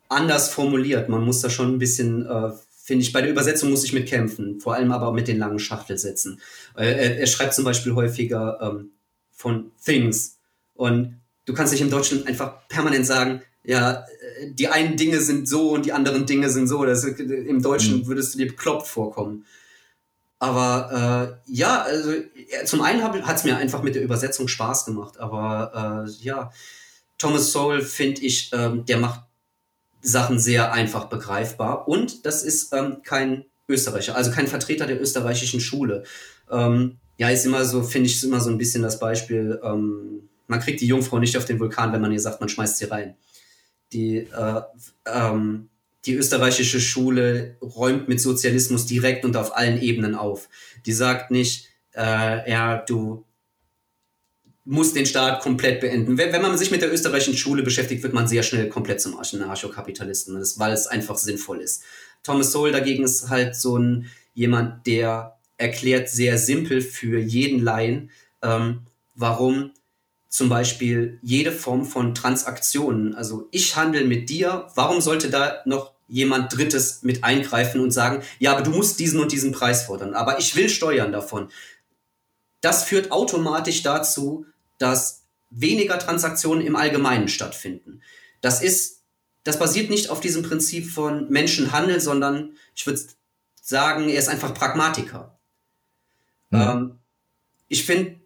anders 0.09 0.51
formuliert. 0.51 1.09
Man 1.09 1.25
muss 1.25 1.41
da 1.41 1.51
schon 1.51 1.75
ein 1.75 1.79
bisschen, 1.79 2.27
äh, 2.27 2.53
finde 2.83 3.03
ich, 3.03 3.13
bei 3.13 3.21
der 3.21 3.31
Übersetzung 3.31 3.71
muss 3.71 3.85
ich 3.85 3.93
mitkämpfen, 3.93 4.61
vor 4.61 4.75
allem 4.75 4.93
aber 4.93 5.13
mit 5.13 5.27
den 5.27 5.39
langen 5.39 5.59
Schachtelsätzen. 5.59 6.41
Äh, 6.77 6.87
er, 6.87 7.19
er, 7.19 7.27
schreibt 7.27 7.55
zum 7.55 7.65
Beispiel 7.65 7.95
häufiger 7.95 8.59
ähm, 8.61 8.91
von 9.33 9.73
Things 9.85 10.39
und 10.75 11.21
du 11.45 11.55
kannst 11.55 11.73
nicht 11.73 11.83
im 11.83 11.91
Deutschen 11.91 12.27
einfach 12.27 12.69
permanent 12.69 13.07
sagen, 13.07 13.43
ja, 13.65 14.05
die 14.47 14.69
einen 14.69 14.97
Dinge 14.97 15.21
sind 15.21 15.49
so 15.49 15.71
und 15.71 15.87
die 15.87 15.93
anderen 15.93 16.27
Dinge 16.27 16.51
sind 16.51 16.67
so. 16.67 16.85
Das, 16.85 17.05
Im 17.05 17.63
Deutschen 17.63 18.01
mhm. 18.01 18.07
würdest 18.07 18.35
du 18.35 18.39
dir 18.39 18.49
bekloppt 18.49 18.87
vorkommen. 18.87 19.45
Aber 20.39 21.41
äh, 21.47 21.53
ja, 21.53 21.83
also 21.83 22.13
zum 22.65 22.81
einen 22.83 23.03
hat 23.03 23.37
es 23.37 23.45
mir 23.45 23.57
einfach 23.57 23.83
mit 23.83 23.97
der 23.97 24.03
Übersetzung 24.03 24.47
Spaß 24.47 24.85
gemacht, 24.85 25.19
aber 25.19 26.07
äh, 26.07 26.11
ja, 26.23 26.53
Thomas 27.19 27.51
Sowell 27.51 27.83
finde 27.83 28.21
ich, 28.21 28.51
ähm, 28.53 28.87
der 28.87 28.99
macht 28.99 29.23
Sachen 30.01 30.39
sehr 30.39 30.73
einfach 30.73 31.07
begreifbar 31.07 31.89
und 31.89 32.25
das 32.25 32.45
ist 32.45 32.73
ähm, 32.73 32.99
kein 33.03 33.47
Österreicher, 33.69 34.15
also 34.15 34.31
kein 34.31 34.47
Vertreter 34.47 34.87
der 34.87 35.01
österreichischen 35.01 35.61
Schule. 35.61 36.05
Ähm, 36.51 36.99
ja, 37.17 37.29
ist 37.31 37.45
immer 37.45 37.65
so, 37.65 37.83
finde 37.83 38.09
ich, 38.09 38.23
immer 38.23 38.41
so 38.41 38.49
ein 38.49 38.59
bisschen 38.59 38.85
das 38.85 39.01
Beispiel, 39.01 39.61
ähm, 39.65 40.29
man 40.47 40.61
kriegt 40.61 40.81
die 40.81 40.87
Jungfrau 40.87 41.19
nicht 41.19 41.37
auf 41.37 41.45
den 41.45 41.59
Vulkan, 41.59 41.93
wenn 41.93 42.01
man 42.01 42.13
ihr 42.13 42.21
sagt, 42.21 42.41
man 42.41 42.49
schmeißt 42.49 42.79
sie 42.79 42.87
rein. 42.87 43.17
Die 43.93 44.19
äh, 44.19 44.61
ähm, 45.07 45.69
die 46.09 46.15
österreichische 46.15 46.81
Schule 46.81 47.57
räumt 47.61 48.09
mit 48.09 48.21
Sozialismus 48.21 48.87
direkt 48.87 49.25
und 49.25 49.37
auf 49.37 49.57
allen 49.57 49.81
Ebenen 49.81 50.15
auf. 50.15 50.49
Die 50.87 50.93
sagt 50.93 51.31
nicht, 51.31 51.69
äh, 51.95 52.51
ja, 52.51 52.79
du 52.79 53.25
musst 54.65 54.97
den 54.97 55.07
Staat 55.07 55.43
komplett 55.43 55.81
beenden. 55.81 56.19
Wenn, 56.19 56.33
wenn 56.33 56.43
man 56.43 56.57
sich 56.57 56.71
mit 56.71 56.83
der 56.83 56.93
österreichischen 56.93 57.37
Schule 57.37 57.63
beschäftigt, 57.63 58.03
wird 58.03 58.13
man 58.13 58.29
sehr 58.29 58.43
schnell 58.43 58.69
komplett 58.69 59.01
zum 59.01 59.19
Anarchokapitalisten, 59.19 60.35
weil 60.57 60.73
es 60.73 60.87
einfach 60.87 61.17
sinnvoll 61.17 61.61
ist. 61.61 61.83
Thomas 62.23 62.53
Sowell 62.53 62.73
dagegen 62.73 63.05
ist 63.05 63.29
halt 63.29 63.57
so 63.57 63.79
ein 63.79 64.11
jemand, 64.35 64.87
der 64.87 65.39
erklärt 65.57 66.09
sehr 66.09 66.39
simpel 66.39 66.81
für 66.81 67.19
jeden 67.19 67.61
Laien, 67.61 68.11
ähm, 68.43 68.83
warum 69.15 69.73
zum 70.29 70.49
Beispiel 70.49 71.19
jede 71.23 71.53
Form 71.53 71.85
von 71.85 72.15
Transaktionen, 72.15 73.15
also 73.15 73.49
ich 73.51 73.77
handle 73.77 74.05
mit 74.05 74.29
dir, 74.29 74.69
warum 74.75 75.01
sollte 75.01 75.31
da 75.31 75.63
noch 75.65 75.93
jemand 76.07 76.57
Drittes 76.57 77.03
mit 77.03 77.25
eingreifen 77.25 77.81
und 77.81 77.91
sagen, 77.91 78.23
ja, 78.39 78.53
aber 78.53 78.63
du 78.63 78.71
musst 78.71 78.99
diesen 78.99 79.21
und 79.21 79.33
diesen 79.33 79.53
Preis 79.53 79.85
fordern, 79.85 80.15
aber 80.15 80.39
ich 80.39 80.57
will 80.57 80.69
Steuern 80.69 81.13
davon. 81.13 81.51
Das 82.61 82.85
führt 82.85 83.13
automatisch 83.13 83.83
dazu, 83.83 84.47
dass 84.79 85.23
weniger 85.51 85.99
Transaktionen 85.99 86.67
im 86.67 86.77
Allgemeinen 86.77 87.29
stattfinden. 87.29 88.03
Das 88.41 88.63
ist, 88.63 89.03
das 89.45 89.59
basiert 89.59 89.91
nicht 89.91 90.11
auf 90.11 90.21
diesem 90.21 90.43
Prinzip 90.43 90.91
von 90.91 91.31
Menschenhandel, 91.31 92.01
sondern 92.01 92.57
ich 92.75 92.87
würde 92.87 93.01
sagen, 93.63 94.09
er 94.09 94.19
ist 94.19 94.29
einfach 94.29 94.55
Pragmatiker. 94.55 95.39
Mhm. 96.51 96.61
Ähm, 96.61 96.99
ich 97.69 97.85
finde, 97.85 98.18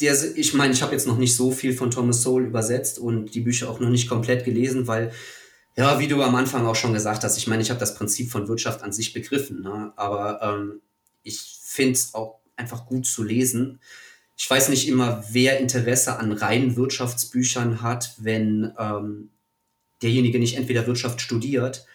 der, 0.00 0.36
ich 0.36 0.54
meine, 0.54 0.72
ich 0.72 0.82
habe 0.82 0.92
jetzt 0.92 1.06
noch 1.06 1.18
nicht 1.18 1.34
so 1.34 1.50
viel 1.50 1.72
von 1.72 1.90
Thomas 1.90 2.22
Sowell 2.22 2.46
übersetzt 2.46 2.98
und 2.98 3.34
die 3.34 3.40
Bücher 3.40 3.70
auch 3.70 3.80
noch 3.80 3.88
nicht 3.88 4.08
komplett 4.08 4.44
gelesen, 4.44 4.86
weil 4.86 5.12
ja, 5.76 5.98
wie 5.98 6.08
du 6.08 6.22
am 6.22 6.34
Anfang 6.34 6.66
auch 6.66 6.74
schon 6.74 6.94
gesagt 6.94 7.22
hast, 7.22 7.36
ich 7.36 7.46
meine, 7.46 7.62
ich 7.62 7.70
habe 7.70 7.80
das 7.80 7.94
Prinzip 7.94 8.30
von 8.30 8.48
Wirtschaft 8.48 8.82
an 8.82 8.92
sich 8.92 9.12
begriffen, 9.12 9.62
ne? 9.62 9.92
aber 9.96 10.40
ähm, 10.42 10.80
ich 11.22 11.58
finde 11.62 11.92
es 11.92 12.14
auch 12.14 12.40
einfach 12.56 12.86
gut 12.86 13.06
zu 13.06 13.22
lesen. 13.22 13.80
Ich 14.36 14.48
weiß 14.48 14.68
nicht 14.70 14.88
immer, 14.88 15.24
wer 15.30 15.60
Interesse 15.60 16.18
an 16.18 16.32
reinen 16.32 16.76
Wirtschaftsbüchern 16.76 17.82
hat, 17.82 18.14
wenn 18.18 18.72
ähm, 18.78 19.30
derjenige 20.02 20.38
nicht 20.38 20.56
entweder 20.56 20.86
Wirtschaft 20.86 21.20
studiert 21.20 21.86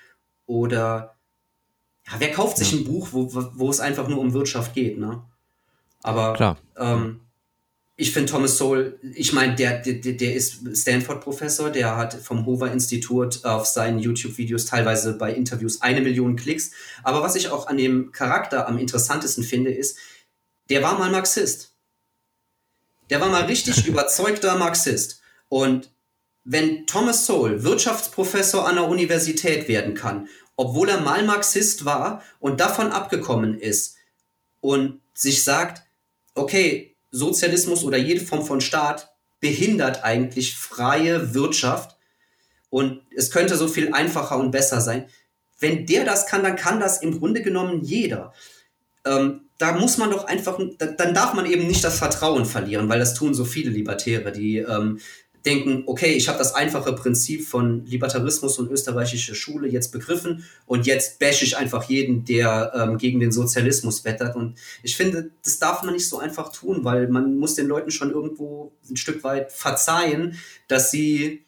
oder 0.46 1.16
ja, 2.08 2.14
wer 2.20 2.32
kauft 2.32 2.58
sich 2.58 2.72
ja. 2.72 2.80
ein 2.80 2.84
Buch, 2.84 3.10
wo, 3.12 3.30
wo 3.32 3.70
es 3.70 3.80
einfach 3.80 4.08
nur 4.08 4.20
um 4.20 4.34
Wirtschaft 4.34 4.74
geht, 4.74 4.98
ne? 4.98 5.24
Aber 6.04 6.34
Klar. 6.34 6.58
Ähm, 6.78 7.22
ich 8.02 8.14
finde 8.14 8.32
Thomas 8.32 8.58
Sowell, 8.58 8.98
ich 9.14 9.32
meine, 9.32 9.54
der, 9.54 9.78
der, 9.78 9.94
der 9.94 10.34
ist 10.34 10.64
Stanford-Professor, 10.76 11.70
der 11.70 11.98
hat 11.98 12.16
vom 12.16 12.48
Hoover-Institut 12.48 13.46
auf 13.46 13.68
seinen 13.68 14.00
YouTube-Videos 14.00 14.66
teilweise 14.66 15.14
bei 15.14 15.32
Interviews 15.32 15.84
eine 15.84 16.02
Million 16.02 16.36
Klicks. 16.36 16.72
Aber 17.04 17.22
was 17.22 17.36
ich 17.36 17.50
auch 17.50 17.68
an 17.68 17.78
dem 17.78 18.12
Charakter 18.12 18.68
am 18.68 18.80
interessantesten 18.80 19.44
finde, 19.44 19.72
ist, 19.72 20.00
der 20.72 20.82
war 20.82 20.98
mal 20.98 21.12
Marxist. 21.12 21.76
Der 23.12 23.22
war 23.22 23.30
mal 23.30 23.44
richtig 23.44 23.86
überzeugter 23.88 24.58
Marxist. 24.58 25.22
Und 25.48 25.92
wenn 26.44 26.88
Thomas 26.88 27.28
Sowell 27.28 27.62
Wirtschaftsprofessor 27.62 28.68
an 28.68 28.78
der 28.78 28.88
Universität 28.88 29.68
werden 29.68 29.94
kann, 29.94 30.28
obwohl 30.56 30.90
er 30.90 31.02
mal 31.02 31.22
Marxist 31.24 31.86
war 31.86 32.24
und 32.40 32.62
davon 32.62 32.92
abgekommen 32.92 33.60
ist 33.60 33.98
und 34.60 35.02
sich 35.14 35.44
sagt, 35.44 35.84
okay, 36.34 36.91
Sozialismus 37.12 37.84
oder 37.84 37.98
jede 37.98 38.22
Form 38.22 38.46
von 38.46 38.62
Staat 38.62 39.14
behindert 39.40 40.04
eigentlich 40.04 40.56
freie 40.56 41.34
Wirtschaft 41.34 41.98
und 42.70 43.02
es 43.16 43.32
könnte 43.32 43.58
so 43.58 43.68
viel 43.68 43.94
einfacher 43.94 44.38
und 44.38 44.52
besser 44.52 44.82
sein. 44.82 45.08
Wenn 45.60 45.86
der 45.86 46.06
das 46.06 46.26
kann, 46.26 46.44
dann 46.44 46.56
kann 46.56 46.80
das 46.80 47.02
im 47.02 47.20
Grunde 47.20 47.42
genommen 47.42 47.82
jeder. 47.84 48.34
Ähm, 49.06 49.42
da 49.58 49.74
muss 49.74 49.98
man 49.98 50.10
doch 50.10 50.26
einfach, 50.26 50.58
dann 50.80 51.14
darf 51.14 51.34
man 51.34 51.46
eben 51.46 51.68
nicht 51.68 51.84
das 51.84 52.00
Vertrauen 52.00 52.46
verlieren, 52.46 52.90
weil 52.90 53.00
das 53.00 53.14
tun 53.14 53.34
so 53.34 53.46
viele 53.46 53.70
Libertäre, 53.70 54.32
die 54.32 54.58
ähm, 54.58 55.00
denken, 55.46 55.84
okay, 55.88 56.14
ich 56.14 56.28
habe 56.28 56.38
das 56.38 56.54
einfache 56.54 56.94
Prinzip 56.94 57.48
von 57.48 57.86
Libertarismus 57.86 58.60
und 58.60 58.70
österreichischer 58.70 59.36
Schule 59.36 59.68
jetzt 59.68 59.92
begriffen 59.92 60.46
und 60.66 60.86
jetzt 60.86 61.20
bash 61.20 61.42
ich 61.42 61.58
einfach 61.58 61.84
jeden, 61.86 62.26
der 62.26 62.72
ähm, 62.76 62.98
gegen 62.98 63.20
den 63.20 63.32
Sozialismus 63.32 64.06
wettert. 64.06 64.36
Und 64.36 64.58
ich 64.84 64.96
finde, 64.96 65.32
das 65.44 65.60
darf 65.60 65.84
man 65.84 65.94
nicht 65.94 66.08
so 66.08 66.20
einfach 66.20 66.52
tun, 66.52 66.84
weil 66.84 67.08
man 67.08 67.38
muss 67.38 67.56
den 67.56 67.68
Leuten 67.68 67.92
schon 67.92 68.12
irgendwo 68.12 68.72
ein 68.90 68.98
Stück 68.98 69.24
weit 69.24 69.52
verzeihen, 69.52 70.38
dass 70.68 70.92
sie 70.92 71.44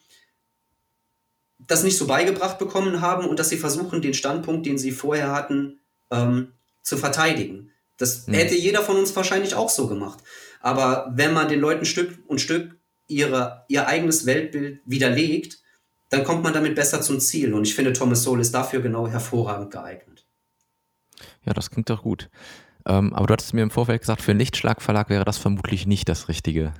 das 1.59 1.83
nicht 1.83 1.97
so 1.97 2.07
beigebracht 2.07 2.59
bekommen 2.59 3.01
haben 3.01 3.27
und 3.27 3.39
dass 3.39 3.49
sie 3.49 3.57
versuchen, 3.57 4.01
den 4.01 4.13
Standpunkt, 4.13 4.65
den 4.65 4.77
sie 4.77 4.91
vorher 4.91 5.31
hatten, 5.31 5.79
ähm, 6.11 6.53
zu 6.81 6.97
verteidigen. 6.97 7.71
Das 7.97 8.27
mhm. 8.27 8.33
hätte 8.33 8.55
jeder 8.55 8.81
von 8.81 8.97
uns 8.97 9.15
wahrscheinlich 9.15 9.55
auch 9.55 9.69
so 9.69 9.87
gemacht. 9.87 10.19
Aber 10.61 11.11
wenn 11.15 11.33
man 11.33 11.47
den 11.47 11.59
Leuten 11.59 11.85
Stück 11.85 12.17
und 12.27 12.41
Stück 12.41 12.75
ihre, 13.07 13.65
ihr 13.67 13.87
eigenes 13.87 14.25
Weltbild 14.25 14.81
widerlegt, 14.85 15.59
dann 16.09 16.23
kommt 16.23 16.43
man 16.43 16.53
damit 16.53 16.75
besser 16.75 17.01
zum 17.01 17.19
Ziel. 17.19 17.53
Und 17.53 17.63
ich 17.63 17.75
finde, 17.75 17.93
Thomas 17.93 18.23
Sowell 18.23 18.41
ist 18.41 18.53
dafür 18.53 18.81
genau 18.81 19.07
hervorragend 19.07 19.71
geeignet. 19.71 20.25
Ja, 21.45 21.53
das 21.53 21.69
klingt 21.69 21.89
doch 21.89 22.03
gut. 22.03 22.29
Ähm, 22.85 23.13
aber 23.13 23.27
du 23.27 23.33
hattest 23.33 23.53
mir 23.53 23.63
im 23.63 23.71
Vorfeld 23.71 24.01
gesagt, 24.01 24.21
für 24.21 24.31
einen 24.31 24.39
Lichtschlagverlag 24.39 25.09
wäre 25.09 25.25
das 25.25 25.37
vermutlich 25.37 25.87
nicht 25.87 26.09
das 26.09 26.27
Richtige. 26.27 26.73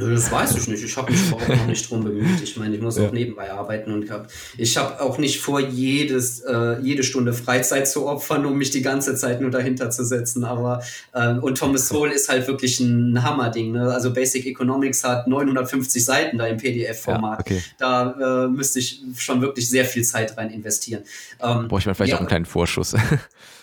Nö, 0.00 0.14
das 0.14 0.32
weiß 0.32 0.56
ich 0.56 0.66
nicht. 0.66 0.82
Ich 0.82 0.96
habe 0.96 1.12
mich 1.12 1.20
auch 1.30 1.46
noch 1.46 1.66
nicht 1.66 1.90
drum 1.90 2.02
bemüht. 2.02 2.40
Ich 2.42 2.56
meine, 2.56 2.74
ich 2.74 2.80
muss 2.80 2.96
ja. 2.96 3.06
auch 3.06 3.12
nebenbei 3.12 3.52
arbeiten 3.52 3.92
und 3.92 4.10
hab, 4.10 4.28
ich 4.56 4.76
habe 4.78 4.98
auch 5.02 5.18
nicht 5.18 5.40
vor, 5.40 5.60
jedes, 5.60 6.40
äh, 6.40 6.78
jede 6.80 7.02
Stunde 7.02 7.34
Freizeit 7.34 7.86
zu 7.86 8.06
opfern, 8.06 8.46
um 8.46 8.56
mich 8.56 8.70
die 8.70 8.80
ganze 8.80 9.14
Zeit 9.14 9.42
nur 9.42 9.50
dahinter 9.50 9.90
zu 9.90 10.04
setzen. 10.04 10.44
Aber 10.44 10.82
äh, 11.12 11.34
und 11.34 11.58
Thomas 11.58 11.88
Sowell 11.88 12.12
ist 12.12 12.30
halt 12.30 12.48
wirklich 12.48 12.80
ein 12.80 13.22
Hammerding. 13.22 13.72
Ne? 13.72 13.92
Also 13.92 14.12
Basic 14.12 14.46
Economics 14.46 15.04
hat 15.04 15.28
950 15.28 16.02
Seiten 16.02 16.38
da 16.38 16.46
im 16.46 16.56
PDF-Format. 16.56 17.50
Ja, 17.50 17.56
okay. 17.56 17.62
Da 17.78 18.44
äh, 18.46 18.48
müsste 18.48 18.78
ich 18.78 19.02
schon 19.18 19.42
wirklich 19.42 19.68
sehr 19.68 19.84
viel 19.84 20.04
Zeit 20.04 20.34
rein 20.38 20.48
investieren. 20.48 21.02
Ähm, 21.42 21.68
Brauche 21.68 21.80
ich 21.80 21.86
mal 21.86 21.94
vielleicht 21.94 22.10
ja, 22.10 22.16
auch 22.16 22.20
einen 22.20 22.28
kleinen 22.28 22.46
Vorschuss. 22.46 22.94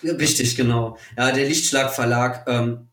richtig, 0.04 0.54
genau. 0.54 0.98
Ja, 1.16 1.32
der 1.32 1.48
Lichtschlag 1.48 1.92
Verlag. 1.92 2.44
Ähm, 2.46 2.87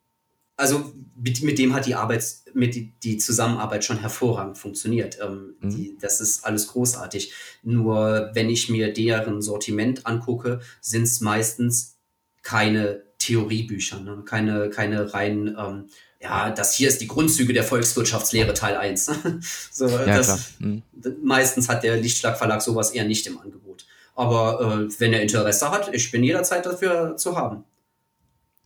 also 0.58 0.94
mit, 1.16 1.42
mit 1.44 1.60
dem 1.60 1.74
hat 1.74 1.86
die 1.86 1.96
Arbeits, 1.96 2.46
mit 2.54 2.76
die, 2.76 2.94
die 3.04 3.18
Zusammenarbeit 3.18 3.84
schon 3.84 4.00
hervorragend 4.00 4.58
funktioniert. 4.58 5.18
Ähm, 5.22 5.56
mhm. 5.60 5.70
die, 5.70 5.98
das 6.00 6.22
ist 6.22 6.46
alles 6.46 6.68
großartig. 6.68 7.34
Nur 7.64 8.32
wenn 8.34 8.50
ich 8.50 8.70
mir 8.70 8.94
deren 8.94 9.42
Sortiment 9.42 10.06
angucke, 10.06 10.62
sind 10.82 11.04
es 11.04 11.22
meistens 11.22 11.98
keine 12.42 13.04
Theoriebücher, 13.18 14.00
ne? 14.00 14.24
keine, 14.26 14.70
keine 14.70 15.14
rein, 15.14 15.56
ähm, 15.58 15.90
ja, 16.22 16.50
das 16.52 16.74
hier 16.76 16.88
ist 16.88 17.02
die 17.02 17.08
Grundzüge 17.08 17.54
der 17.54 17.64
Volkswirtschaftslehre 17.64 18.54
Teil 18.54 18.78
1. 18.78 19.06
so, 19.72 19.88
ja, 19.88 20.06
das, 20.06 20.54
mhm. 20.60 20.82
Meistens 21.22 21.70
hat 21.70 21.84
der 21.84 21.98
Lichtschlag 21.98 22.38
Verlag 22.38 22.62
sowas 22.62 22.92
eher 22.92 23.06
nicht 23.06 23.28
im 23.28 23.40
Angebot. 23.40 23.86
Aber 24.16 24.60
äh, 24.62 25.00
wenn 25.00 25.14
er 25.14 25.22
Interesse 25.22 25.70
hat, 25.72 25.94
ich 25.94 26.10
bin 26.12 26.24
jederzeit 26.24 26.66
dafür 26.66 27.18
zu 27.18 27.36
haben. 27.36 27.64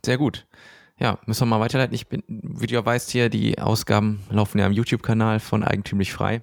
Sehr 0.06 0.18
gut. 0.18 0.46
Ja, 1.00 1.18
müssen 1.26 1.42
wir 1.42 1.46
mal 1.46 1.62
weiterleiten. 1.62 1.96
Ich 1.96 2.08
bin, 2.08 2.24
wie 2.28 2.68
du 2.68 2.74
ja 2.74 2.86
weißt, 2.86 3.10
hier, 3.10 3.30
die 3.30 3.58
Ausgaben 3.58 4.22
laufen 4.30 4.60
ja 4.60 4.66
am 4.66 4.74
YouTube-Kanal 4.74 5.40
von 5.40 5.64
Eigentümlich 5.64 6.12
Frei. 6.12 6.42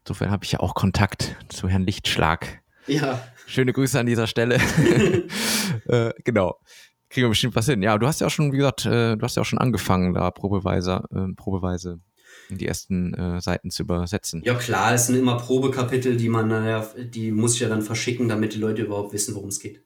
Insofern 0.00 0.30
habe 0.30 0.44
ich 0.44 0.52
ja 0.52 0.60
auch 0.60 0.74
Kontakt 0.74 1.36
zu 1.50 1.68
Herrn 1.68 1.84
Lichtschlag. 1.84 2.62
Ja. 2.86 3.22
Schöne 3.46 3.74
Grüße 3.74 4.00
an 4.00 4.06
dieser 4.06 4.26
Stelle. 4.26 4.56
äh, 5.86 6.12
genau. 6.24 6.58
Kriegen 7.10 7.26
wir 7.26 7.28
bestimmt 7.28 7.56
was 7.56 7.66
hin. 7.66 7.82
Ja, 7.82 7.98
du 7.98 8.06
hast 8.06 8.22
ja 8.22 8.26
auch 8.26 8.30
schon, 8.30 8.52
wie 8.52 8.56
gesagt, 8.56 8.86
äh, 8.86 9.16
du 9.16 9.22
hast 9.22 9.36
ja 9.36 9.42
auch 9.42 9.46
schon 9.46 9.58
angefangen, 9.58 10.14
da 10.14 10.30
probeweise, 10.30 11.04
äh, 11.14 11.34
probeweise 11.36 12.00
die 12.48 12.66
ersten 12.66 13.12
äh, 13.14 13.40
Seiten 13.40 13.70
zu 13.70 13.82
übersetzen. 13.82 14.42
Ja 14.44 14.54
klar, 14.54 14.94
es 14.94 15.06
sind 15.06 15.16
immer 15.16 15.36
Probekapitel, 15.36 16.16
die 16.16 16.28
man, 16.28 16.48
naja, 16.48 16.86
die 16.96 17.30
muss 17.32 17.54
ich 17.54 17.60
ja 17.60 17.68
dann 17.68 17.82
verschicken, 17.82 18.28
damit 18.28 18.54
die 18.54 18.58
Leute 18.58 18.82
überhaupt 18.82 19.12
wissen, 19.12 19.34
worum 19.34 19.48
es 19.48 19.60
geht. 19.60 19.84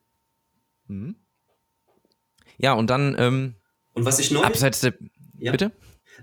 Mhm. 0.87 1.17
Ja, 2.57 2.73
und 2.73 2.91
dann 2.91 3.15
ähm, 3.19 3.55
und 3.99 4.05
was 4.05 4.19
ich 4.19 4.31
neu 4.31 4.43
abseits 4.43 4.81
der 4.81 4.95
Ja. 5.39 5.53
bitte? 5.53 5.73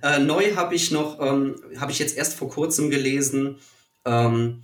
Äh, 0.02 0.20
neu 0.20 0.56
habe 0.56 0.76
ich 0.76 0.92
noch, 0.92 1.20
ähm, 1.22 1.56
habe 1.78 1.92
ich 1.92 2.00
jetzt 2.00 2.18
erst 2.18 2.34
vor 2.34 2.50
kurzem 2.50 2.90
gelesen, 2.90 3.58
ähm, 4.06 4.64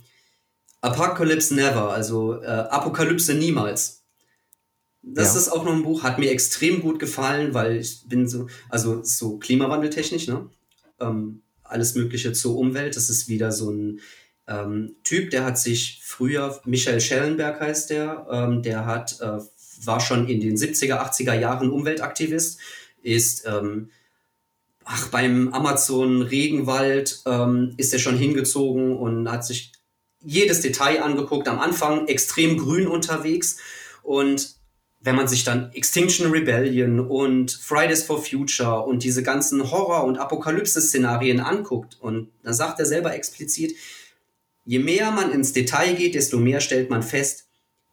Apocalypse 0.80 1.54
Never, 1.54 1.90
also 1.92 2.40
äh, 2.42 2.46
Apokalypse 2.46 3.34
niemals. 3.34 4.02
Das 5.02 5.34
Ja. 5.34 5.40
ist 5.40 5.48
auch 5.48 5.64
noch 5.64 5.72
ein 5.72 5.82
Buch, 5.82 6.02
hat 6.02 6.18
mir 6.18 6.30
extrem 6.30 6.80
gut 6.80 6.98
gefallen, 6.98 7.54
weil 7.54 7.76
ich 7.76 8.02
bin 8.08 8.28
so, 8.28 8.46
also 8.68 9.02
so 9.02 9.38
klimawandeltechnisch, 9.38 10.28
ne? 10.28 10.48
Ähm, 11.00 11.42
alles 11.64 11.94
Mögliche 11.94 12.32
zur 12.32 12.56
Umwelt. 12.56 12.96
Das 12.96 13.08
ist 13.10 13.28
wieder 13.28 13.50
so 13.52 13.70
ein 13.70 14.00
ähm, 14.48 14.96
Typ, 15.04 15.30
der 15.30 15.44
hat 15.44 15.56
sich 15.58 16.00
früher, 16.04 16.60
Michael 16.64 17.00
Schellenberg 17.00 17.60
heißt 17.60 17.90
der, 17.90 18.26
ähm, 18.30 18.62
der 18.62 18.86
hat, 18.86 19.20
äh, 19.20 19.38
war 19.84 20.00
schon 20.00 20.28
in 20.28 20.40
den 20.40 20.56
70er, 20.56 20.98
80er 21.00 21.34
Jahren 21.34 21.70
Umweltaktivist, 21.70 22.58
ist 23.02 23.44
ähm, 23.46 23.90
ach, 24.84 25.08
beim 25.08 25.52
Amazon 25.52 26.22
Regenwald 26.22 27.22
ähm, 27.26 27.74
ist 27.76 27.92
er 27.92 27.98
schon 27.98 28.16
hingezogen 28.16 28.96
und 28.96 29.30
hat 29.30 29.44
sich 29.44 29.72
jedes 30.20 30.60
Detail 30.60 31.02
angeguckt. 31.02 31.48
Am 31.48 31.58
Anfang 31.58 32.06
extrem 32.08 32.58
grün 32.58 32.86
unterwegs 32.86 33.58
und 34.02 34.56
wenn 35.04 35.16
man 35.16 35.26
sich 35.26 35.42
dann 35.42 35.72
Extinction 35.72 36.30
Rebellion 36.30 37.00
und 37.00 37.50
Fridays 37.50 38.04
for 38.04 38.22
Future 38.22 38.84
und 38.84 39.02
diese 39.02 39.24
ganzen 39.24 39.70
Horror- 39.70 40.04
und 40.04 40.18
Apokalypse-Szenarien 40.18 41.40
anguckt, 41.40 41.98
und 42.00 42.30
da 42.44 42.52
sagt 42.52 42.78
er 42.78 42.86
selber 42.86 43.12
explizit, 43.12 43.74
je 44.64 44.78
mehr 44.78 45.10
man 45.10 45.32
ins 45.32 45.52
Detail 45.52 45.94
geht, 45.94 46.14
desto 46.14 46.38
mehr 46.38 46.60
stellt 46.60 46.88
man 46.88 47.02
fest, 47.02 47.48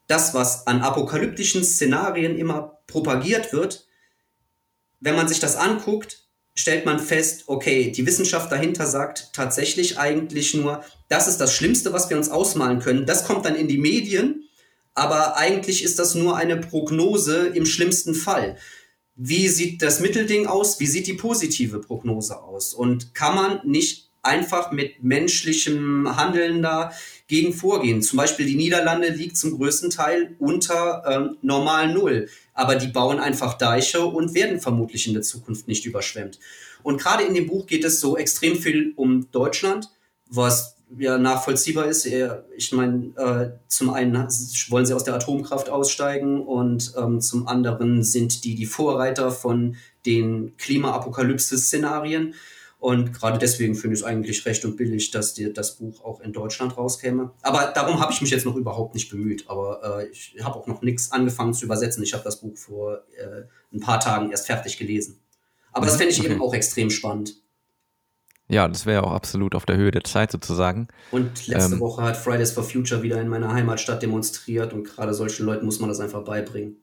das, 0.08 0.36
was 0.36 0.68
an 0.68 0.82
apokalyptischen 0.82 1.64
Szenarien 1.64 2.38
immer 2.38 2.80
propagiert 2.86 3.54
wird, 3.54 3.88
wenn 5.00 5.16
man 5.16 5.28
sich 5.28 5.40
das 5.40 5.56
anguckt, 5.56 6.28
stellt 6.56 6.86
man 6.86 7.00
fest, 7.00 7.44
okay, 7.48 7.92
die 7.92 8.06
Wissenschaft 8.06 8.52
dahinter 8.52 8.86
sagt 8.86 9.30
tatsächlich 9.34 9.98
eigentlich 9.98 10.54
nur, 10.54 10.84
das 11.08 11.28
ist 11.28 11.38
das 11.38 11.54
Schlimmste, 11.54 11.94
was 11.94 12.10
wir 12.10 12.18
uns 12.18 12.30
ausmalen 12.30 12.80
können. 12.80 13.06
Das 13.06 13.26
kommt 13.26 13.46
dann 13.46 13.56
in 13.56 13.68
die 13.68 13.78
Medien, 13.78 14.44
aber 14.94 15.38
eigentlich 15.38 15.84
ist 15.84 16.00
das 16.00 16.16
nur 16.16 16.36
eine 16.36 16.58
Prognose 16.58 17.48
im 17.48 17.66
schlimmsten 17.66 18.14
Fall. 18.14 18.58
Wie 19.16 19.48
sieht 19.48 19.82
das 19.82 20.00
Mittelding 20.00 20.48
aus? 20.48 20.80
Wie 20.80 20.88
sieht 20.88 21.08
die 21.08 21.14
positive 21.14 21.80
Prognose 21.80 22.42
aus? 22.42 22.74
Und 22.74 23.14
kann 23.14 23.36
man 23.36 23.62
nicht 23.64 24.09
einfach 24.22 24.72
mit 24.72 25.04
menschlichem 25.04 26.16
Handeln 26.18 26.62
da 26.62 26.92
gegen 27.28 27.54
vorgehen? 27.54 28.02
Zum 28.02 28.18
Beispiel 28.18 28.46
die 28.46 28.56
Niederlande 28.56 29.10
liegt 29.10 29.38
zum 29.38 29.58
größten 29.58 29.90
Teil 29.90 30.36
unter 30.40 31.04
ähm, 31.08 31.38
normal 31.42 31.94
Null. 31.94 32.28
Aber 32.54 32.76
die 32.76 32.88
bauen 32.88 33.20
einfach 33.20 33.58
Deiche 33.58 34.06
und 34.06 34.34
werden 34.34 34.60
vermutlich 34.60 35.08
in 35.08 35.14
der 35.14 35.24
Zukunft 35.24 35.68
nicht 35.68 35.86
überschwemmt. 35.86 36.40
Und 36.84 37.02
gerade 37.02 37.24
in 37.24 37.34
dem 37.34 37.48
Buch 37.48 37.66
geht 37.68 37.84
es 37.84 38.00
so 38.00 38.18
extrem 38.18 38.56
viel 38.56 38.94
um 38.96 39.30
Deutschland, 39.32 39.90
was 40.30 40.76
ja 40.98 41.18
nachvollziehbar 41.18 41.86
ist. 41.86 42.06
Er- 42.06 42.46
Ich 42.58 42.72
meine, 42.72 43.12
äh, 43.16 43.52
zum 43.68 43.92
einen 43.92 44.14
wollen 44.70 44.86
sie 44.86 44.94
aus 44.94 45.04
der 45.04 45.14
Atomkraft 45.14 45.70
aussteigen 45.70 46.42
und 46.42 46.94
ähm, 46.98 47.22
zum 47.22 47.48
anderen 47.48 48.04
sind 48.04 48.44
die 48.44 48.56
die 48.56 48.66
Vorreiter 48.66 49.32
von 49.32 49.76
den 50.06 50.58
Klima-Apokalypse-Szenarien. 50.58 52.34
Und 52.80 53.12
gerade 53.12 53.38
deswegen 53.38 53.76
finde 53.76 53.96
ich 53.96 54.00
es 54.02 54.06
eigentlich 54.06 54.46
recht 54.46 54.64
und 54.64 54.78
billig, 54.78 55.12
dass 55.12 55.34
dir 55.34 55.54
das 55.54 55.76
Buch 55.76 56.02
auch 56.04 56.22
in 56.22 56.32
Deutschland 56.32 56.78
rauskäme. 56.78 57.32
Aber 57.42 57.72
darum 57.76 58.00
habe 58.00 58.14
ich 58.14 58.22
mich 58.22 58.32
jetzt 58.32 58.46
noch 58.46 58.56
überhaupt 58.56 58.96
nicht 58.96 59.10
bemüht. 59.12 59.50
Aber 59.50 60.00
äh, 60.02 60.08
ich 60.08 60.36
habe 60.42 60.56
auch 60.56 60.66
noch 60.66 60.82
nichts 60.82 61.12
angefangen 61.12 61.54
zu 61.54 61.66
übersetzen. 61.66 62.02
Ich 62.04 62.14
habe 62.14 62.24
das 62.24 62.40
Buch 62.40 62.58
vor 62.58 63.00
äh, 63.18 63.44
ein 63.74 63.82
paar 63.82 64.00
Tagen 64.00 64.32
erst 64.32 64.48
fertig 64.48 64.78
gelesen. 64.78 65.20
Aber 65.74 65.86
das 65.86 65.96
Mhm, 65.96 66.00
fände 66.00 66.14
ich 66.14 66.20
okay. 66.22 66.32
eben 66.32 66.42
auch 66.42 66.54
extrem 66.54 66.90
spannend. 66.90 67.36
Ja, 68.48 68.68
das 68.68 68.86
wäre 68.86 69.04
auch 69.04 69.12
absolut 69.12 69.54
auf 69.54 69.66
der 69.66 69.76
Höhe 69.78 69.92
der 69.92 70.04
Zeit 70.04 70.32
sozusagen. 70.32 70.88
Und 71.12 71.48
letzte 71.48 71.76
Ähm. 71.76 71.80
Woche 71.82 72.02
hat 72.02 72.18
Fridays 72.18 72.52
for 72.52 72.64
Future 72.64 73.04
wieder 73.04 73.22
in 73.22 73.28
meiner 73.28 73.54
Heimatstadt 73.54 74.02
demonstriert 74.02 74.74
und 74.74 74.86
gerade 74.86 75.14
solchen 75.14 75.46
Leuten 75.46 75.66
muss 75.66 75.80
man 75.80 75.90
das 75.90 76.00
einfach 76.00 76.24
beibringen. 76.24 76.78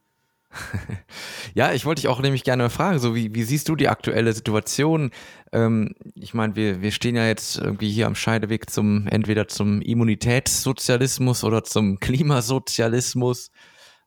Ja, 1.55 1.73
ich 1.73 1.87
wollte 1.87 2.03
dich 2.03 2.09
auch 2.09 2.21
nämlich 2.21 2.45
gerne 2.45 2.69
fragen, 2.69 2.99
so 2.99 3.15
wie, 3.15 3.35
wie 3.35 3.43
siehst 3.43 3.69
du 3.69 3.77
die 3.77 3.89
aktuelle 3.89 4.33
Situation? 4.35 5.11
Ähm, 5.53 5.95
ich 6.15 6.35
meine, 6.35 6.55
wir, 6.55 6.83
wir 6.83 6.91
stehen 6.91 7.17
ja 7.17 7.27
jetzt 7.27 7.59
irgendwie 7.59 7.91
hier 7.91 8.07
am 8.07 8.15
Scheideweg 8.15 8.69
zum, 8.69 9.07
entweder 9.07 9.49
zum 9.49 9.81
Immunitätssozialismus 9.81 11.45
oder 11.45 11.65
zum 11.65 11.99
Klimasozialismus. 11.99 13.51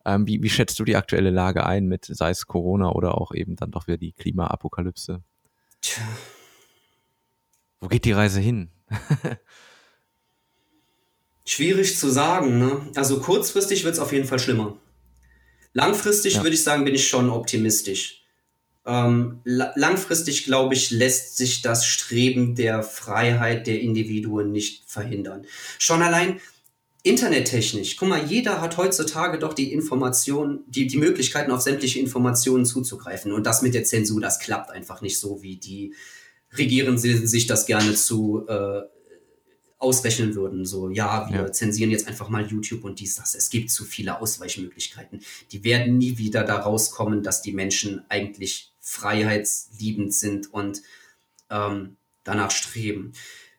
Ähm, 0.06 0.28
wie, 0.28 0.43
wie 0.43 0.50
schätzt 0.50 0.80
du 0.80 0.86
die 0.86 0.95
aktuelle 0.95 1.32
Lage 1.32 1.66
ein 1.66 1.88
mit, 1.88 2.06
sei 2.06 2.30
es 2.30 2.45
Corona 2.45 2.91
oder 2.91 3.20
auch 3.20 3.34
eben 3.34 3.56
dann 3.56 3.72
doch 3.72 3.88
wieder 3.88 3.97
die 3.97 4.14
Klimaapokalypse? 4.14 5.24
Tja, 5.82 6.04
Wo 7.80 7.88
geht 7.88 8.06
die 8.06 8.12
Reise 8.12 8.39
hin? 8.39 8.70
schwierig 11.45 11.97
zu 11.97 12.10
sagen. 12.10 12.60
Ne? 12.60 12.82
Also 12.95 13.20
kurzfristig 13.20 13.84
wird 13.84 13.95
es 13.95 14.00
auf 14.00 14.14
jeden 14.14 14.28
Fall 14.28 14.39
schlimmer. 14.39 14.78
Langfristig 15.74 16.36
Ja. 16.36 16.43
würde 16.43 16.55
ich 16.55 16.63
sagen, 16.63 16.86
bin 16.86 16.95
ich 16.95 17.07
schon 17.07 17.30
optimistisch. 17.30 18.24
Ähm, 18.86 19.41
la 19.43 19.72
langfristig, 19.76 20.45
glaube 20.45 20.74
ich, 20.74 20.89
lässt 20.89 21.38
sich 21.38 21.61
das 21.61 21.86
Streben 21.86 22.55
der 22.55 22.82
Freiheit 22.82 23.67
der 23.67 23.82
Individuen 23.82 24.51
nicht 24.51 24.84
verhindern. 24.88 25.45
Schon 25.78 26.01
allein 26.01 26.39
internettechnisch. 27.03 27.97
Guck 27.97 28.09
mal, 28.09 28.26
jeder 28.26 28.61
hat 28.61 28.78
heutzutage 28.78 29.38
doch 29.39 29.53
die 29.53 29.72
Information, 29.72 30.61
die, 30.67 30.88
die 30.88 30.97
Möglichkeiten, 30.97 31.51
auf 31.51 31.61
sämtliche 31.61 31.99
Informationen 31.99 32.65
zuzugreifen. 32.65 33.32
Und 33.32 33.45
das 33.45 33.61
mit 33.61 33.74
der 33.74 33.84
Zensur, 33.84 34.20
das 34.22 34.39
klappt 34.39 34.72
einfach 34.72 35.01
nicht 35.01 35.20
so, 35.20 35.41
wie 35.41 35.57
die 35.57 35.93
Regierenden 36.57 37.28
sich 37.28 37.47
das 37.47 37.65
gerne 37.67 37.93
zu 37.93 38.45
äh, 38.47 38.82
ausrechnen 39.80 40.36
würden. 40.36 40.66
So, 40.66 40.90
ja, 40.90 41.28
wir 41.32 41.38
Ja. 41.42 41.52
zensieren 41.52 41.90
jetzt 41.90 42.08
einfach 42.08 42.30
mal 42.30 42.46
YouTube 42.46 42.84
und 42.84 43.00
dies, 43.00 43.16
das. 43.16 43.34
Es 43.34 43.50
gibt 43.50 43.72
zu 43.72 43.86
viele 43.86 44.22
Ausweichmöglichkeiten. 44.22 45.22
Die 45.52 45.64
werden 45.64 45.98
nie 45.98 46.18
wieder 46.18 46.44
da 46.44 46.58
rauskommen, 46.60 47.24
dass 47.24 47.42
die 47.42 47.54
Menschen 47.54 48.04
eigentlich 48.10 48.72
freiheitsliebend 48.82 50.14
sind 50.14 50.54
und 50.54 50.82
ähm, 51.50 51.96
danach 52.24 52.52
streben. 52.52 53.14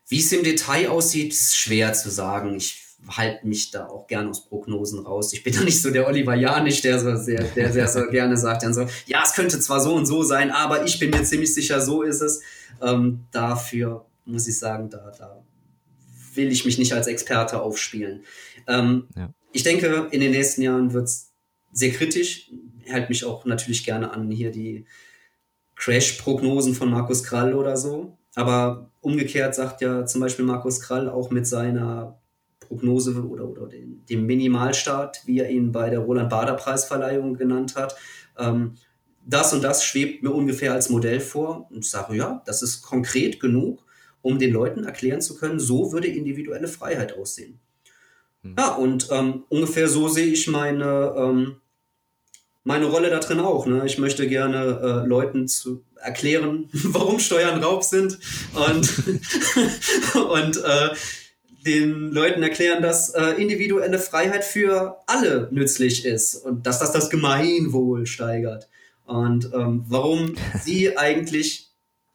Wie 0.08 0.18
es 0.20 0.30
im 0.32 0.42
Detail 0.44 0.88
aussieht, 0.90 1.32
ist 1.32 1.56
schwer 1.56 1.92
zu 1.92 2.10
sagen. 2.10 2.54
Ich 2.56 2.82
halte 3.08 3.46
mich 3.46 3.70
da 3.70 3.86
auch 3.86 4.06
gerne 4.06 4.28
aus 4.28 4.44
Prognosen 4.46 4.98
raus. 4.98 5.32
Ich 5.32 5.42
bin 5.42 5.54
da 5.54 5.62
nicht 5.62 5.80
so 5.80 5.90
der 5.90 6.06
Oliver 6.06 6.34
Janich, 6.34 6.82
der 6.82 6.98
so 6.98 7.16
sehr, 7.16 7.42
der, 7.44 7.70
der 7.70 7.88
so 7.88 8.06
gerne 8.10 8.36
sagt 8.36 8.62
dann 8.62 8.74
so, 8.74 8.86
ja, 9.06 9.22
es 9.24 9.32
könnte 9.32 9.58
zwar 9.58 9.80
so 9.80 9.94
und 9.94 10.04
so 10.04 10.22
sein, 10.22 10.50
aber 10.50 10.84
ich 10.84 10.98
bin 10.98 11.10
mir 11.10 11.22
ziemlich 11.24 11.54
sicher, 11.54 11.80
so 11.80 12.02
ist 12.02 12.20
es. 12.20 12.42
Ähm, 12.82 13.20
dafür 13.30 14.04
muss 14.26 14.46
ich 14.48 14.58
sagen, 14.58 14.90
da, 14.90 15.10
da 15.18 15.42
will 16.34 16.50
ich 16.50 16.64
mich 16.64 16.78
nicht 16.78 16.92
als 16.92 17.06
Experte 17.06 17.60
aufspielen. 17.60 18.24
Ähm, 18.66 19.08
Ja. 19.16 19.32
Ich 19.52 19.64
denke, 19.64 20.06
in 20.12 20.20
den 20.20 20.30
nächsten 20.30 20.62
Jahren 20.62 20.92
wird 20.92 21.08
es 21.08 21.32
sehr 21.72 21.90
kritisch. 21.90 22.52
Ich 22.84 22.92
halte 22.92 23.08
mich 23.08 23.24
auch 23.24 23.44
natürlich 23.44 23.84
gerne 23.84 24.12
an 24.12 24.30
hier 24.30 24.50
die 24.50 24.86
Crash-Prognosen 25.74 26.74
von 26.74 26.90
Markus 26.90 27.24
Krall 27.24 27.54
oder 27.54 27.76
so. 27.76 28.16
Aber 28.34 28.90
umgekehrt 29.00 29.54
sagt 29.54 29.80
ja 29.80 30.06
zum 30.06 30.20
Beispiel 30.20 30.44
Markus 30.44 30.80
Krall 30.80 31.08
auch 31.08 31.30
mit 31.30 31.46
seiner 31.46 32.20
Prognose 32.60 33.24
oder, 33.24 33.48
oder 33.48 33.66
den, 33.66 34.04
dem 34.08 34.26
Minimalstart, 34.26 35.22
wie 35.26 35.40
er 35.40 35.50
ihn 35.50 35.72
bei 35.72 35.90
der 35.90 36.00
Roland-Bader-Preisverleihung 36.00 37.34
genannt 37.34 37.74
hat, 37.74 37.96
ähm, 38.38 38.74
das 39.26 39.52
und 39.52 39.62
das 39.62 39.84
schwebt 39.84 40.22
mir 40.22 40.30
ungefähr 40.30 40.72
als 40.72 40.88
Modell 40.88 41.20
vor. 41.20 41.68
Und 41.70 41.84
ich 41.84 41.90
sage, 41.90 42.16
ja, 42.16 42.42
das 42.46 42.62
ist 42.62 42.82
konkret 42.82 43.40
genug, 43.40 43.84
um 44.22 44.38
den 44.38 44.52
Leuten 44.52 44.84
erklären 44.84 45.20
zu 45.20 45.36
können, 45.36 45.60
so 45.60 45.92
würde 45.92 46.08
individuelle 46.08 46.68
Freiheit 46.68 47.16
aussehen. 47.16 47.58
Hm. 48.42 48.54
Ja, 48.58 48.74
und 48.74 49.08
ähm, 49.10 49.44
ungefähr 49.48 49.88
so 49.88 50.08
sehe 50.08 50.26
ich 50.26 50.46
meine, 50.48 51.14
ähm, 51.16 51.56
meine 52.64 52.86
Rolle 52.86 53.10
da 53.10 53.18
drin 53.18 53.40
auch. 53.40 53.66
Ne? 53.66 53.82
Ich 53.86 53.98
möchte 53.98 54.28
gerne 54.28 55.02
äh, 55.04 55.06
Leuten 55.06 55.48
zu 55.48 55.84
erklären, 55.96 56.68
warum 56.72 57.18
Steuern 57.18 57.62
Raub 57.62 57.84
sind 57.84 58.18
und, 58.54 58.92
und 60.30 60.56
äh, 60.64 60.90
den 61.66 62.10
Leuten 62.10 62.42
erklären, 62.42 62.82
dass 62.82 63.10
äh, 63.10 63.32
individuelle 63.32 63.98
Freiheit 63.98 64.44
für 64.44 64.98
alle 65.06 65.48
nützlich 65.50 66.06
ist 66.06 66.36
und 66.36 66.66
dass 66.66 66.78
das 66.78 66.92
das 66.92 67.10
Gemeinwohl 67.10 68.06
steigert. 68.06 68.68
und 69.04 69.50
ähm, 69.52 69.84
warum 69.88 70.36
sie 70.62 70.96
eigentlich 70.96 71.69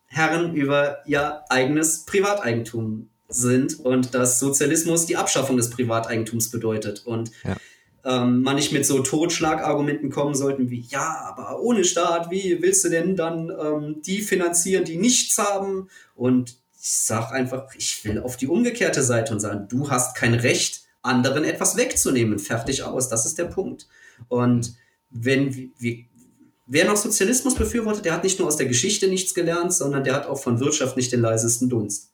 Herren 0.08 0.56
über 0.56 1.00
ihr 1.06 1.42
eigenes 1.50 2.06
Privateigentum 2.06 3.10
sind 3.28 3.80
und 3.80 4.14
dass 4.14 4.40
Sozialismus 4.40 5.06
die 5.06 5.18
Abschaffung 5.18 5.58
des 5.58 5.70
Privateigentums 5.70 6.52
bedeutet 6.52 7.06
und 7.06 7.32
ja. 7.44 7.56
ähm, 8.06 8.44
man 8.44 8.56
nicht 8.56 8.72
mit 8.72 8.86
so 8.86 9.00
Totschlagargumenten 9.00 10.10
kommen 10.10 10.36
sollten 10.36 10.70
wie 10.70 10.82
ja, 10.82 11.26
aber 11.28 11.60
ohne 11.60 11.84
Staat, 11.84 12.30
wie 12.30 12.62
willst 12.62 12.86
du 12.86 12.90
denn 12.90 13.16
dann 13.16 13.50
ähm, 13.50 14.02
die 14.04 14.22
finanzieren, 14.22 14.86
die 14.86 14.98
nichts 14.98 15.38
haben? 15.38 15.90
Und 16.16 16.58
ich 16.80 16.92
sage 16.92 17.32
einfach, 17.32 17.74
ich 17.76 18.06
will 18.06 18.20
auf 18.20 18.38
die 18.38 18.48
umgekehrte 18.48 19.02
Seite 19.02 19.34
und 19.34 19.40
sagen, 19.40 19.68
du 19.68 19.90
hast 19.90 20.16
kein 20.16 20.36
Recht, 20.36 20.86
anderen 21.02 21.44
etwas 21.44 21.78
wegzunehmen. 21.78 22.40
Fertig 22.40 22.84
aus. 22.84 23.10
Das 23.10 23.26
ist 23.26 23.38
der 23.38 23.46
Punkt. 23.46 23.88
Und 24.28 24.76
wenn 25.10 25.72
wir, 25.78 26.06
wer 26.66 26.86
noch 26.86 26.98
Sozialismus 26.98 27.56
befürwortet, 27.56 28.06
der 28.06 28.14
hat 28.14 28.24
nicht 28.24 28.40
nur 28.40 28.48
aus 28.48 28.58
der 28.58 28.68
Geschichte 28.68 29.08
nichts 29.08 29.34
gelernt, 29.34 29.74
sondern 29.74 30.04
der 30.04 30.16
hat 30.16 30.28
auch 30.28 30.42
von 30.42 30.60
Wirtschaft 30.60 30.98
nicht 30.98 31.12
den 31.12 31.22
leisesten 31.22 31.70
Dunst. 31.70 32.12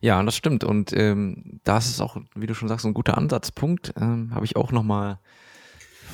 Ja, 0.00 0.22
das 0.22 0.36
stimmt. 0.36 0.64
Und 0.64 0.92
ähm, 0.92 1.60
das 1.64 1.88
ist 1.88 2.00
auch, 2.00 2.16
wie 2.34 2.46
du 2.46 2.54
schon 2.54 2.68
sagst, 2.68 2.84
ein 2.84 2.92
guter 2.94 3.16
Ansatzpunkt. 3.16 3.94
Ähm, 3.98 4.34
Habe 4.34 4.44
ich 4.44 4.56
auch 4.56 4.70
noch 4.70 4.82
mal 4.82 5.18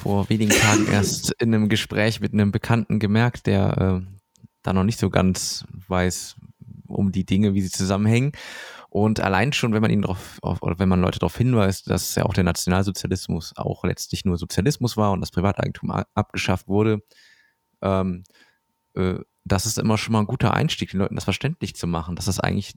vor 0.00 0.28
wenigen 0.28 0.52
Tagen 0.52 0.86
erst 0.92 1.32
in 1.40 1.52
einem 1.54 1.68
Gespräch 1.68 2.20
mit 2.20 2.32
einem 2.32 2.52
Bekannten 2.52 3.00
gemerkt, 3.00 3.46
der 3.46 4.02
äh, 4.06 4.14
da 4.62 4.72
noch 4.72 4.84
nicht 4.84 5.00
so 5.00 5.10
ganz 5.10 5.64
weiß 5.88 6.36
um 6.86 7.10
die 7.12 7.24
Dinge, 7.24 7.54
wie 7.54 7.62
sie 7.62 7.70
zusammenhängen. 7.70 8.32
Und 8.90 9.20
allein 9.20 9.52
schon, 9.52 9.72
wenn 9.72 9.82
man 9.82 9.92
ihn 9.92 10.02
darauf, 10.02 10.38
oder 10.42 10.80
wenn 10.80 10.88
man 10.88 11.00
Leute 11.00 11.20
darauf 11.20 11.36
hinweist, 11.36 11.88
dass 11.88 12.16
ja 12.16 12.24
auch 12.24 12.34
der 12.34 12.42
Nationalsozialismus 12.44 13.56
auch 13.56 13.84
letztlich 13.84 14.24
nur 14.24 14.36
Sozialismus 14.36 14.96
war 14.96 15.12
und 15.12 15.20
das 15.20 15.30
Privateigentum 15.30 15.92
abgeschafft 16.14 16.66
wurde, 16.66 17.00
ähm, 17.82 18.24
äh, 18.94 19.20
das 19.44 19.66
ist 19.66 19.78
immer 19.78 19.96
schon 19.96 20.12
mal 20.12 20.20
ein 20.20 20.26
guter 20.26 20.54
Einstieg, 20.54 20.90
den 20.90 20.98
Leuten 20.98 21.14
das 21.14 21.24
verständlich 21.24 21.76
zu 21.76 21.86
machen, 21.86 22.16
dass 22.16 22.26
das 22.26 22.40
eigentlich 22.40 22.74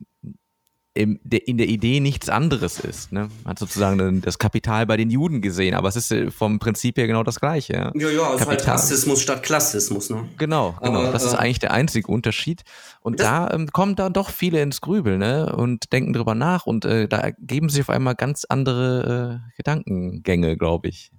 in 0.96 1.58
der 1.58 1.68
Idee 1.68 2.00
nichts 2.00 2.30
anderes 2.30 2.80
ist. 2.80 3.12
Ne? 3.12 3.30
Man 3.44 3.52
hat 3.52 3.60
sozusagen 3.60 4.22
das 4.22 4.38
Kapital 4.38 4.86
bei 4.86 4.96
den 4.96 5.10
Juden 5.10 5.42
gesehen, 5.42 5.74
aber 5.74 5.90
es 5.90 5.96
ist 5.96 6.12
äh, 6.12 6.30
vom 6.30 6.60
Prinzip 6.60 6.98
her 6.98 7.08
genau 7.08 7.24
das 7.24 7.40
Gleiche. 7.40 7.74
Ja, 7.74 7.92
ja, 7.96 8.10
ja 8.10 8.36
es 8.36 8.42
ist 8.42 8.48
halt 8.48 8.68
Rassismus 8.68 9.22
statt 9.22 9.42
Klassismus. 9.42 10.12
Ne? 10.12 10.30
Genau, 10.38 10.76
genau. 10.82 11.02
Aber, 11.02 11.12
das 11.12 11.24
ist 11.24 11.34
äh, 11.34 11.38
eigentlich 11.38 11.60
der 11.60 11.72
einzige 11.72 12.12
Unterschied. 12.12 12.62
Und 13.02 13.20
da 13.20 13.50
ähm, 13.52 13.72
kommen 13.72 13.96
dann 13.96 14.14
doch 14.14 14.30
viele 14.30 14.62
ins 14.62 14.82
Grübeln 14.82 15.18
ne? 15.20 15.56
und 15.56 15.92
denken 15.92 16.14
drüber 16.14 16.36
nach 16.36 16.68
und 16.68 16.86
äh, 16.86 17.08
da 17.08 17.18
ergeben 17.18 17.70
sich 17.70 17.82
auf 17.82 17.90
einmal 17.90 18.14
ganz 18.14 18.46
andere 18.48 19.42
äh, 19.42 19.56
Gedankengänge, 19.58 20.58
glaube 20.58 20.90
ich. 20.90 21.12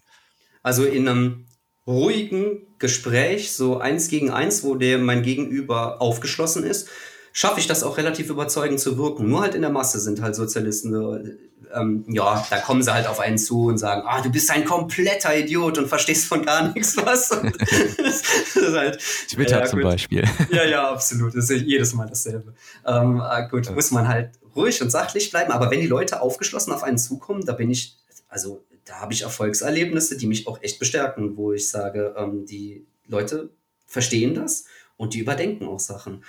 Also 0.62 0.84
in 0.84 1.08
einem 1.08 1.46
ruhigen 1.84 2.62
Gespräch, 2.78 3.52
so 3.52 3.78
eins 3.78 4.08
gegen 4.08 4.30
eins, 4.30 4.62
wo 4.62 4.76
der 4.76 4.98
mein 4.98 5.22
Gegenüber 5.22 6.00
aufgeschlossen 6.00 6.62
ist, 6.62 6.88
schaffe 7.34 7.58
ich 7.58 7.66
das 7.66 7.82
auch 7.82 7.98
relativ 7.98 8.30
überzeugend 8.30 8.80
zu 8.80 8.96
wirken. 8.96 9.28
Nur 9.28 9.42
halt 9.42 9.56
in 9.56 9.60
der 9.60 9.70
Masse 9.70 9.98
sind 9.98 10.22
halt 10.22 10.36
Sozialisten, 10.36 11.36
ähm, 11.74 12.04
ja, 12.08 12.46
da 12.48 12.60
kommen 12.60 12.80
sie 12.80 12.94
halt 12.94 13.08
auf 13.08 13.18
einen 13.18 13.38
zu 13.38 13.66
und 13.66 13.76
sagen, 13.76 14.02
ah, 14.06 14.22
du 14.22 14.30
bist 14.30 14.48
ein 14.52 14.64
kompletter 14.64 15.36
Idiot 15.36 15.76
und 15.76 15.88
verstehst 15.88 16.26
von 16.26 16.44
gar 16.44 16.72
nichts 16.72 16.96
was. 17.04 17.30
halt, 17.32 19.00
Twitter 19.28 19.58
ja, 19.60 19.66
zum 19.66 19.80
Beispiel. 19.80 20.24
Ja, 20.50 20.64
ja, 20.64 20.88
absolut. 20.88 21.34
Das 21.34 21.50
ist 21.50 21.62
jedes 21.62 21.92
Mal 21.92 22.06
dasselbe. 22.06 22.54
Ähm, 22.86 23.20
ah, 23.20 23.40
gut, 23.40 23.68
muss 23.74 23.90
man 23.90 24.06
halt 24.06 24.30
ruhig 24.54 24.80
und 24.80 24.90
sachlich 24.90 25.32
bleiben. 25.32 25.50
Aber 25.50 25.72
wenn 25.72 25.80
die 25.80 25.88
Leute 25.88 26.22
aufgeschlossen 26.22 26.72
auf 26.72 26.84
einen 26.84 26.98
zukommen, 26.98 27.44
da 27.44 27.52
bin 27.52 27.68
ich, 27.68 27.96
also 28.28 28.64
da 28.84 29.00
habe 29.00 29.12
ich 29.12 29.22
Erfolgserlebnisse, 29.22 30.16
die 30.16 30.28
mich 30.28 30.46
auch 30.46 30.62
echt 30.62 30.78
bestärken, 30.78 31.36
wo 31.36 31.52
ich 31.52 31.68
sage, 31.68 32.14
ähm, 32.16 32.46
die 32.46 32.86
Leute 33.08 33.50
verstehen 33.86 34.34
das 34.36 34.66
und 34.96 35.14
die 35.14 35.18
überdenken 35.18 35.66
auch 35.66 35.80
Sachen. 35.80 36.22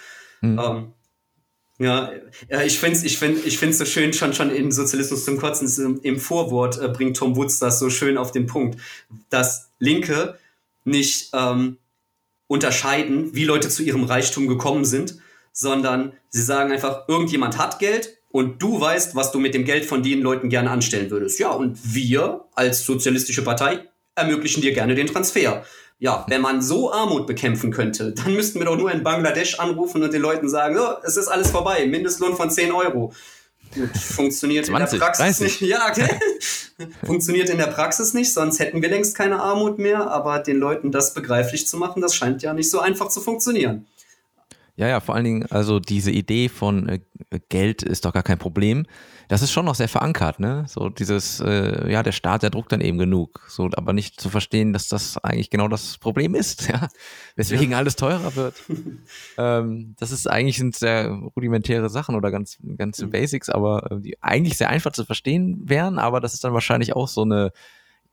Mhm. 0.53 0.59
Ähm, 0.59 0.93
ja, 1.77 2.11
ja, 2.49 2.61
ich 2.61 2.79
finde 2.79 3.05
ich 3.05 3.17
find, 3.17 3.45
ich 3.45 3.57
find's 3.57 3.77
so 3.77 3.85
schön, 3.85 4.13
schon, 4.13 4.33
schon 4.33 4.49
in 4.49 4.71
Sozialismus 4.71 5.25
zum 5.25 5.37
Kotzen 5.37 5.99
im 6.03 6.19
Vorwort 6.19 6.79
äh, 6.79 6.87
bringt 6.87 7.17
Tom 7.17 7.35
Woods 7.35 7.59
das 7.59 7.79
so 7.79 7.89
schön 7.89 8.17
auf 8.17 8.31
den 8.31 8.47
Punkt, 8.47 8.79
dass 9.29 9.69
Linke 9.77 10.39
nicht 10.85 11.31
ähm, 11.33 11.77
unterscheiden, 12.47 13.35
wie 13.35 13.43
Leute 13.43 13.67
zu 13.67 13.83
ihrem 13.83 14.05
Reichtum 14.05 14.47
gekommen 14.47 14.85
sind, 14.85 15.17
sondern 15.51 16.13
sie 16.29 16.43
sagen 16.43 16.71
einfach, 16.71 17.09
irgendjemand 17.09 17.57
hat 17.57 17.79
Geld 17.79 18.17
und 18.29 18.61
du 18.61 18.79
weißt, 18.79 19.15
was 19.15 19.31
du 19.31 19.39
mit 19.39 19.53
dem 19.53 19.65
Geld 19.65 19.85
von 19.85 20.03
den 20.03 20.21
Leuten 20.21 20.49
gerne 20.49 20.69
anstellen 20.69 21.09
würdest. 21.09 21.39
Ja, 21.39 21.51
und 21.51 21.77
wir 21.93 22.45
als 22.53 22.85
sozialistische 22.85 23.43
Partei 23.43 23.85
ermöglichen 24.15 24.61
dir 24.61 24.73
gerne 24.73 24.95
den 24.95 25.07
Transfer. 25.07 25.65
Ja, 25.97 26.25
wenn 26.27 26.41
man 26.41 26.61
so 26.61 26.91
Armut 26.91 27.25
bekämpfen 27.25 27.71
könnte, 27.71 28.11
dann 28.11 28.33
müssten 28.33 28.59
wir 28.59 28.65
doch 28.65 28.77
nur 28.77 28.91
in 28.91 29.03
Bangladesch 29.03 29.59
anrufen 29.59 30.03
und 30.03 30.13
den 30.13 30.21
Leuten 30.21 30.49
sagen, 30.49 30.77
oh, 30.77 30.95
es 31.03 31.15
ist 31.15 31.29
alles 31.29 31.51
vorbei, 31.51 31.85
Mindestlohn 31.87 32.35
von 32.35 32.51
10 32.51 32.71
Euro. 32.71 33.13
Funktioniert 33.93 34.65
20, 34.65 34.93
in 34.93 34.99
der 34.99 35.05
Praxis 35.05 35.37
30. 35.37 35.41
nicht. 35.41 35.61
Ja, 35.61 35.87
okay. 35.89 36.07
Funktioniert 37.05 37.49
in 37.49 37.57
der 37.57 37.67
Praxis 37.67 38.13
nicht, 38.13 38.33
sonst 38.33 38.59
hätten 38.59 38.81
wir 38.81 38.89
längst 38.89 39.15
keine 39.15 39.41
Armut 39.41 39.79
mehr, 39.79 40.11
aber 40.11 40.39
den 40.39 40.57
Leuten 40.57 40.91
das 40.91 41.13
begreiflich 41.13 41.67
zu 41.67 41.77
machen, 41.77 42.01
das 42.01 42.15
scheint 42.15 42.41
ja 42.41 42.53
nicht 42.53 42.69
so 42.69 42.79
einfach 42.79 43.07
zu 43.07 43.21
funktionieren. 43.21 43.87
Ja, 44.77 44.87
ja, 44.87 44.99
vor 44.99 45.15
allen 45.15 45.23
Dingen, 45.23 45.45
also 45.49 45.79
diese 45.79 46.11
Idee 46.11 46.49
von 46.49 46.89
äh, 46.89 46.99
Geld 47.47 47.81
ist 47.81 48.03
doch 48.03 48.11
gar 48.11 48.23
kein 48.23 48.37
Problem. 48.37 48.85
Das 49.27 49.41
ist 49.41 49.51
schon 49.51 49.65
noch 49.65 49.75
sehr 49.75 49.87
verankert, 49.87 50.39
ne? 50.39 50.65
So 50.67 50.89
dieses, 50.89 51.39
äh, 51.39 51.91
ja, 51.91 52.03
der 52.03 52.11
Staat, 52.11 52.43
der 52.43 52.49
druckt 52.49 52.71
dann 52.71 52.81
eben 52.81 52.97
genug. 52.97 53.45
So, 53.47 53.69
aber 53.75 53.93
nicht 53.93 54.19
zu 54.19 54.29
verstehen, 54.29 54.73
dass 54.73 54.87
das 54.87 55.17
eigentlich 55.17 55.49
genau 55.49 55.67
das 55.67 55.97
Problem 55.97 56.35
ist, 56.35 56.67
ja. 56.69 56.87
Weswegen 57.35 57.71
ja. 57.71 57.77
alles 57.77 57.95
teurer 57.95 58.35
wird. 58.35 58.55
ähm, 59.37 59.95
das 59.99 60.11
ist 60.11 60.29
eigentlich 60.29 60.57
sind 60.57 60.75
sehr 60.75 61.09
rudimentäre 61.35 61.89
Sachen 61.89 62.15
oder 62.15 62.31
ganz, 62.31 62.57
ganz 62.77 62.99
mhm. 62.99 63.09
Basics, 63.09 63.49
aber 63.49 63.91
äh, 63.91 63.99
die 63.99 64.21
eigentlich 64.21 64.57
sehr 64.57 64.69
einfach 64.69 64.91
zu 64.91 65.05
verstehen 65.05 65.61
wären, 65.65 65.99
aber 65.99 66.19
das 66.19 66.33
ist 66.33 66.43
dann 66.43 66.53
wahrscheinlich 66.53 66.95
auch 66.95 67.07
so 67.07 67.23
eine 67.23 67.51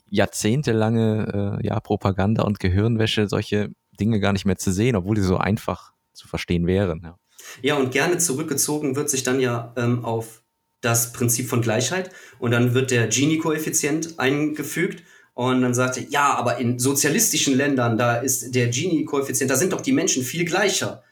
jahrzehntelange 0.08 1.58
äh, 1.62 1.66
ja, 1.66 1.80
Propaganda 1.80 2.42
und 2.42 2.60
Gehirnwäsche, 2.60 3.28
solche 3.28 3.70
Dinge 3.98 4.20
gar 4.20 4.32
nicht 4.32 4.44
mehr 4.44 4.58
zu 4.58 4.70
sehen, 4.72 4.96
obwohl 4.96 5.16
die 5.16 5.22
so 5.22 5.38
einfach 5.38 5.92
zu 6.12 6.28
verstehen 6.28 6.66
wären. 6.66 7.00
Ja. 7.02 7.18
ja, 7.62 7.76
und 7.76 7.92
gerne 7.92 8.18
zurückgezogen 8.18 8.94
wird 8.94 9.08
sich 9.08 9.22
dann 9.22 9.40
ja 9.40 9.72
ähm, 9.76 10.04
auf 10.04 10.41
das 10.82 11.12
Prinzip 11.12 11.48
von 11.48 11.62
Gleichheit 11.62 12.10
und 12.38 12.50
dann 12.50 12.74
wird 12.74 12.90
der 12.90 13.06
Gini-Koeffizient 13.06 14.18
eingefügt 14.18 15.02
und 15.34 15.62
dann 15.62 15.72
sagt 15.72 15.96
er, 15.96 16.04
ja, 16.10 16.34
aber 16.34 16.58
in 16.58 16.78
sozialistischen 16.78 17.56
Ländern, 17.56 17.96
da 17.96 18.16
ist 18.16 18.54
der 18.54 18.68
Gini-Koeffizient, 18.68 19.50
da 19.50 19.56
sind 19.56 19.72
doch 19.72 19.80
die 19.80 19.92
Menschen 19.92 20.22
viel 20.22 20.44
gleicher. 20.44 21.02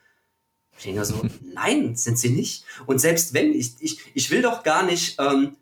Ich 0.76 0.84
denke 0.84 1.04
so, 1.04 1.22
nein, 1.54 1.96
sind 1.96 2.18
sie 2.18 2.30
nicht. 2.30 2.64
Und 2.86 3.00
selbst 3.00 3.32
wenn, 3.32 3.54
ich, 3.54 3.76
ich, 3.80 4.00
ich 4.12 4.30
will 4.30 4.42
doch 4.42 4.62
gar 4.62 4.82
nicht, 4.82 5.16
ähm, 5.18 5.56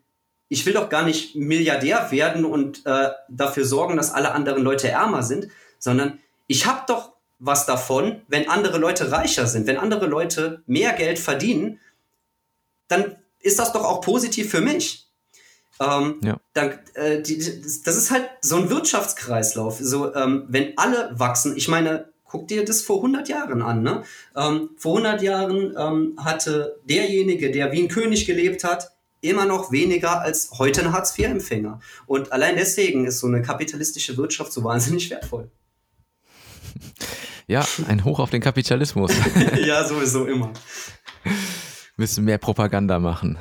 ich 0.48 0.64
will 0.64 0.72
doch 0.72 0.88
gar 0.88 1.04
nicht 1.04 1.36
Milliardär 1.36 2.10
werden 2.10 2.44
und 2.44 2.84
äh, 2.86 3.10
dafür 3.28 3.64
sorgen, 3.64 3.96
dass 3.96 4.10
alle 4.10 4.32
anderen 4.32 4.62
Leute 4.62 4.88
ärmer 4.88 5.22
sind, 5.22 5.48
sondern 5.78 6.18
ich 6.46 6.66
habe 6.66 6.82
doch 6.88 7.12
was 7.38 7.66
davon, 7.66 8.22
wenn 8.26 8.48
andere 8.48 8.78
Leute 8.78 9.12
reicher 9.12 9.46
sind, 9.46 9.66
wenn 9.66 9.76
andere 9.76 10.06
Leute 10.06 10.62
mehr 10.66 10.94
Geld 10.94 11.18
verdienen, 11.18 11.78
dann 12.88 13.16
ist 13.40 13.58
das 13.58 13.72
doch 13.72 13.84
auch 13.84 14.00
positiv 14.00 14.50
für 14.50 14.60
mich. 14.60 15.04
Ähm, 15.80 16.16
ja. 16.24 16.40
dann, 16.54 16.78
äh, 16.94 17.22
die, 17.22 17.38
das 17.38 17.96
ist 17.96 18.10
halt 18.10 18.28
so 18.40 18.56
ein 18.56 18.68
Wirtschaftskreislauf. 18.68 19.78
So, 19.80 20.12
ähm, 20.14 20.44
wenn 20.48 20.76
alle 20.76 21.10
wachsen, 21.18 21.56
ich 21.56 21.68
meine, 21.68 22.08
guck 22.24 22.48
dir 22.48 22.64
das 22.64 22.82
vor 22.82 22.96
100 22.96 23.28
Jahren 23.28 23.62
an. 23.62 23.82
Ne? 23.82 24.02
Ähm, 24.36 24.70
vor 24.76 24.98
100 24.98 25.22
Jahren 25.22 25.74
ähm, 25.78 26.16
hatte 26.18 26.80
derjenige, 26.84 27.50
der 27.50 27.72
wie 27.72 27.82
ein 27.82 27.88
König 27.88 28.26
gelebt 28.26 28.64
hat, 28.64 28.92
immer 29.20 29.46
noch 29.46 29.72
weniger 29.72 30.20
als 30.20 30.50
heute 30.58 30.82
ein 30.82 30.92
Hartz-IV-Empfänger. 30.92 31.80
Und 32.06 32.32
allein 32.32 32.56
deswegen 32.56 33.06
ist 33.06 33.20
so 33.20 33.26
eine 33.26 33.42
kapitalistische 33.42 34.16
Wirtschaft 34.16 34.52
so 34.52 34.62
wahnsinnig 34.62 35.10
wertvoll. 35.10 35.50
Ja, 37.46 37.66
ein 37.88 38.04
Hoch 38.04 38.18
auf 38.18 38.30
den 38.30 38.42
Kapitalismus. 38.42 39.10
ja, 39.64 39.86
sowieso 39.86 40.26
immer. 40.26 40.52
Müssen 41.98 42.24
mehr 42.24 42.38
Propaganda 42.38 42.98
machen. 42.98 43.38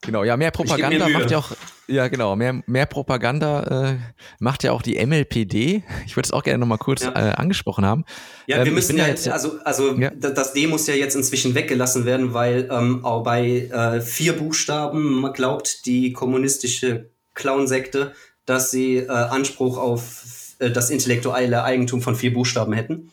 Genau, 0.00 0.24
ja, 0.24 0.36
mehr 0.36 0.50
Propaganda 0.50 1.08
macht 1.08 1.30
ja 1.30 1.38
auch, 1.38 1.52
ja 1.86 2.08
genau, 2.08 2.34
mehr, 2.34 2.62
mehr 2.66 2.86
Propaganda 2.86 3.90
äh, 3.90 3.96
macht 4.38 4.62
ja 4.62 4.72
auch 4.72 4.82
die 4.82 5.04
MLPD. 5.04 5.82
Ich 6.06 6.16
würde 6.16 6.26
es 6.26 6.32
auch 6.32 6.42
gerne 6.42 6.58
nochmal 6.58 6.78
kurz 6.78 7.02
ja. 7.02 7.10
äh, 7.10 7.34
angesprochen 7.34 7.84
haben. 7.84 8.04
Ja, 8.46 8.58
wir 8.58 8.66
ähm, 8.66 8.74
müssen 8.74 8.96
ja 8.96 9.06
jetzt, 9.06 9.28
also, 9.28 9.58
also 9.64 9.94
ja. 9.96 10.10
das 10.10 10.54
D 10.54 10.66
muss 10.66 10.86
ja 10.86 10.94
jetzt 10.94 11.14
inzwischen 11.14 11.54
weggelassen 11.54 12.04
werden, 12.04 12.34
weil 12.34 12.68
ähm, 12.70 13.04
auch 13.04 13.22
bei 13.22 13.68
äh, 13.68 14.00
vier 14.00 14.34
Buchstaben 14.34 15.20
man 15.20 15.32
glaubt 15.32 15.86
die 15.86 16.12
kommunistische 16.12 17.10
Clown-Sekte, 17.34 18.12
dass 18.46 18.70
sie 18.70 18.96
äh, 18.96 19.08
Anspruch 19.08 19.76
auf 19.76 20.24
äh, 20.58 20.70
das 20.70 20.90
intellektuelle 20.90 21.64
Eigentum 21.64 22.00
von 22.00 22.16
vier 22.16 22.32
Buchstaben 22.32 22.72
hätten. 22.72 23.10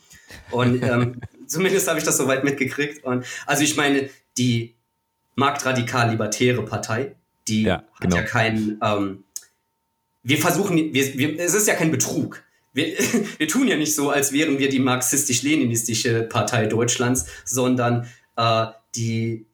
Und 0.50 0.82
ähm, 0.82 1.20
zumindest 1.46 1.88
habe 1.88 1.98
ich 1.98 2.04
das 2.04 2.16
soweit 2.16 2.44
mitgekriegt. 2.44 3.04
Und 3.04 3.24
also 3.46 3.62
ich 3.62 3.76
meine, 3.76 4.08
die 4.36 4.74
marktradikal-libertäre 5.36 6.64
Partei, 6.64 7.16
die 7.48 7.62
ja, 7.62 7.84
genau. 8.00 8.16
hat 8.16 8.22
ja 8.24 8.28
keinen, 8.28 8.80
ähm, 8.82 9.24
wir 10.22 10.38
versuchen, 10.38 10.76
wir, 10.76 11.18
wir, 11.18 11.38
es 11.38 11.54
ist 11.54 11.68
ja 11.68 11.74
kein 11.74 11.90
Betrug. 11.90 12.42
wir, 12.72 12.94
wir 13.38 13.48
tun 13.48 13.68
ja 13.68 13.76
nicht 13.76 13.94
so, 13.94 14.10
als 14.10 14.32
wären 14.32 14.58
wir 14.58 14.68
die 14.68 14.80
marxistisch-leninistische 14.80 16.22
Partei 16.22 16.66
Deutschlands, 16.66 17.26
sondern 17.44 18.08
äh, 18.36 18.66
die, 18.94 19.46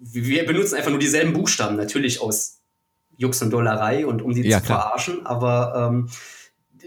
wir 0.00 0.46
benutzen 0.46 0.76
einfach 0.76 0.90
nur 0.90 1.00
dieselben 1.00 1.32
Buchstaben, 1.32 1.76
natürlich 1.76 2.20
aus 2.20 2.60
Jux 3.16 3.40
und 3.42 3.50
Dollerei 3.50 4.06
und 4.06 4.22
um 4.22 4.34
die 4.34 4.42
ja, 4.42 4.58
zu 4.58 4.66
klar. 4.66 4.80
verarschen, 4.80 5.26
aber 5.26 5.90
ähm, 5.92 6.08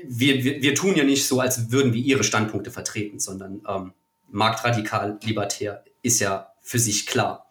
wir, 0.06 0.44
wir, 0.44 0.62
wir 0.62 0.76
tun 0.76 0.96
ja 0.96 1.04
nicht 1.04 1.26
so, 1.26 1.40
als 1.40 1.72
würden 1.72 1.94
wir 1.94 2.02
ihre 2.02 2.24
Standpunkte 2.24 2.72
vertreten, 2.72 3.20
sondern 3.20 3.62
ähm, 3.68 3.94
marktradikal, 4.30 5.20
libertär 5.24 5.84
ist 6.02 6.20
ja 6.20 6.52
für 6.62 6.80
sich 6.80 7.06
klar. 7.06 7.48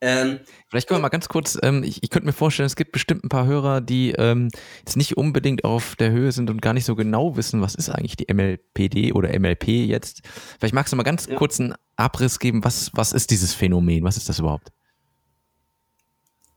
Ähm, 0.00 0.40
Vielleicht 0.68 0.88
können 0.88 0.98
wir 0.98 1.02
mal 1.02 1.08
ganz 1.08 1.28
kurz, 1.28 1.58
ähm, 1.62 1.82
ich, 1.82 2.02
ich 2.02 2.10
könnte 2.10 2.26
mir 2.26 2.32
vorstellen, 2.32 2.66
es 2.66 2.76
gibt 2.76 2.92
bestimmt 2.92 3.24
ein 3.24 3.30
paar 3.30 3.46
Hörer, 3.46 3.80
die 3.80 4.12
ähm, 4.12 4.50
jetzt 4.80 4.96
nicht 4.96 5.16
unbedingt 5.16 5.64
auf 5.64 5.96
der 5.96 6.10
Höhe 6.10 6.32
sind 6.32 6.50
und 6.50 6.60
gar 6.60 6.74
nicht 6.74 6.84
so 6.84 6.94
genau 6.94 7.36
wissen, 7.36 7.62
was 7.62 7.74
ist 7.74 7.88
eigentlich 7.88 8.16
die 8.16 8.32
MLPD 8.32 9.12
oder 9.12 9.36
MLP 9.38 9.68
jetzt. 9.68 10.20
Vielleicht 10.58 10.74
magst 10.74 10.92
du 10.92 10.96
mal 10.96 11.02
ganz 11.02 11.26
ja. 11.26 11.36
kurz 11.36 11.58
einen 11.58 11.74
Abriss 11.96 12.38
geben, 12.38 12.62
was, 12.62 12.90
was 12.92 13.12
ist 13.12 13.30
dieses 13.30 13.54
Phänomen, 13.54 14.04
was 14.04 14.18
ist 14.18 14.28
das 14.28 14.38
überhaupt? 14.38 14.70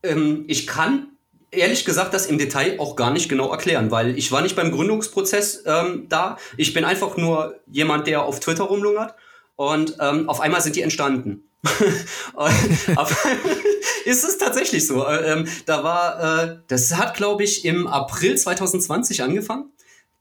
Ähm, 0.03 0.43
ich 0.47 0.67
kann 0.67 1.08
ehrlich 1.51 1.85
gesagt 1.85 2.13
das 2.13 2.25
im 2.25 2.37
Detail 2.37 2.79
auch 2.79 2.95
gar 2.95 3.11
nicht 3.11 3.29
genau 3.29 3.51
erklären, 3.51 3.91
weil 3.91 4.17
ich 4.17 4.31
war 4.31 4.41
nicht 4.41 4.55
beim 4.55 4.71
Gründungsprozess 4.71 5.63
ähm, 5.65 6.07
da. 6.09 6.37
Ich 6.57 6.73
bin 6.73 6.85
einfach 6.85 7.17
nur 7.17 7.59
jemand, 7.67 8.07
der 8.07 8.23
auf 8.23 8.39
Twitter 8.39 8.65
rumlungert 8.65 9.15
und 9.55 9.97
ähm, 9.99 10.29
auf 10.29 10.41
einmal 10.41 10.61
sind 10.61 10.75
die 10.75 10.81
entstanden. 10.81 11.43
ist 14.05 14.23
es 14.23 14.37
tatsächlich 14.37 14.87
so. 14.87 15.05
Äh, 15.05 15.33
ähm, 15.33 15.47
da 15.65 15.83
war, 15.83 16.43
äh, 16.43 16.57
das 16.67 16.95
hat, 16.95 17.15
glaube 17.15 17.43
ich, 17.43 17.65
im 17.65 17.87
April 17.87 18.37
2020 18.37 19.23
angefangen. 19.23 19.71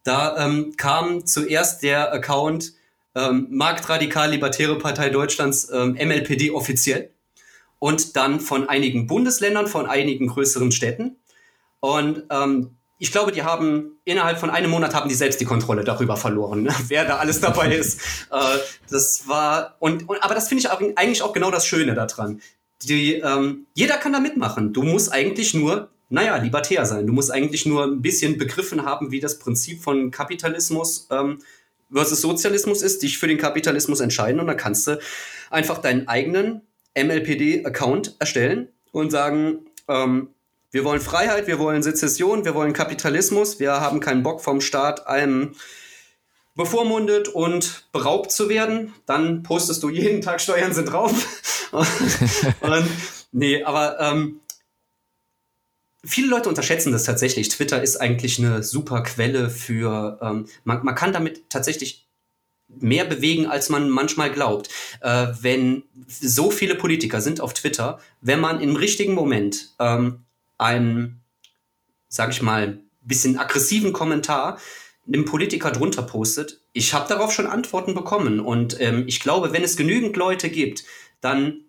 Da 0.05 0.45
ähm, 0.45 0.75
kam 0.77 1.27
zuerst 1.27 1.83
der 1.83 2.13
Account 2.13 2.73
ähm, 3.15 3.49
Marktradikal-Libertäre 3.51 4.79
Partei 4.79 5.11
Deutschlands 5.11 5.69
ähm, 5.73 5.93
MLPD 5.93 6.51
offiziell 6.51 7.11
und 7.79 8.17
dann 8.17 8.41
von 8.41 8.69
einigen 8.69 9.07
Bundesländern, 9.07 9.67
von 9.67 9.87
einigen 9.87 10.29
größeren 10.29 10.73
Städten. 10.73 11.18
Und 11.81 12.25
ähm, 12.31 12.79
ich 12.99 13.13
glaube, 13.13 13.31
die 13.31 13.45
haben 13.45 14.01
innerhalb 14.05 14.39
von 14.39 14.51
einem 14.51 14.71
Monat 14.71 14.95
haben 14.95 15.09
die 15.09 15.15
selbst 15.15 15.41
die 15.41 15.45
Kontrolle 15.45 15.85
darüber 15.85 16.17
verloren, 16.17 16.69
wer 16.89 17.05
da 17.05 17.17
alles 17.17 17.41
dabei 17.41 17.75
ist. 17.75 18.01
Äh, 18.31 18.59
das 18.91 19.27
war 19.27 19.77
und, 19.79 20.07
und 20.07 20.23
aber 20.23 20.35
das 20.35 20.49
finde 20.49 20.61
ich 20.61 20.71
auch, 20.71 20.81
eigentlich 20.97 21.23
auch 21.23 21.33
genau 21.33 21.51
das 21.51 21.67
Schöne 21.67 21.95
daran. 21.95 22.43
Die, 22.83 23.15
ähm, 23.15 23.67
jeder 23.73 23.97
kann 23.97 24.13
da 24.13 24.21
mitmachen. 24.21 24.75
Du 24.75 24.83
musst 24.83 25.11
eigentlich 25.13 25.55
nur, 25.55 25.89
naja, 26.11 26.37
libertär 26.37 26.85
sein. 26.85 27.07
Du 27.07 27.13
musst 27.15 27.31
eigentlich 27.31 27.65
nur 27.65 27.85
ein 27.85 28.03
bisschen 28.03 28.37
begriffen 28.37 28.85
haben, 28.85 29.11
wie 29.11 29.21
das 29.21 29.39
Prinzip 29.39 29.83
von 29.83 30.11
Kapitalismus 30.11 31.09
ähm, 31.11 31.39
versus 31.91 32.21
Sozialismus 32.21 32.83
ist, 32.83 33.03
dich 33.03 33.17
für 33.17 33.29
den 33.29 33.39
Kapitalismus 33.39 34.01
entscheiden 34.01 34.41
und 34.41 34.47
dann 34.47 34.59
kannst 34.59 34.87
du 34.87 34.99
einfach 35.51 35.79
deinen 35.79 36.07
eigenen 36.07 36.63
MLPD-Account 36.97 38.17
erstellen 38.19 38.69
und 38.93 39.11
sagen, 39.11 39.67
ähm, 39.89 40.35
wir 40.71 40.85
wollen 40.85 41.01
Freiheit, 41.01 41.47
wir 41.47 41.59
wollen 41.59 41.83
Sezession, 41.83 42.45
wir 42.45 42.55
wollen 42.55 42.73
Kapitalismus, 42.73 43.59
wir 43.59 43.81
haben 43.81 44.01
keinen 44.01 44.23
Bock 44.23 44.43
vom 44.43 44.61
Staat 44.61 45.07
allem 45.07 45.53
bevormundet 46.55 47.29
und 47.29 47.87
beraubt 47.93 48.33
zu 48.33 48.49
werden. 48.49 48.93
Dann 49.07 49.43
postest 49.43 49.83
du 49.83 49.89
jeden 49.89 50.21
Tag 50.21 50.41
Steuern 50.41 50.75
sind 50.75 50.87
drauf. 50.87 51.13
und, 52.61 52.89
nee, 53.33 53.63
aber 53.63 54.01
ähm, 54.01 54.41
viele 56.05 56.29
Leute 56.29 56.49
unterschätzen 56.49 56.93
das 56.93 57.05
tatsächlich. 57.05 57.49
Twitter 57.49 57.83
ist 57.83 57.97
eigentlich 57.97 58.39
eine 58.39 58.63
super 58.63 59.03
Quelle 59.03 59.51
für, 59.51 60.19
ähm, 60.21 60.47
man, 60.65 60.85
man 60.85 60.95
kann 60.95 61.13
damit 61.13 61.49
tatsächlich 61.49 62.09
mehr 62.67 63.05
bewegen, 63.05 63.47
als 63.47 63.71
man 63.71 63.89
manchmal 63.89 64.31
glaubt. 64.31 64.69
Äh, 65.01 65.29
wenn 65.41 65.85
so 66.07 66.51
viele 66.51 66.75
Politiker 66.75 67.21
sind 67.21 67.41
auf 67.41 67.55
Twitter, 67.55 67.99
wenn 68.21 68.41
man 68.41 68.61
im 68.61 68.77
richtigen 68.77 69.15
Moment 69.15 69.75
ähm, 69.79 70.25
einen, 70.59 71.23
sag 72.09 72.31
ich 72.31 72.43
mal, 72.43 72.81
bisschen 73.01 73.39
aggressiven 73.39 73.93
Kommentar 73.93 74.59
einem 75.09 75.25
Politiker 75.25 75.71
drunter 75.71 76.03
postet, 76.03 76.61
ich 76.73 76.95
habe 76.95 77.09
darauf 77.09 77.33
schon 77.33 77.47
Antworten 77.47 77.95
bekommen. 77.95 78.41
Und 78.41 78.81
ähm, 78.81 79.05
ich 79.07 79.21
glaube, 79.21 79.53
wenn 79.53 79.65
es 79.65 79.77
genügend 79.77 80.17
Leute 80.17 80.51
gibt, 80.51 80.85
dann, 81.21 81.65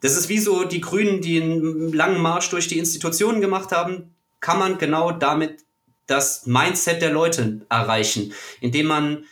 das 0.00 0.16
ist 0.16 0.28
wie 0.28 0.38
so 0.38 0.64
die 0.64 0.80
Grünen, 0.80 1.20
die 1.20 1.40
einen 1.40 1.92
langen 1.92 2.20
Marsch 2.20 2.50
durch 2.50 2.68
die 2.68 2.78
Institutionen 2.78 3.40
gemacht 3.40 3.72
haben, 3.72 4.14
kann 4.40 4.58
man 4.58 4.78
genau 4.78 5.12
damit 5.12 5.64
das 6.06 6.46
Mindset 6.46 7.00
der 7.00 7.12
Leute 7.12 7.64
erreichen, 7.70 8.34
indem 8.60 8.86
man 8.86 9.24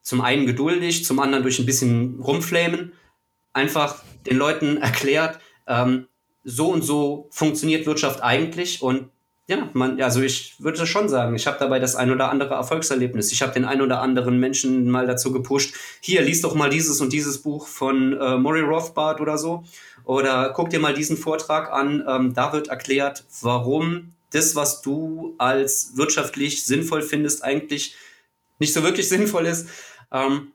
zum 0.00 0.20
einen 0.20 0.46
geduldig, 0.46 1.04
zum 1.04 1.18
anderen 1.18 1.42
durch 1.42 1.58
ein 1.58 1.66
bisschen 1.66 2.20
rumflamen, 2.20 2.92
einfach 3.52 4.02
den 4.24 4.38
Leuten 4.38 4.76
erklärt, 4.80 5.40
ähm, 5.66 6.06
so 6.48 6.68
und 6.68 6.82
so 6.82 7.26
funktioniert 7.30 7.86
Wirtschaft 7.86 8.22
eigentlich 8.22 8.80
und 8.80 9.10
ja, 9.48 9.68
man, 9.74 10.00
also 10.00 10.22
ich 10.22 10.60
würde 10.60 10.86
schon 10.86 11.08
sagen, 11.08 11.36
ich 11.36 11.46
habe 11.46 11.58
dabei 11.60 11.78
das 11.78 11.94
ein 11.94 12.10
oder 12.10 12.30
andere 12.30 12.54
Erfolgserlebnis. 12.54 13.30
Ich 13.30 13.42
habe 13.42 13.52
den 13.52 13.64
ein 13.64 13.80
oder 13.80 14.00
anderen 14.00 14.40
Menschen 14.40 14.90
mal 14.90 15.06
dazu 15.06 15.30
gepusht, 15.32 15.74
hier, 16.00 16.22
lies 16.22 16.40
doch 16.42 16.56
mal 16.56 16.68
dieses 16.68 17.00
und 17.00 17.12
dieses 17.12 17.42
Buch 17.42 17.68
von 17.68 18.12
äh, 18.20 18.38
Murray 18.38 18.62
Rothbard 18.62 19.20
oder 19.20 19.38
so. 19.38 19.62
Oder 20.04 20.50
guck 20.52 20.70
dir 20.70 20.80
mal 20.80 20.94
diesen 20.94 21.16
Vortrag 21.16 21.72
an. 21.72 22.04
Ähm, 22.08 22.34
da 22.34 22.52
wird 22.52 22.68
erklärt, 22.68 23.24
warum 23.40 24.14
das, 24.32 24.56
was 24.56 24.82
du 24.82 25.36
als 25.38 25.92
wirtschaftlich 25.94 26.64
sinnvoll 26.64 27.02
findest, 27.02 27.44
eigentlich 27.44 27.94
nicht 28.58 28.72
so 28.72 28.82
wirklich 28.82 29.08
sinnvoll 29.08 29.46
ist. 29.46 29.68
Ähm, 30.10 30.48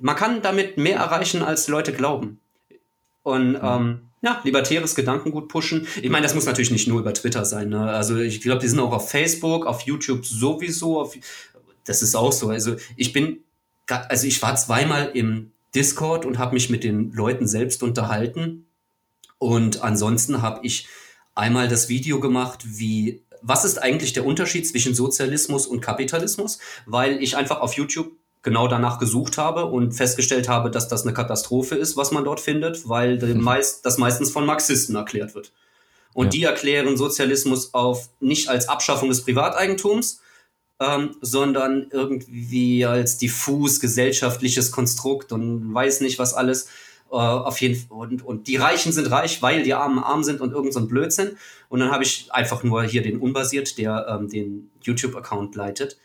man 0.00 0.16
kann 0.16 0.42
damit 0.42 0.76
mehr 0.76 0.96
erreichen, 0.96 1.42
als 1.42 1.68
Leute 1.68 1.92
glauben. 1.92 2.40
Und 3.22 3.52
mhm. 3.52 3.60
ähm, 3.62 4.00
ja, 4.24 4.40
libertäres 4.42 4.94
Gedankengut 4.94 5.48
pushen. 5.48 5.86
Ich 6.00 6.08
meine, 6.08 6.22
das 6.22 6.34
muss 6.34 6.46
natürlich 6.46 6.70
nicht 6.70 6.88
nur 6.88 6.98
über 7.00 7.12
Twitter 7.12 7.44
sein. 7.44 7.68
Ne? 7.68 7.90
Also 7.90 8.16
ich 8.16 8.40
glaube, 8.40 8.60
die 8.60 8.68
sind 8.68 8.80
auch 8.80 8.92
auf 8.92 9.10
Facebook, 9.10 9.66
auf 9.66 9.82
YouTube 9.82 10.24
sowieso. 10.24 11.00
Auf, 11.00 11.14
das 11.84 12.00
ist 12.00 12.14
auch 12.14 12.32
so. 12.32 12.48
Also 12.48 12.76
ich 12.96 13.12
bin, 13.12 13.40
also 13.86 14.26
ich 14.26 14.40
war 14.40 14.56
zweimal 14.56 15.10
im 15.12 15.52
Discord 15.74 16.24
und 16.24 16.38
habe 16.38 16.54
mich 16.54 16.70
mit 16.70 16.84
den 16.84 17.12
Leuten 17.12 17.46
selbst 17.46 17.82
unterhalten. 17.82 18.64
Und 19.38 19.82
ansonsten 19.82 20.40
habe 20.40 20.60
ich 20.62 20.88
einmal 21.34 21.68
das 21.68 21.90
Video 21.90 22.18
gemacht, 22.18 22.60
wie 22.64 23.20
was 23.46 23.66
ist 23.66 23.76
eigentlich 23.82 24.14
der 24.14 24.24
Unterschied 24.24 24.66
zwischen 24.66 24.94
Sozialismus 24.94 25.66
und 25.66 25.82
Kapitalismus? 25.82 26.60
Weil 26.86 27.22
ich 27.22 27.36
einfach 27.36 27.60
auf 27.60 27.74
YouTube 27.74 28.12
genau 28.44 28.68
danach 28.68 29.00
gesucht 29.00 29.38
habe 29.38 29.64
und 29.64 29.92
festgestellt 29.92 30.48
habe, 30.48 30.70
dass 30.70 30.86
das 30.86 31.02
eine 31.02 31.14
Katastrophe 31.14 31.74
ist, 31.74 31.96
was 31.96 32.12
man 32.12 32.24
dort 32.24 32.40
findet, 32.40 32.88
weil 32.88 33.18
mhm. 33.18 33.40
meist, 33.40 33.84
das 33.84 33.98
meistens 33.98 34.30
von 34.30 34.46
Marxisten 34.46 34.94
erklärt 34.94 35.34
wird. 35.34 35.52
Und 36.12 36.26
ja. 36.26 36.30
die 36.30 36.42
erklären 36.44 36.96
Sozialismus 36.96 37.74
auf 37.74 38.10
nicht 38.20 38.48
als 38.48 38.68
Abschaffung 38.68 39.08
des 39.08 39.24
Privateigentums, 39.24 40.20
ähm, 40.78 41.16
sondern 41.20 41.88
irgendwie 41.90 42.84
als 42.84 43.18
diffus 43.18 43.80
gesellschaftliches 43.80 44.70
Konstrukt 44.70 45.32
und 45.32 45.74
weiß 45.74 46.02
nicht 46.02 46.18
was 46.18 46.34
alles. 46.34 46.68
Äh, 47.10 47.16
auf 47.16 47.60
jeden 47.60 47.76
Fall. 47.76 47.96
Und, 47.96 48.24
und 48.24 48.46
die 48.46 48.56
Reichen 48.56 48.92
sind 48.92 49.10
reich, 49.10 49.40
weil 49.40 49.62
die 49.62 49.74
Armen 49.74 49.98
arm 49.98 50.22
sind 50.22 50.40
und 50.40 50.52
irgend 50.52 50.74
so 50.74 50.80
ein 50.80 50.88
Blödsinn. 50.88 51.36
Und 51.68 51.80
dann 51.80 51.90
habe 51.90 52.04
ich 52.04 52.32
einfach 52.32 52.62
nur 52.62 52.82
hier 52.84 53.02
den 53.02 53.18
Unbasiert, 53.18 53.78
der 53.78 54.06
ähm, 54.08 54.28
den 54.28 54.70
YouTube-Account 54.82 55.54
leitet, 55.54 55.98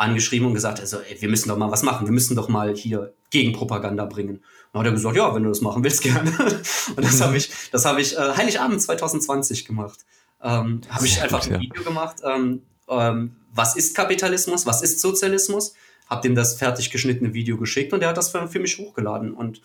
angeschrieben 0.00 0.48
und 0.48 0.54
gesagt, 0.54 0.80
also 0.80 0.98
ey, 0.98 1.20
wir 1.20 1.28
müssen 1.28 1.48
doch 1.50 1.58
mal 1.58 1.70
was 1.70 1.82
machen, 1.82 2.06
wir 2.06 2.12
müssen 2.12 2.34
doch 2.34 2.48
mal 2.48 2.74
hier 2.74 3.12
Gegenpropaganda 3.30 4.06
bringen. 4.06 4.36
Und 4.36 4.44
dann 4.72 4.80
hat 4.80 4.86
er 4.86 4.92
gesagt, 4.92 5.16
ja, 5.16 5.34
wenn 5.34 5.42
du 5.42 5.50
das 5.50 5.60
machen 5.60 5.84
willst, 5.84 6.02
gerne. 6.02 6.30
und 6.96 7.04
das 7.04 7.20
habe 7.20 7.36
ich, 7.36 7.50
das 7.70 7.84
habe 7.84 8.00
ich 8.00 8.16
äh, 8.16 8.36
Heiligabend 8.36 8.80
2020 8.80 9.66
gemacht. 9.66 10.00
Ähm, 10.42 10.80
habe 10.88 11.04
ich 11.04 11.20
einfach 11.20 11.42
gut, 11.42 11.52
ein 11.52 11.60
Video 11.60 11.84
gemacht, 11.84 12.16
ähm, 12.24 12.62
ähm, 12.88 13.36
was 13.52 13.76
ist 13.76 13.94
Kapitalismus, 13.94 14.64
was 14.64 14.80
ist 14.80 15.00
Sozialismus, 15.00 15.74
habe 16.08 16.22
dem 16.22 16.34
das 16.34 16.54
fertig 16.54 16.90
geschnittene 16.90 17.34
Video 17.34 17.58
geschickt 17.58 17.92
und 17.92 18.00
der 18.00 18.08
hat 18.08 18.16
das 18.16 18.30
für, 18.30 18.48
für 18.48 18.58
mich 18.58 18.78
hochgeladen 18.78 19.34
und 19.34 19.60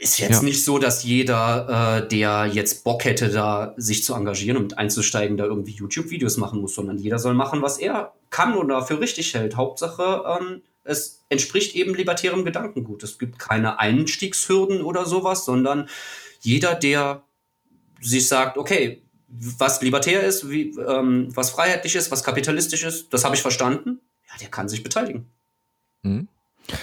ist 0.00 0.18
jetzt 0.18 0.36
ja. 0.36 0.42
nicht 0.42 0.64
so, 0.64 0.78
dass 0.78 1.04
jeder, 1.04 2.02
äh, 2.02 2.08
der 2.08 2.46
jetzt 2.46 2.84
Bock 2.84 3.04
hätte, 3.04 3.28
da 3.28 3.74
sich 3.76 4.02
zu 4.02 4.14
engagieren 4.14 4.56
und 4.56 4.78
einzusteigen, 4.78 5.36
da 5.36 5.44
irgendwie 5.44 5.72
YouTube-Videos 5.72 6.38
machen 6.38 6.62
muss, 6.62 6.74
sondern 6.74 6.96
jeder 6.96 7.18
soll 7.18 7.34
machen, 7.34 7.60
was 7.60 7.76
er 7.76 8.14
kann 8.30 8.56
oder 8.56 8.82
für 8.82 8.98
richtig 8.98 9.34
hält. 9.34 9.56
Hauptsache, 9.56 10.24
ähm, 10.26 10.62
es 10.84 11.22
entspricht 11.28 11.76
eben 11.76 11.94
libertärem 11.94 12.46
Gedankengut. 12.46 13.02
Es 13.02 13.18
gibt 13.18 13.38
keine 13.38 13.78
Einstiegshürden 13.78 14.80
oder 14.80 15.04
sowas, 15.04 15.44
sondern 15.44 15.86
jeder, 16.40 16.74
der 16.74 17.22
sich 18.00 18.26
sagt, 18.26 18.56
okay, 18.56 19.02
was 19.28 19.82
libertär 19.82 20.22
ist, 20.22 20.48
wie, 20.48 20.70
ähm, 20.78 21.28
was 21.34 21.50
freiheitlich 21.50 21.94
ist, 21.94 22.10
was 22.10 22.24
kapitalistisch 22.24 22.84
ist, 22.84 23.12
das 23.12 23.24
habe 23.24 23.36
ich 23.36 23.42
verstanden, 23.42 24.00
ja, 24.28 24.38
der 24.40 24.48
kann 24.48 24.70
sich 24.70 24.82
beteiligen. 24.82 25.26
Mhm. 26.02 26.26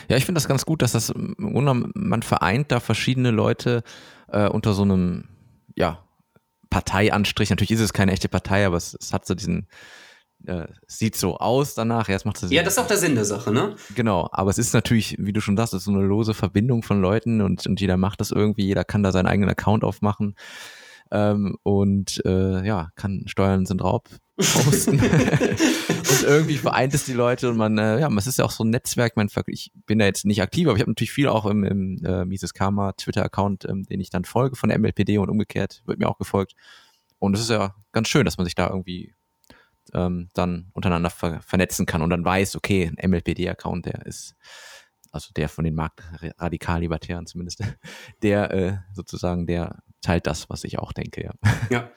Ja, 0.09 0.17
ich 0.17 0.25
finde 0.25 0.39
das 0.39 0.47
ganz 0.47 0.65
gut, 0.65 0.81
dass 0.81 0.91
das 0.91 1.13
man 1.15 2.21
vereint 2.21 2.71
da 2.71 2.79
verschiedene 2.79 3.31
Leute 3.31 3.83
äh, 4.29 4.47
unter 4.47 4.73
so 4.73 4.83
einem, 4.83 5.25
ja, 5.75 6.03
Parteianstrich. 6.69 7.49
Natürlich 7.49 7.71
ist 7.71 7.81
es 7.81 7.93
keine 7.93 8.11
echte 8.11 8.29
Partei, 8.29 8.65
aber 8.65 8.77
es, 8.77 8.97
es 8.99 9.13
hat 9.13 9.25
so 9.25 9.35
diesen, 9.35 9.67
äh, 10.45 10.67
sieht 10.85 11.15
so 11.15 11.37
aus 11.37 11.75
danach. 11.75 12.09
Erst 12.09 12.25
macht 12.25 12.41
es 12.43 12.51
ja, 12.51 12.63
das 12.63 12.73
ist 12.73 12.79
auch 12.79 12.87
der 12.87 12.97
Sinn 12.97 13.15
der 13.15 13.25
Sache, 13.25 13.51
ne? 13.51 13.75
Genau, 13.95 14.29
aber 14.31 14.49
es 14.49 14.57
ist 14.57 14.73
natürlich, 14.73 15.15
wie 15.19 15.33
du 15.33 15.41
schon 15.41 15.57
sagst, 15.57 15.73
es 15.73 15.81
ist 15.81 15.85
so 15.85 15.91
eine 15.91 16.05
lose 16.05 16.33
Verbindung 16.33 16.83
von 16.83 17.01
Leuten 17.01 17.41
und, 17.41 17.65
und 17.65 17.79
jeder 17.79 17.97
macht 17.97 18.19
das 18.19 18.31
irgendwie, 18.31 18.65
jeder 18.65 18.83
kann 18.83 19.03
da 19.03 19.11
seinen 19.11 19.27
eigenen 19.27 19.49
Account 19.49 19.83
aufmachen 19.83 20.35
ähm, 21.11 21.57
und 21.63 22.21
äh, 22.25 22.65
ja, 22.65 22.89
kann 22.95 23.23
Steuern 23.27 23.65
sind 23.65 23.83
Raub 23.83 24.09
posten. 24.37 24.99
Und 26.07 26.23
irgendwie 26.23 26.57
vereint 26.57 26.93
es 26.93 27.05
die 27.05 27.13
Leute 27.13 27.49
und 27.49 27.57
man, 27.57 27.77
äh, 27.77 27.99
ja, 27.99 28.09
es 28.17 28.27
ist 28.27 28.37
ja 28.37 28.45
auch 28.45 28.51
so 28.51 28.63
ein 28.63 28.69
Netzwerk, 28.69 29.17
man, 29.17 29.29
ich 29.47 29.71
bin 29.85 29.99
da 29.99 30.05
jetzt 30.05 30.25
nicht 30.25 30.41
aktiv, 30.41 30.67
aber 30.67 30.75
ich 30.75 30.81
habe 30.81 30.91
natürlich 30.91 31.11
viel 31.11 31.27
auch 31.27 31.45
im, 31.45 31.63
im 31.63 32.03
äh, 32.05 32.23
Mises 32.23 32.53
Karma 32.53 32.93
Twitter-Account, 32.93 33.65
ähm, 33.65 33.83
den 33.83 33.99
ich 33.99 34.09
dann 34.09 34.23
folge 34.23 34.55
von 34.55 34.69
der 34.69 34.79
MLPD 34.79 35.17
und 35.17 35.29
umgekehrt 35.29 35.83
wird 35.85 35.99
mir 35.99 36.07
auch 36.07 36.17
gefolgt. 36.17 36.53
Und 37.19 37.35
es 37.35 37.41
ist 37.41 37.49
ja 37.49 37.75
ganz 37.91 38.07
schön, 38.07 38.25
dass 38.25 38.37
man 38.37 38.45
sich 38.45 38.55
da 38.55 38.69
irgendwie 38.69 39.13
ähm, 39.93 40.29
dann 40.33 40.69
untereinander 40.73 41.09
ver 41.09 41.41
vernetzen 41.41 41.85
kann 41.85 42.01
und 42.01 42.09
dann 42.09 42.25
weiß, 42.25 42.55
okay, 42.55 42.91
ein 42.97 43.09
MLPD-Account, 43.09 43.85
der 43.85 44.05
ist, 44.05 44.35
also 45.11 45.31
der 45.35 45.49
von 45.49 45.65
den 45.65 45.75
Marktradikal-Libertären 45.75 47.25
zumindest, 47.25 47.63
der 48.21 48.51
äh, 48.51 48.77
sozusagen, 48.93 49.45
der 49.45 49.83
teilt 50.01 50.27
das, 50.27 50.49
was 50.49 50.63
ich 50.63 50.79
auch 50.79 50.93
denke, 50.93 51.23
ja. 51.23 51.31
Ja. 51.69 51.91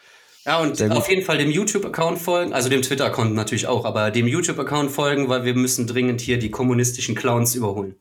Ja, 0.46 0.58
und 0.58 0.80
auf 0.90 1.08
jeden 1.10 1.22
Fall 1.22 1.36
dem 1.36 1.50
YouTube-Account 1.50 2.18
folgen, 2.18 2.54
also 2.54 2.70
dem 2.70 2.80
Twitter-Account 2.80 3.34
natürlich 3.34 3.66
auch, 3.66 3.84
aber 3.84 4.10
dem 4.10 4.26
YouTube-Account 4.26 4.90
folgen, 4.90 5.28
weil 5.28 5.44
wir 5.44 5.54
müssen 5.54 5.86
dringend 5.86 6.22
hier 6.22 6.38
die 6.38 6.50
kommunistischen 6.50 7.14
Clowns 7.14 7.54
überholen. 7.54 7.96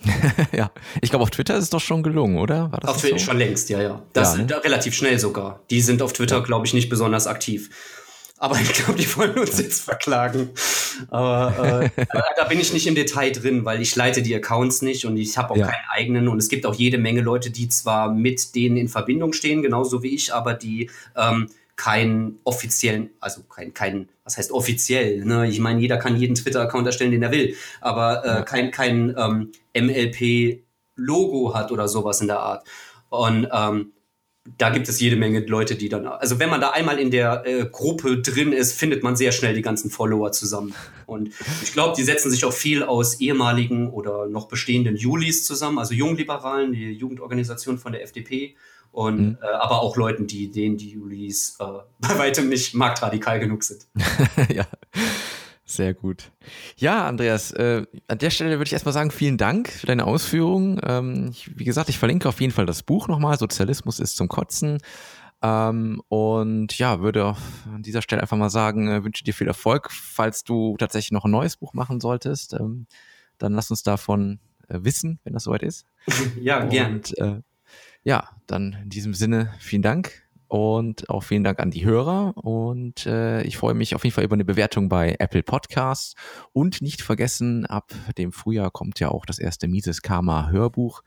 ja, 0.52 0.70
ich 1.00 1.10
glaube, 1.10 1.22
auf 1.22 1.30
Twitter 1.30 1.56
ist 1.56 1.64
es 1.64 1.70
doch 1.70 1.80
schon 1.80 2.02
gelungen, 2.02 2.38
oder? 2.38 2.70
War 2.70 2.80
das 2.80 2.90
auf 2.90 3.00
Twitter 3.00 3.18
so? 3.18 3.24
schon 3.24 3.38
längst, 3.38 3.68
ja, 3.70 3.80
ja. 3.80 4.02
Das 4.12 4.36
ja, 4.36 4.44
ne? 4.44 4.64
relativ 4.64 4.94
schnell 4.94 5.18
sogar. 5.18 5.60
Die 5.70 5.80
sind 5.80 6.02
auf 6.02 6.12
Twitter, 6.12 6.36
ja. 6.36 6.42
glaube 6.42 6.66
ich, 6.66 6.74
nicht 6.74 6.88
besonders 6.88 7.26
aktiv. 7.26 7.70
Aber 8.38 8.60
ich 8.60 8.72
glaube, 8.72 8.98
die 8.98 9.16
wollen 9.16 9.36
uns 9.36 9.58
jetzt 9.58 9.84
verklagen. 9.84 10.50
Aber 11.10 11.82
äh, 11.96 12.06
da 12.36 12.44
bin 12.44 12.60
ich 12.60 12.72
nicht 12.72 12.86
im 12.86 12.94
Detail 12.94 13.32
drin, 13.32 13.64
weil 13.64 13.82
ich 13.82 13.94
leite 13.96 14.22
die 14.22 14.34
Accounts 14.34 14.80
nicht 14.82 15.04
und 15.04 15.16
ich 15.16 15.36
habe 15.36 15.52
auch 15.52 15.56
ja. 15.56 15.66
keinen 15.66 15.84
eigenen. 15.90 16.28
Und 16.28 16.38
es 16.38 16.48
gibt 16.48 16.64
auch 16.64 16.74
jede 16.74 16.98
Menge 16.98 17.20
Leute, 17.20 17.50
die 17.50 17.68
zwar 17.68 18.12
mit 18.12 18.54
denen 18.54 18.76
in 18.76 18.88
Verbindung 18.88 19.32
stehen, 19.32 19.62
genauso 19.62 20.02
wie 20.02 20.14
ich, 20.14 20.32
aber 20.32 20.54
die 20.54 20.88
ähm, 21.16 21.48
keinen 21.74 22.38
offiziellen, 22.44 23.10
also 23.20 23.42
kein, 23.42 23.72
kein, 23.74 24.08
was 24.24 24.36
heißt 24.36 24.50
offiziell, 24.50 25.24
ne? 25.24 25.48
Ich 25.48 25.60
meine, 25.60 25.80
jeder 25.80 25.96
kann 25.96 26.16
jeden 26.16 26.34
Twitter-Account 26.34 26.86
erstellen, 26.86 27.12
den 27.12 27.22
er 27.22 27.30
will, 27.30 27.54
aber 27.80 28.24
äh, 28.24 28.42
kein, 28.42 28.70
kein 28.72 29.14
ähm, 29.16 29.52
MLP-Logo 29.74 31.54
hat 31.54 31.70
oder 31.70 31.88
sowas 31.88 32.20
in 32.20 32.26
der 32.26 32.40
Art. 32.40 32.66
Und 33.10 33.48
ähm, 33.52 33.92
da 34.56 34.70
gibt 34.70 34.88
es 34.88 35.00
jede 35.00 35.16
Menge 35.16 35.40
Leute, 35.40 35.74
die 35.74 35.88
dann, 35.88 36.06
also 36.06 36.38
wenn 36.38 36.48
man 36.48 36.60
da 36.60 36.70
einmal 36.70 36.98
in 36.98 37.10
der 37.10 37.44
äh, 37.46 37.66
Gruppe 37.66 38.22
drin 38.22 38.52
ist, 38.52 38.72
findet 38.72 39.02
man 39.02 39.16
sehr 39.16 39.32
schnell 39.32 39.54
die 39.54 39.62
ganzen 39.62 39.90
Follower 39.90 40.32
zusammen. 40.32 40.74
Und 41.06 41.30
ich 41.62 41.72
glaube, 41.72 41.94
die 41.96 42.04
setzen 42.04 42.30
sich 42.30 42.44
auch 42.44 42.52
viel 42.52 42.82
aus 42.82 43.20
ehemaligen 43.20 43.90
oder 43.90 44.26
noch 44.26 44.48
bestehenden 44.48 44.96
Julis 44.96 45.44
zusammen, 45.44 45.78
also 45.78 45.94
Jungliberalen, 45.94 46.72
die 46.72 46.92
Jugendorganisation 46.92 47.78
von 47.78 47.92
der 47.92 48.02
FDP 48.02 48.56
und 48.92 49.20
mhm. 49.20 49.38
äh, 49.42 49.46
aber 49.46 49.82
auch 49.82 49.96
Leuten, 49.96 50.26
die 50.26 50.50
denen 50.50 50.76
die 50.76 50.90
Julis 50.90 51.56
äh, 51.60 51.64
bei 52.00 52.18
weitem 52.18 52.48
nicht 52.48 52.74
marktradikal 52.74 53.40
genug 53.40 53.64
sind. 53.64 53.86
ja. 54.54 54.66
Sehr 55.68 55.92
gut. 55.92 56.32
Ja, 56.76 57.06
Andreas, 57.06 57.52
äh, 57.52 57.84
an 58.06 58.18
der 58.18 58.30
Stelle 58.30 58.52
würde 58.52 58.68
ich 58.68 58.72
erstmal 58.72 58.94
sagen, 58.94 59.10
vielen 59.10 59.36
Dank 59.36 59.68
für 59.68 59.86
deine 59.86 60.06
Ausführungen. 60.06 60.80
Ähm, 60.82 61.28
ich, 61.30 61.58
wie 61.58 61.64
gesagt, 61.64 61.90
ich 61.90 61.98
verlinke 61.98 62.26
auf 62.26 62.40
jeden 62.40 62.54
Fall 62.54 62.64
das 62.64 62.82
Buch 62.82 63.06
nochmal, 63.06 63.38
Sozialismus 63.38 64.00
ist 64.00 64.16
zum 64.16 64.28
Kotzen. 64.28 64.78
Ähm, 65.42 66.00
und 66.08 66.78
ja, 66.78 67.00
würde 67.00 67.36
an 67.66 67.82
dieser 67.82 68.00
Stelle 68.00 68.22
einfach 68.22 68.38
mal 68.38 68.48
sagen, 68.48 68.88
äh, 68.88 69.04
wünsche 69.04 69.24
dir 69.24 69.34
viel 69.34 69.46
Erfolg. 69.46 69.90
Falls 69.92 70.42
du 70.42 70.74
tatsächlich 70.78 71.12
noch 71.12 71.26
ein 71.26 71.30
neues 71.30 71.58
Buch 71.58 71.74
machen 71.74 72.00
solltest, 72.00 72.54
ähm, 72.54 72.86
dann 73.36 73.52
lass 73.52 73.70
uns 73.70 73.82
davon 73.82 74.40
äh, 74.68 74.78
wissen, 74.80 75.20
wenn 75.24 75.34
das 75.34 75.44
soweit 75.44 75.62
ist. 75.62 75.84
ja, 76.40 76.64
gern. 76.64 76.94
Und 76.94 77.18
äh, 77.18 77.42
ja, 78.04 78.30
dann 78.46 78.74
in 78.84 78.88
diesem 78.88 79.12
Sinne 79.12 79.52
vielen 79.58 79.82
Dank 79.82 80.22
und 80.48 81.08
auch 81.10 81.22
vielen 81.22 81.44
Dank 81.44 81.60
an 81.60 81.70
die 81.70 81.84
Hörer 81.84 82.36
und 82.36 83.06
äh, 83.06 83.42
ich 83.42 83.58
freue 83.58 83.74
mich 83.74 83.94
auf 83.94 84.04
jeden 84.04 84.14
Fall 84.14 84.24
über 84.24 84.34
eine 84.34 84.46
Bewertung 84.46 84.88
bei 84.88 85.14
Apple 85.18 85.42
Podcasts 85.42 86.14
und 86.52 86.80
nicht 86.80 87.02
vergessen, 87.02 87.66
ab 87.66 87.92
dem 88.16 88.32
Frühjahr 88.32 88.70
kommt 88.70 88.98
ja 88.98 89.10
auch 89.10 89.26
das 89.26 89.38
erste 89.38 89.68
Mises 89.68 90.02
Karma 90.02 90.48
Hörbuch. 90.50 91.02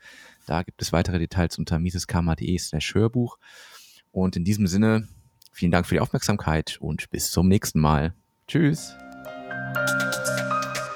Da 0.46 0.62
gibt 0.62 0.80
es 0.80 0.92
weitere 0.92 1.18
Details 1.18 1.58
unter 1.58 1.78
miseskarma.de 1.78 2.56
slash 2.58 2.94
Hörbuch 2.94 3.38
und 4.12 4.36
in 4.36 4.44
diesem 4.44 4.68
Sinne 4.68 5.08
vielen 5.52 5.72
Dank 5.72 5.86
für 5.86 5.96
die 5.96 6.00
Aufmerksamkeit 6.00 6.78
und 6.80 7.10
bis 7.10 7.30
zum 7.32 7.48
nächsten 7.48 7.80
Mal. 7.80 8.14
Tschüss. 8.46 8.94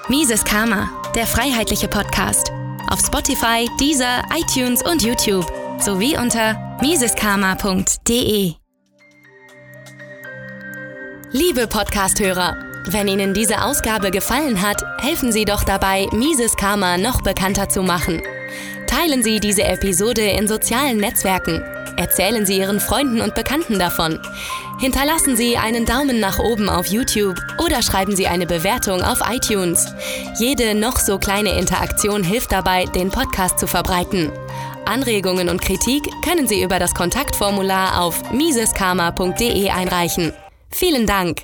Mises 0.08 0.44
Karma, 0.44 0.88
der 1.16 1.26
freiheitliche 1.26 1.88
Podcast. 1.88 2.52
Auf 2.88 3.00
Spotify, 3.00 3.68
Deezer, 3.80 4.22
iTunes 4.32 4.82
und 4.82 5.02
YouTube 5.02 5.65
sowie 5.80 6.16
unter 6.16 6.78
miseskarma.de. 6.80 8.54
Liebe 11.32 11.66
Podcasthörer, 11.66 12.56
wenn 12.86 13.08
Ihnen 13.08 13.34
diese 13.34 13.62
Ausgabe 13.62 14.10
gefallen 14.10 14.62
hat, 14.62 14.82
helfen 14.98 15.32
Sie 15.32 15.44
doch 15.44 15.64
dabei, 15.64 16.06
Mises 16.12 16.56
Karma 16.56 16.96
noch 16.98 17.22
bekannter 17.22 17.68
zu 17.68 17.82
machen. 17.82 18.22
Teilen 18.86 19.22
Sie 19.22 19.40
diese 19.40 19.64
Episode 19.64 20.22
in 20.22 20.46
sozialen 20.48 20.98
Netzwerken. 20.98 21.62
Erzählen 21.96 22.46
Sie 22.46 22.58
Ihren 22.58 22.78
Freunden 22.78 23.20
und 23.20 23.34
Bekannten 23.34 23.78
davon. 23.78 24.20
Hinterlassen 24.78 25.36
Sie 25.36 25.56
einen 25.56 25.86
Daumen 25.86 26.20
nach 26.20 26.38
oben 26.38 26.68
auf 26.68 26.86
YouTube 26.86 27.38
oder 27.58 27.82
schreiben 27.82 28.14
Sie 28.14 28.26
eine 28.26 28.46
Bewertung 28.46 29.02
auf 29.02 29.20
iTunes. 29.28 29.86
Jede 30.38 30.74
noch 30.74 30.98
so 30.98 31.18
kleine 31.18 31.58
Interaktion 31.58 32.22
hilft 32.22 32.52
dabei, 32.52 32.84
den 32.84 33.10
Podcast 33.10 33.58
zu 33.58 33.66
verbreiten. 33.66 34.30
Anregungen 34.86 35.48
und 35.48 35.60
Kritik 35.60 36.08
können 36.24 36.46
Sie 36.46 36.62
über 36.62 36.78
das 36.78 36.94
Kontaktformular 36.94 38.00
auf 38.00 38.32
miseskarma.de 38.32 39.70
einreichen. 39.70 40.32
Vielen 40.70 41.06
Dank! 41.06 41.42